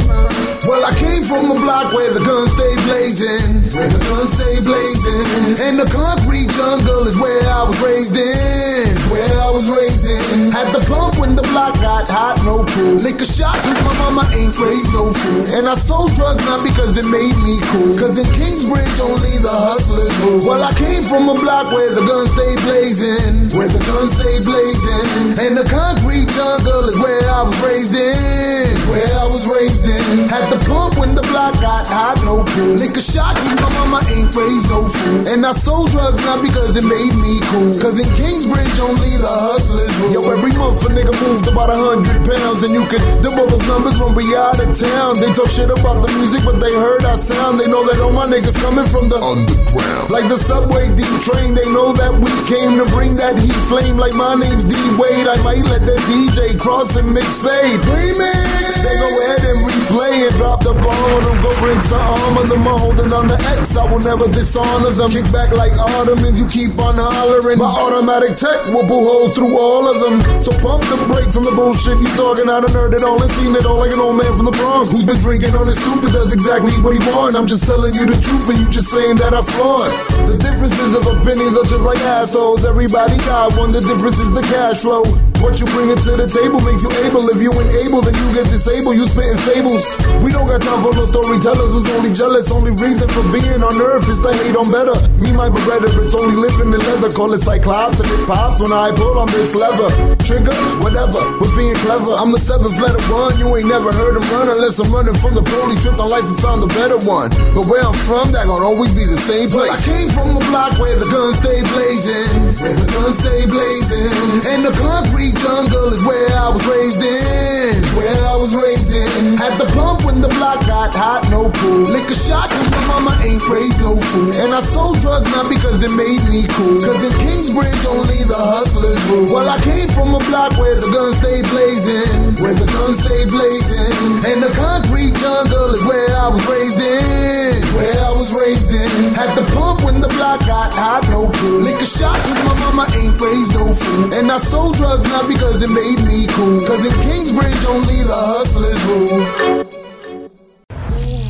[0.68, 4.56] Well, I came from a block where the guns stay blazing, where the guns stay
[4.60, 10.04] blazing, and the concrete jungle is where I was raised in, where I was raised
[10.04, 10.52] in.
[10.52, 12.96] At the pump when the block got hot, no cool.
[13.00, 15.44] Liquor shots with my mama ain't raised no fool.
[15.56, 19.52] And I sold drugs not because it made me cool, cause in Kingsbridge only the
[19.52, 20.40] hustlers rule.
[20.48, 24.42] Well, I came from a block where the guns stay blazing, where the guns stay
[24.42, 29.86] blazing, and the concrete jungle is where I was raised in, where I was raised
[29.86, 30.26] in.
[30.34, 32.74] At the pump when the block got hot, no cool.
[32.74, 35.30] Liquor shots with my mama ain't raised no fool.
[35.30, 39.30] And I sold drugs not because it made me cool, cause in Kingsbridge only the
[39.30, 40.18] hustlers rule.
[40.18, 43.62] Yo, every month a nigga moved about a hundred pounds, and you could double those
[43.70, 45.14] numbers when we out of town.
[45.22, 47.62] They talk shit about the music, but they heard our sound.
[47.62, 50.10] They know that all my niggas coming from the underground.
[50.10, 53.98] Like the subway, D train, they know that we came to bring that heat flame
[53.98, 55.26] like my name's D Wade.
[55.26, 57.80] I might let the DJ cross and mix fade.
[57.82, 58.64] Remix.
[58.84, 61.38] They go ahead and replay and drop the ball on them.
[61.40, 62.44] Go bring some armor.
[62.44, 63.76] Them are holding on the X.
[63.80, 65.08] I will never dishonor them.
[65.08, 66.36] Kick back like ottomans.
[66.36, 67.58] You keep on hollering.
[67.58, 70.20] My automatic tech will pull holes through all of them.
[70.36, 72.46] So pump the brakes on the bullshit you talking.
[72.46, 74.56] I done heard it all and seen it all like an old man from the
[74.60, 74.92] Bronx.
[74.92, 77.32] Who's been drinking on his stupid does exactly what he want.
[77.34, 79.88] I'm just telling you the truth and you just saying that I flaunt.
[80.28, 80.36] The
[80.84, 82.64] differences of opinions are just like assholes.
[82.64, 83.72] Everybody got one.
[83.72, 85.33] The difference is the cash flow.
[85.44, 87.20] What you bring it to the table makes you able.
[87.28, 88.96] If you ain't able, then you get disabled.
[88.96, 89.92] You spitting fables.
[90.24, 92.48] We don't got time for no storytellers who's only jealous.
[92.48, 94.96] Only reason for being on earth is to hate on better.
[95.20, 97.12] Me, my it's only living in leather.
[97.12, 99.92] Call it Cyclops and it pops when I pull on this lever.
[100.24, 102.16] Trigger, whatever, was being clever.
[102.16, 103.36] I'm the seventh letter one.
[103.36, 105.84] You ain't never heard him run unless I'm running from the police.
[105.84, 107.28] Tripped on life and found a better one.
[107.52, 109.68] But where I'm from, that gon' always be the same place.
[109.68, 112.32] I came from a block where the guns stay blazing.
[112.64, 114.08] Where the guns stay blazing.
[114.48, 117.78] And the concrete jungle is where I was raised in.
[117.96, 119.38] Where I was raised in.
[119.38, 121.86] At the pump when the block got hot, no pool.
[121.88, 124.30] Liquor shot cause my mama ain't raised no fool.
[124.42, 126.78] And I sold drugs not because it made me cool.
[126.82, 129.30] Cause in Kingsbridge only the hustlers rule.
[129.30, 132.34] Well, I came from a block where the guns stay blazing.
[132.42, 134.20] Where the guns stay blazing.
[134.28, 137.62] And the concrete jungle is where I was raised in.
[137.78, 139.14] Where I was raised in.
[139.14, 141.62] At the pump when the block got hot, no pool.
[141.62, 144.10] Liquor shot cause my mama ain't raised no fool.
[144.14, 146.58] And I sold drugs not because it made me cool.
[146.66, 149.22] Cause in Kingsbridge only the hustlers rule.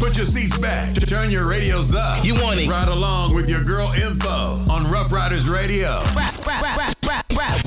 [0.00, 0.94] Put your seats back.
[1.06, 2.24] Turn your radios up.
[2.24, 2.68] You want it?
[2.68, 6.00] Ride along with your girl info on Ruff Ryders Radio.
[6.16, 7.66] Rap, rap, rap rap, rap, rap.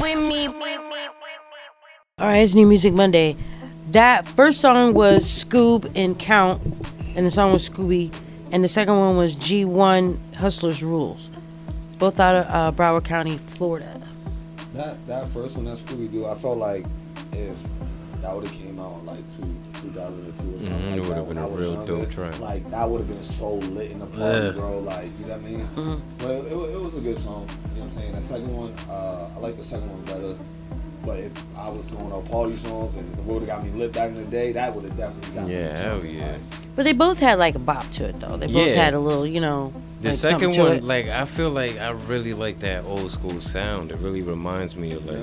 [2.19, 3.35] All right, it's New Music Monday.
[3.91, 6.63] That first song was Scoob and Count,
[7.15, 8.11] and the song was Scooby,
[8.51, 11.29] and the second one was G.One Hustlers Rules,
[11.99, 13.96] both out of uh, Broward County, Florida.
[14.77, 16.85] That that first one, that Scooby Doo, I felt like
[17.33, 17.57] if
[18.21, 19.43] that would have came out in like two,
[19.81, 21.95] 2002 or something Mhm, like it that, would've when been I a was real younger,
[22.03, 22.39] dope track.
[22.39, 24.51] Like that would have been so lit in the party, Yeah.
[24.51, 24.79] bro.
[24.79, 25.67] Like you know what I mean?
[25.75, 26.01] Mhm.
[26.19, 27.47] But it, it, it was a good song.
[27.49, 28.11] You know what I'm saying?
[28.13, 30.35] That second one, uh, I like the second one better.
[31.03, 33.71] But if I was going on party songs and if the would have got me
[33.71, 35.53] lit back in the day, that would have definitely got me.
[35.53, 36.31] Yeah, hell yeah.
[36.31, 36.39] like,
[36.77, 38.37] But they both had like a bop to it, though.
[38.37, 38.75] They both Yeah.
[38.81, 39.73] had a little, you know.
[40.01, 40.83] The like second something to one, it.
[40.83, 43.91] like I feel like I really like that old school sound.
[43.91, 45.17] It really reminds me of like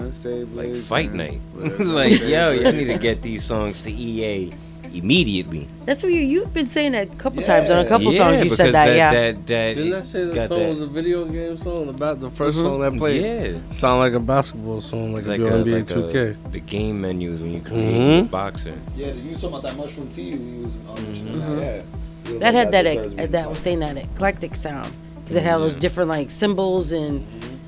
[0.53, 1.41] like Fight Night.
[1.63, 4.53] It's like yo, y'all need to get these songs to EA
[4.95, 5.69] immediately.
[5.85, 8.45] That's what you you've been saying that a couple times on a couple Yeah, songs.
[8.45, 9.13] You said that, yeah.
[9.13, 11.89] That, that, Didn't I say the song that- was a video game song?
[11.89, 12.63] About the 1st Mhm.
[12.63, 13.23] song that played.
[13.23, 13.59] Yeah.
[13.73, 16.37] Sound like a basketball song, like It's a like, like a, NBA like 2K.
[16.47, 18.21] a, the game menus when you create Mhm.
[18.21, 18.75] a boxer.
[18.97, 21.61] Yeah, you was talking about that mushroom tea we was on Mhm.
[21.61, 21.83] Yeah.
[22.27, 24.91] He was that like, had that deserves ec- me that was saying that eclectic sound
[25.23, 27.23] because it had those different like symbols and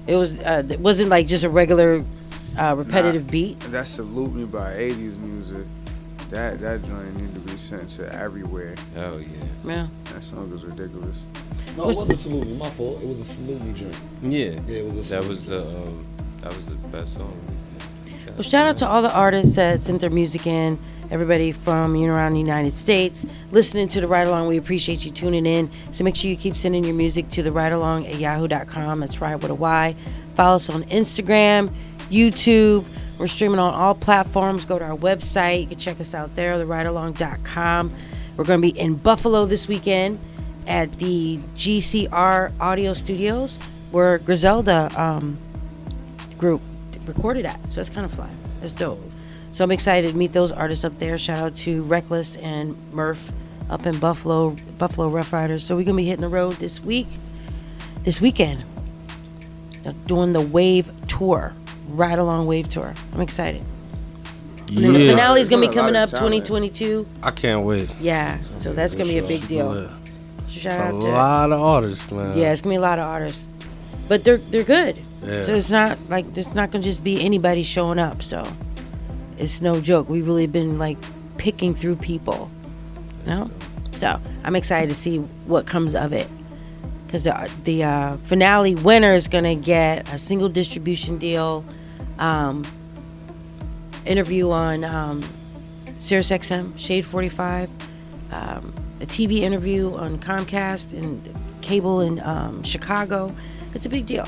[0.06, 2.02] it was uh, it wasn't like just a regular
[2.58, 3.60] uh, repetitive Nah, beat.
[3.70, 5.66] That salute me by '80s music.
[6.30, 8.74] That that joint need to be sent to everywhere.
[8.96, 9.28] Oh yeah.
[9.64, 9.88] Yeah.
[10.12, 11.24] That song is ridiculous.
[11.76, 12.56] No, it wasn't salute me.
[12.56, 13.00] My fault.
[13.02, 13.94] It was a salute me drink.
[14.22, 14.60] Yeah.
[14.66, 16.02] Yeah, it was a That salute was the um,
[16.40, 17.56] that was the best song.
[18.28, 20.78] Well, shout out to all the artists that sent their music in.
[21.10, 24.48] Everybody from you know around the United States listening to the ride along.
[24.48, 25.70] We appreciate you tuning in.
[25.92, 29.00] So make sure you keep sending your music to the ride along at yahoo.com.
[29.00, 29.94] That's right with a Y.
[30.34, 31.72] Follow us on Instagram,
[32.10, 32.84] YouTube.
[33.18, 34.64] We're streaming on all platforms.
[34.64, 35.62] Go to our website.
[35.62, 37.94] You can check us out there, theridealong.com.
[38.36, 40.18] We're going to be in Buffalo this weekend
[40.66, 43.58] at the GCR Audio Studios
[43.90, 45.38] where Griselda um,
[46.38, 46.60] group
[47.06, 47.70] recorded at.
[47.70, 48.30] So it's kind of fly.
[48.60, 49.00] It's dope.
[49.52, 51.16] So I'm excited to meet those artists up there.
[51.16, 53.32] Shout out to Reckless and Murph
[53.70, 55.64] up in Buffalo, Buffalo Ruff Ryders.
[55.64, 57.06] So we're gonna be hitting the road this week,
[58.02, 58.64] this weekend,
[60.06, 61.54] doing the Wave Tour,
[61.88, 62.94] Ride Along Wave Tour.
[63.14, 63.62] I'm excited.
[64.68, 65.10] And then the Yeah.
[65.12, 66.44] finale is gonna be There's a lot coming of up talent.
[66.46, 67.06] 2022.
[67.22, 67.88] I can't wait.
[68.00, 69.74] Yeah, so that's gonna be a big deal.
[69.74, 69.88] Yeah.
[70.48, 72.36] So shout A out to lot of artists, man.
[72.36, 73.46] yeah, it's gonna be a lot of artists,
[74.08, 74.96] but they're they're good.
[75.24, 75.44] Yeah.
[75.44, 78.22] So it's not like it's not gonna just be anybody showing up.
[78.22, 78.44] So
[79.38, 80.08] it's no joke.
[80.08, 80.98] We've really been like
[81.38, 82.50] picking through people,
[83.24, 83.50] you know.
[83.92, 86.26] So I'm excited to see what comes of it,
[87.16, 91.64] because the the uh, finale winner is gonna get a single distribution deal,
[92.18, 92.64] um,
[94.04, 95.22] interview on um,
[95.96, 97.70] SiriusXM, Shade 45,
[98.32, 101.22] um, a TV interview on Comcast and
[101.62, 103.34] cable in um, Chicago.
[103.74, 104.26] It's a big deal.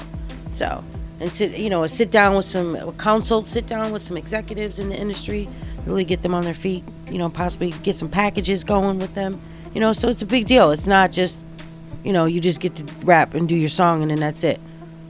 [0.51, 0.82] So,
[1.20, 4.16] and sit, you know, a sit down with some a consult, sit down with some
[4.16, 5.48] executives in the industry,
[5.85, 6.85] really get them on their feet.
[7.10, 9.40] You know, possibly get some packages going with them.
[9.74, 10.70] You know, so it's a big deal.
[10.70, 11.44] It's not just,
[12.04, 14.60] you know, you just get to rap and do your song and then that's it.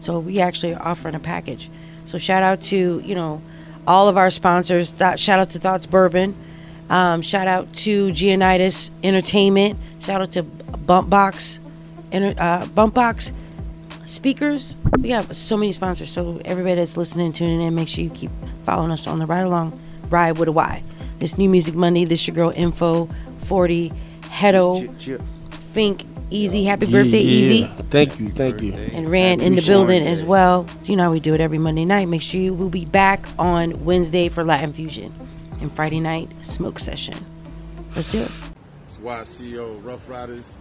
[0.01, 1.71] So we actually are offering a package.
[2.05, 3.43] So shout out to you know
[3.87, 4.93] all of our sponsors.
[4.93, 6.35] Th- Shout out to Thoughts Bourbon.
[6.91, 9.79] Um, shout out to Gionitis Entertainment.
[10.01, 11.61] Shout out to Bumpbox,
[12.13, 13.31] Enter- uh, Bumpbox
[14.07, 14.75] speakers.
[14.99, 16.11] We have so many sponsors.
[16.11, 18.31] So everybody that's listening, tuning in, make sure you keep
[18.65, 19.79] following us on the ride along,
[20.09, 20.83] ride with a Y.
[21.19, 22.05] This new music Monday.
[22.05, 23.09] This your girl Info
[23.45, 23.93] Forty
[24.23, 24.81] Hedo
[25.73, 26.65] Fink Easy.
[26.65, 27.59] Happy birthday, Yeah, Easy.
[27.61, 27.75] yeah.
[27.91, 28.73] Thank you, thank you.
[28.73, 30.67] And Rand in the building as well.
[30.83, 32.07] So you know how we do it every Monday night.
[32.09, 35.15] Make sure you will be back on Wednesday for Latin Fusion
[35.61, 37.15] and Friday night smoke session.
[37.97, 38.51] Let's do it.
[38.87, 40.55] It's YCO Ruff Ryders.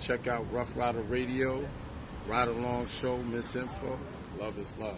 [0.00, 1.64] Check out Ruff Ryder Radio,
[2.26, 3.98] Ride Along Show, Miss Info.
[4.38, 4.96] Love is love.